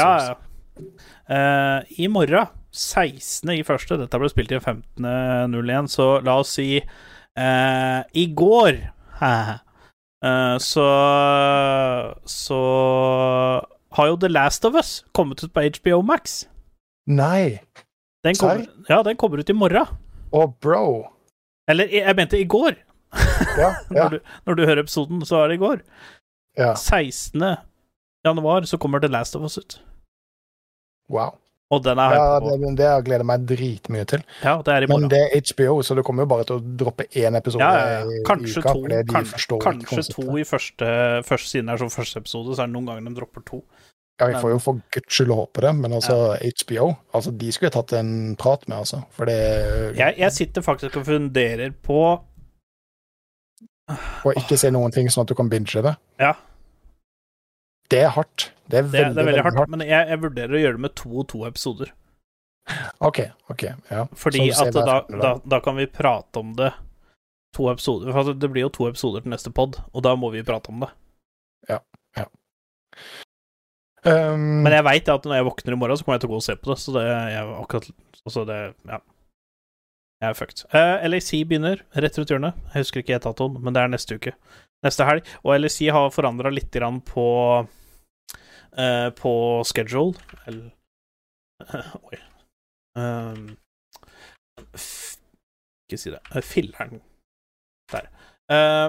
[0.00, 0.86] Ja, ja.
[1.30, 3.50] Eh, I morgen, 16.
[3.58, 8.80] i første, dette ble spilt inn 15.01, så la oss si i går
[10.60, 10.86] så
[12.26, 12.58] Så
[13.96, 16.44] har jo The Last of Us kommet ut på HBO Max.
[17.10, 17.58] Nei!
[18.24, 19.86] Den kommer, ja, den kommer ut i morgen.
[20.30, 20.84] Å, bro!
[21.70, 22.76] Eller jeg mente i går.
[23.58, 25.80] Ja, ja, Når, du, når du hører episoden, så er det i går.
[26.60, 26.72] ja.
[26.78, 27.42] 16.
[28.26, 29.78] januar så kommer The Last of Us ut.
[31.10, 31.38] Wow.
[31.70, 32.54] Og den er Ja, hypet på.
[32.60, 34.22] det, det jeg gleder meg dritmye til.
[34.42, 36.64] Ja, det er i Men det er HBO, så det kommer jo bare til å
[36.82, 38.00] droppe én episode Ja, ja, ja.
[38.10, 38.34] i uka.
[38.74, 38.82] to,
[39.14, 40.88] kanskje, kanskje to i første,
[41.26, 43.60] første Siden det er som første episode, så er det noen ganger de dropper to.
[44.20, 47.70] Ja, vi får jo for guds skyld håpe det, men altså HBO altså De skulle
[47.70, 48.10] jeg tatt en
[48.40, 49.00] prat med, altså.
[49.16, 49.38] For det
[49.96, 52.00] Jeg, jeg sitter faktisk og funderer på
[53.90, 55.94] Å ikke se noen ting sånn at du kan binge det.
[56.20, 56.34] Ja.
[57.90, 58.50] Det er hardt.
[58.70, 60.84] Det er Det, veldig, det er veldig hardt, men jeg, jeg vurderer å gjøre det
[60.84, 61.90] med to og to episoder.
[63.02, 63.18] OK.
[63.50, 64.04] ok, ja.
[64.14, 66.70] Fordi Så du ser at da, da, da kan vi prate om det
[67.56, 68.12] to episoder.
[68.14, 70.84] For det blir jo to episoder til neste pod, og da må vi prate om
[70.84, 70.92] det.
[74.04, 76.32] Um, Men jeg veit at når jeg våkner i morgen, så kommer jeg til å
[76.32, 76.76] gå og se på det.
[76.80, 77.90] Så det er akkurat
[78.20, 78.58] Altså, det
[78.88, 79.00] Ja.
[80.20, 80.64] Jeg er fucked.
[80.74, 82.58] Uh, LAC begynner rett rundt hjørnet.
[82.74, 84.34] Jeg husker ikke datoen, men det er neste uke.
[84.84, 85.28] Neste helg.
[85.40, 87.24] Og LAC har forandra litt grann på
[87.64, 89.32] uh, På
[89.64, 90.20] schedule.
[90.46, 90.74] Eller
[92.08, 92.20] Oi.
[93.00, 93.56] Um,
[94.76, 95.16] f
[95.88, 96.20] ikke si det.
[96.30, 97.00] Uh, Filler'n.
[97.90, 98.06] Der.
[98.50, 98.88] Eh,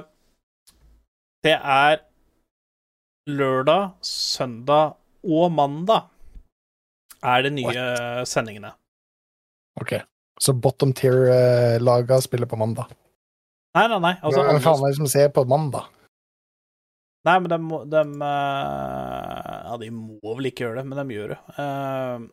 [1.44, 2.02] det er
[3.30, 6.08] lørdag, søndag og mandag
[7.22, 7.86] er de nye
[8.26, 8.74] sendingene.
[9.82, 9.96] OK.
[10.42, 12.90] Så bottom tier-laga spiller på mandag.
[13.78, 14.16] Nei, nei, nei.
[14.20, 15.90] Altså, Hvem faen er det som ser på mandag?
[17.22, 17.58] nei men de,
[17.92, 21.40] de eh, Ja, de må vel ikke gjøre det, men de gjør det.
[21.54, 22.24] Eh,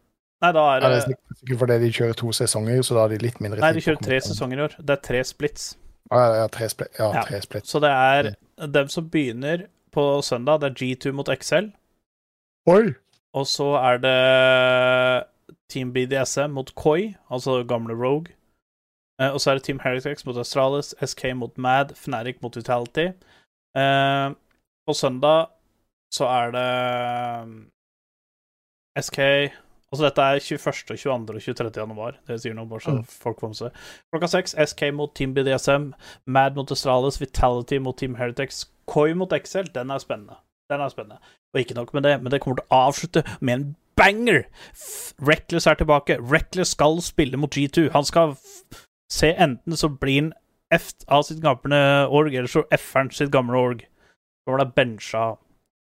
[0.45, 3.13] nei, da er Er det sikkert sikkert fordi de kjører to sesonger, så da har
[3.13, 4.79] de litt mindre Nei, de tid på å kjører tre sesonger i år.
[4.81, 5.67] Det er tre splits.
[6.09, 7.69] Ja, ja, tre spli Ja, tre split.
[7.69, 8.31] Så det er
[8.79, 11.69] dem som begynner på søndag, det er G2 mot XL.
[12.69, 12.95] Oi!
[13.39, 14.17] Og så er det
[15.73, 18.35] Team BDSM mot Koi, altså gamle Rogue.
[19.21, 23.09] Eh, og så er det Team Heritex mot Astralis, SK mot Mad, Fnatic mot Vitality.
[23.77, 24.27] Eh,
[24.89, 25.47] på søndag
[26.13, 26.69] så er det
[27.45, 27.57] um,
[29.01, 29.19] SK
[29.89, 31.13] Altså dette er 21., 22.
[31.13, 31.71] og 23.
[31.81, 32.17] januar.
[32.29, 33.05] Det sier noe, bare så Mm.
[33.09, 33.79] folk får med seg.
[34.13, 35.95] Klokka seks SK mot Team BDSM,
[36.27, 39.73] Mad mot Astralis, Vitality mot Team Heritex, Koi mot XL.
[39.73, 40.37] Den er spennende.
[40.69, 41.19] Den er spennende.
[41.55, 44.45] Og ikke nok med det, men det kommer til å avslutte med en banger!
[45.29, 46.19] Reckless er tilbake.
[46.21, 47.89] Reckless skal spille mot G2.
[47.95, 48.37] Han skal
[49.13, 50.33] se enten så blir han
[50.75, 51.79] F av sitt gamle
[52.13, 53.85] org, eller så F-er han sitt gamle org.
[54.45, 55.23] Så var det bencha.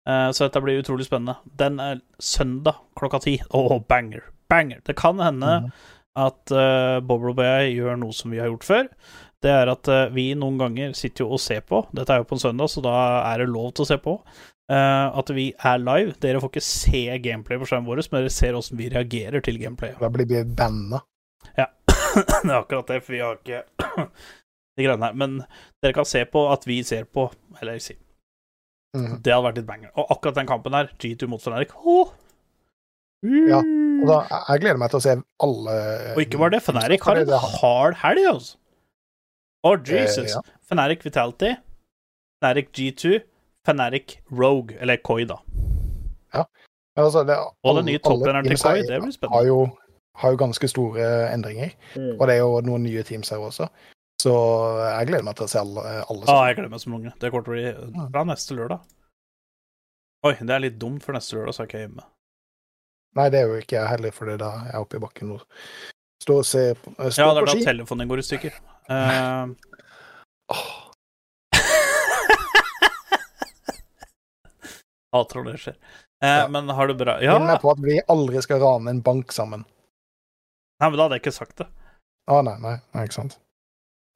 [0.09, 1.39] Eh, så dette blir utrolig spennende.
[1.57, 3.39] Den er søndag klokka ti.
[3.49, 4.29] Å, banger!
[4.49, 4.83] Banger!
[4.85, 5.71] Det kan hende mm.
[6.21, 8.93] at uh, Bob og jeg gjør noe som vi har gjort før.
[9.43, 11.85] Det er at eh, vi noen ganger sitter jo og ser på.
[11.95, 12.95] Dette er jo på en søndag, så da
[13.31, 14.17] er det lov til å se på.
[14.69, 16.13] Eh, at vi er live.
[16.21, 19.57] Dere får ikke se gameplay på skjermen vår, men dere ser åssen vi reagerer til
[19.61, 19.95] gameplay.
[19.97, 21.01] Da blir vi banna.
[22.15, 23.63] det er akkurat det, for vi har ikke
[24.77, 25.17] de greiene her.
[25.17, 25.39] Men
[25.83, 27.27] dere kan se på at vi ser på,
[27.61, 27.97] eller si.
[28.97, 29.19] mm.
[29.25, 29.93] Det hadde vært litt banger.
[29.95, 32.15] Og akkurat den kampen her, G2 mot Fnatic Åh!
[33.19, 34.17] Ja, Og da,
[34.47, 35.13] jeg gleder meg til å se
[35.43, 35.73] alle
[36.13, 38.55] Og ikke bare det, Fenerik har en hard helg, altså.
[39.67, 40.23] Oh, Jesus.
[40.23, 40.59] Eh, ja.
[40.71, 41.49] Fnatic Vitality,
[42.39, 43.17] Fenerik G2,
[43.67, 45.39] Fnatic Rogue, eller Koi, da.
[46.99, 49.45] Altså, det, Og den nye alle til Koi, det blir har spennende.
[49.47, 49.59] jo,
[50.19, 51.71] har jo ganske store endringer.
[52.19, 53.69] Og det er jo noen nye teams her også.
[54.19, 54.33] Så
[54.83, 57.13] jeg gleder meg til å se alle, alle Ah, jeg gleder meg som unge.
[57.21, 58.81] Det kommer til å bli bra neste lørdag.
[60.27, 62.03] Oi, det er litt dumt, for neste lørdag så er ikke jeg hjemme.
[63.15, 65.45] Nei, det er jo ikke jeg heller, for da er jeg oppe i bakken og
[66.19, 67.21] står og ser på, ski.
[67.21, 67.63] Ja, det er da ski.
[67.69, 68.59] telefonen går i stykker.
[68.89, 69.53] Uh,
[75.15, 75.77] Hater når det skjer.
[76.21, 76.47] Eh, Ja.
[76.51, 77.37] Men har du bra Ja!
[77.39, 79.65] Minn meg på at vi aldri skal rane en bank sammen.
[80.79, 81.67] Nei, men da hadde jeg ikke sagt det.
[82.29, 83.37] Å nei, nei, nei, ikke sant.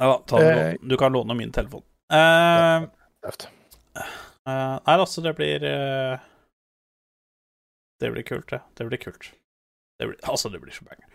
[0.01, 0.75] Ja, ta Eh.
[0.81, 1.83] du kan låne min telefon.
[2.11, 2.85] Eh,
[3.23, 3.31] ja,
[3.95, 6.19] eh, nei, altså, det blir eh,
[8.01, 8.61] Det blir kult, det.
[8.75, 9.31] Det blir kult.
[9.99, 11.05] Det blir, altså, det blir så banger.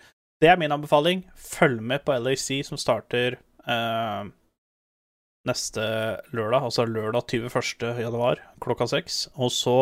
[0.40, 1.24] Det er min anbefaling.
[1.36, 3.36] Følg med på LAC, som starter
[3.66, 4.24] eh,
[5.48, 5.82] neste
[6.36, 7.88] lørdag, altså lørdag 21.
[8.02, 9.26] januar klokka seks.
[9.34, 9.76] Og så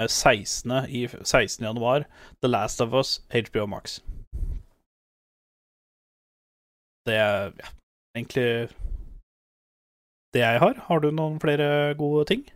[0.00, 0.72] eh, 16.
[0.88, 1.64] i 16.
[1.64, 2.06] januar
[2.42, 4.00] The Last of Us HBO Max.
[7.06, 7.68] Det er ja,
[8.16, 8.68] egentlig
[10.34, 10.74] det jeg har.
[10.88, 12.46] Har du noen flere gode ting?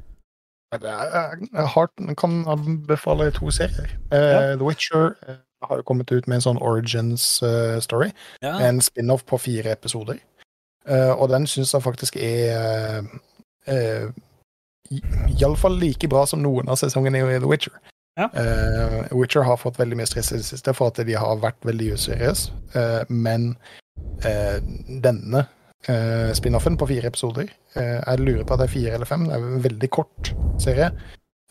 [0.72, 1.88] Jeg har,
[2.18, 3.90] kan anbefale to serier.
[4.12, 4.56] Eh, Ja.
[4.56, 8.10] The Witcher eh, har jo kommet ut med en sånn origins-story.
[8.42, 8.58] Ja.
[8.68, 10.20] En spin-off på fire episoder.
[10.90, 13.04] Eh, og den syns jeg faktisk er
[13.70, 14.10] uh,
[15.30, 17.76] Iallfall like bra som noen av sesongene i The Witcher.
[18.18, 18.26] Ja.
[18.34, 21.62] Uh, Witcher har fått veldig mye stress i det siste for at de har vært
[21.64, 23.52] veldig useriøse, uh, men
[24.26, 24.58] uh,
[24.90, 25.46] denne
[25.88, 29.26] uh, spin-offen på fire episoder eh, Jeg lurer på at det er fire eller fem.
[29.26, 30.90] Det er en veldig kort serie.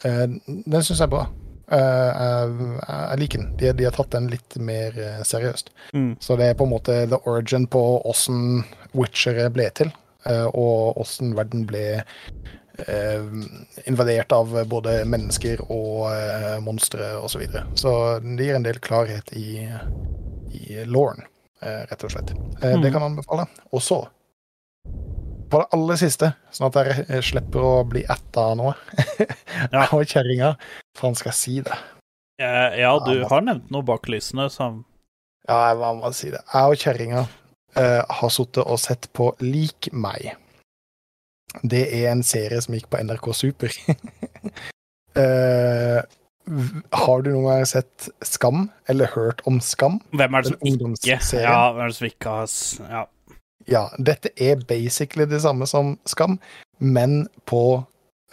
[0.06, 1.26] Eh, den syns jeg er bra.
[1.72, 3.50] Eh, jeg, jeg liker den.
[3.60, 5.72] De, de har tatt den litt mer eh, seriøst.
[5.94, 6.12] Mm.
[6.24, 8.64] Så det er på en måte the origin på åssen
[8.98, 9.92] Witchere ble til,
[10.26, 13.26] eh, og åssen verden ble eh,
[13.86, 17.36] invadert av både mennesker og eh, monstre osv.
[17.36, 17.66] Så, videre.
[17.78, 17.94] så
[18.24, 19.68] det gir en del klarhet i,
[20.58, 21.22] i lauren,
[21.62, 22.34] eh, rett og slett.
[22.64, 22.82] Eh, Mm.
[22.82, 23.46] Det kan anbefale.
[23.72, 24.02] Og så
[25.50, 28.74] på det aller siste, sånn at jeg eh, slipper å bli etta nå
[29.74, 29.88] Ja.
[29.96, 30.54] Og kjerringa.
[31.02, 31.78] han skal si det?
[32.40, 34.86] Ja, ja, du Ja, har nevnt noe bak lysene som
[35.48, 36.42] Ja, jeg må si det.
[36.54, 40.36] Jeg og kjerringa uh, har sittet og sett på Lik meg.
[41.64, 43.74] Det er en serie som gikk på NRK Super.
[45.20, 46.00] uh,
[47.04, 50.00] har du noen gang sett Skam, eller hørt om Skam?
[50.16, 51.18] Hvem er det som ikke?
[51.42, 52.54] Ja, hvem er det som ikke har
[52.90, 53.04] Ja.
[53.70, 56.38] Ja, dette er basically det samme som Skam,
[56.78, 57.84] men på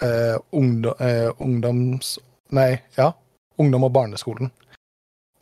[0.01, 2.19] eh, ungdom, eh, ungdoms...
[2.49, 3.13] Nei, ja.
[3.59, 4.51] Ungdom- og barneskolen.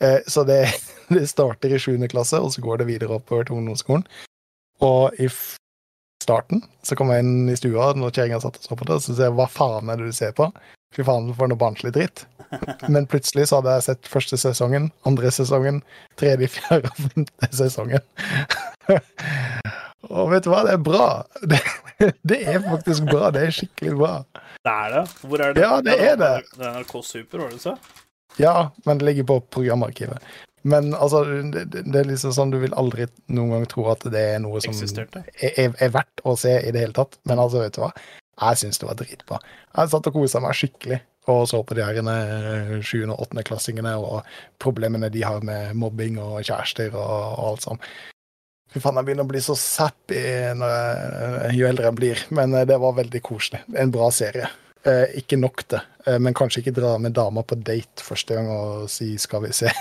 [0.03, 0.73] Eh, så det,
[1.07, 2.07] det starter i 7.
[2.07, 4.03] klasse, og så går det videre oppover til ungdomsskolen.
[4.83, 5.29] Og i
[6.23, 9.05] starten så kom jeg inn i stua når kjerringa satt og så på det, og
[9.05, 10.49] så sier jeg hva faen er det du ser på?
[10.95, 12.25] Fy faen, for noe barnslig dritt.
[12.93, 15.81] Men plutselig så hadde jeg sett første sesongen, andre sesongen,
[16.19, 18.05] tredje, fjerde og femte sesongen.
[20.09, 21.09] Og vet du hva, det er bra.
[21.95, 23.29] Det, det er faktisk bra.
[23.31, 24.09] Det er skikkelig bra.
[24.67, 25.03] Det er det.
[25.23, 25.61] Hvor er det?
[25.63, 26.31] Ja, det er det.
[26.51, 27.75] Det er NRK Super, var det så?
[28.35, 30.25] Ja, men det ligger på programarkivet.
[30.67, 31.23] Men altså,
[31.53, 34.59] det, det er liksom sånn du vil aldri noen gang tro at det er noe
[34.65, 35.07] som er,
[35.39, 37.15] er, er verdt å se i det hele tatt.
[37.31, 37.93] Men altså, vet du hva?
[38.41, 39.39] Jeg syns det var dritbra.
[39.77, 40.99] Jeg satt og kosa meg skikkelig
[41.31, 43.05] og så på de her eh, 7.
[43.09, 43.45] og 8.
[43.47, 44.27] klassingene og
[44.61, 47.87] problemene de har med mobbing og kjærester og, og alt sånt.
[48.73, 50.59] Fy faen, jeg begynner å bli så jeg,
[51.55, 53.61] jo eldre jeg blir, men eh, det var veldig koselig.
[53.77, 54.49] En bra serie.
[54.85, 58.49] Eh, ikke nok det, eh, men kanskje ikke dra med dama på date første gang
[58.51, 59.71] og si 'skal vi se'.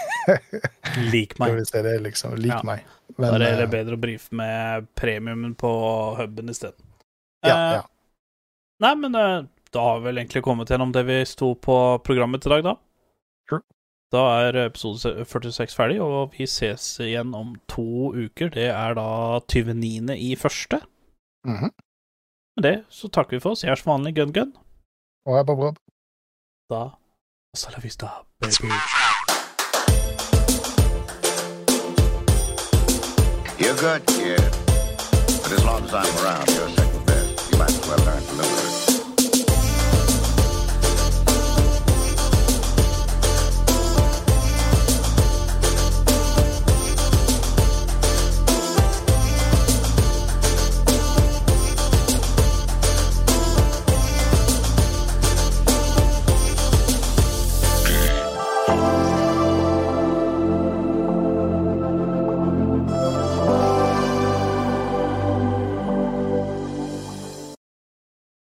[1.12, 1.56] Lik Skal meg.
[1.59, 2.36] vi se det, liksom.
[2.36, 2.61] Lik Ja.
[2.65, 2.85] meg.
[3.19, 6.81] Da er det eh, bedre å brife med premiumen på huben isteden.
[7.44, 7.82] ja, Eh, ja.
[8.81, 9.43] Nei, men eh,
[9.73, 12.77] da har vi vel egentlig kommet gjennom det vi sto på programmet i dag, da.
[13.48, 13.61] Sure.
[14.15, 18.53] Da er episode 46 ferdig, og vi ses igjen om to uker.
[18.55, 19.07] Det er da
[19.51, 20.15] 29.
[20.15, 20.78] i første.
[21.45, 21.73] Mhm.
[22.57, 23.65] Med det så takker vi for oss.
[23.65, 24.53] Jeg er som vanlig Gun Gun.
[25.27, 25.77] Og jeg er på Bob.
[26.70, 26.95] Da
[27.55, 28.07] Hasta la vista,
[28.41, 28.70] baby.
[33.62, 34.51] You're good, kid.
[35.43, 37.53] But as long as I'm around, you're second best.
[37.53, 38.74] You might as well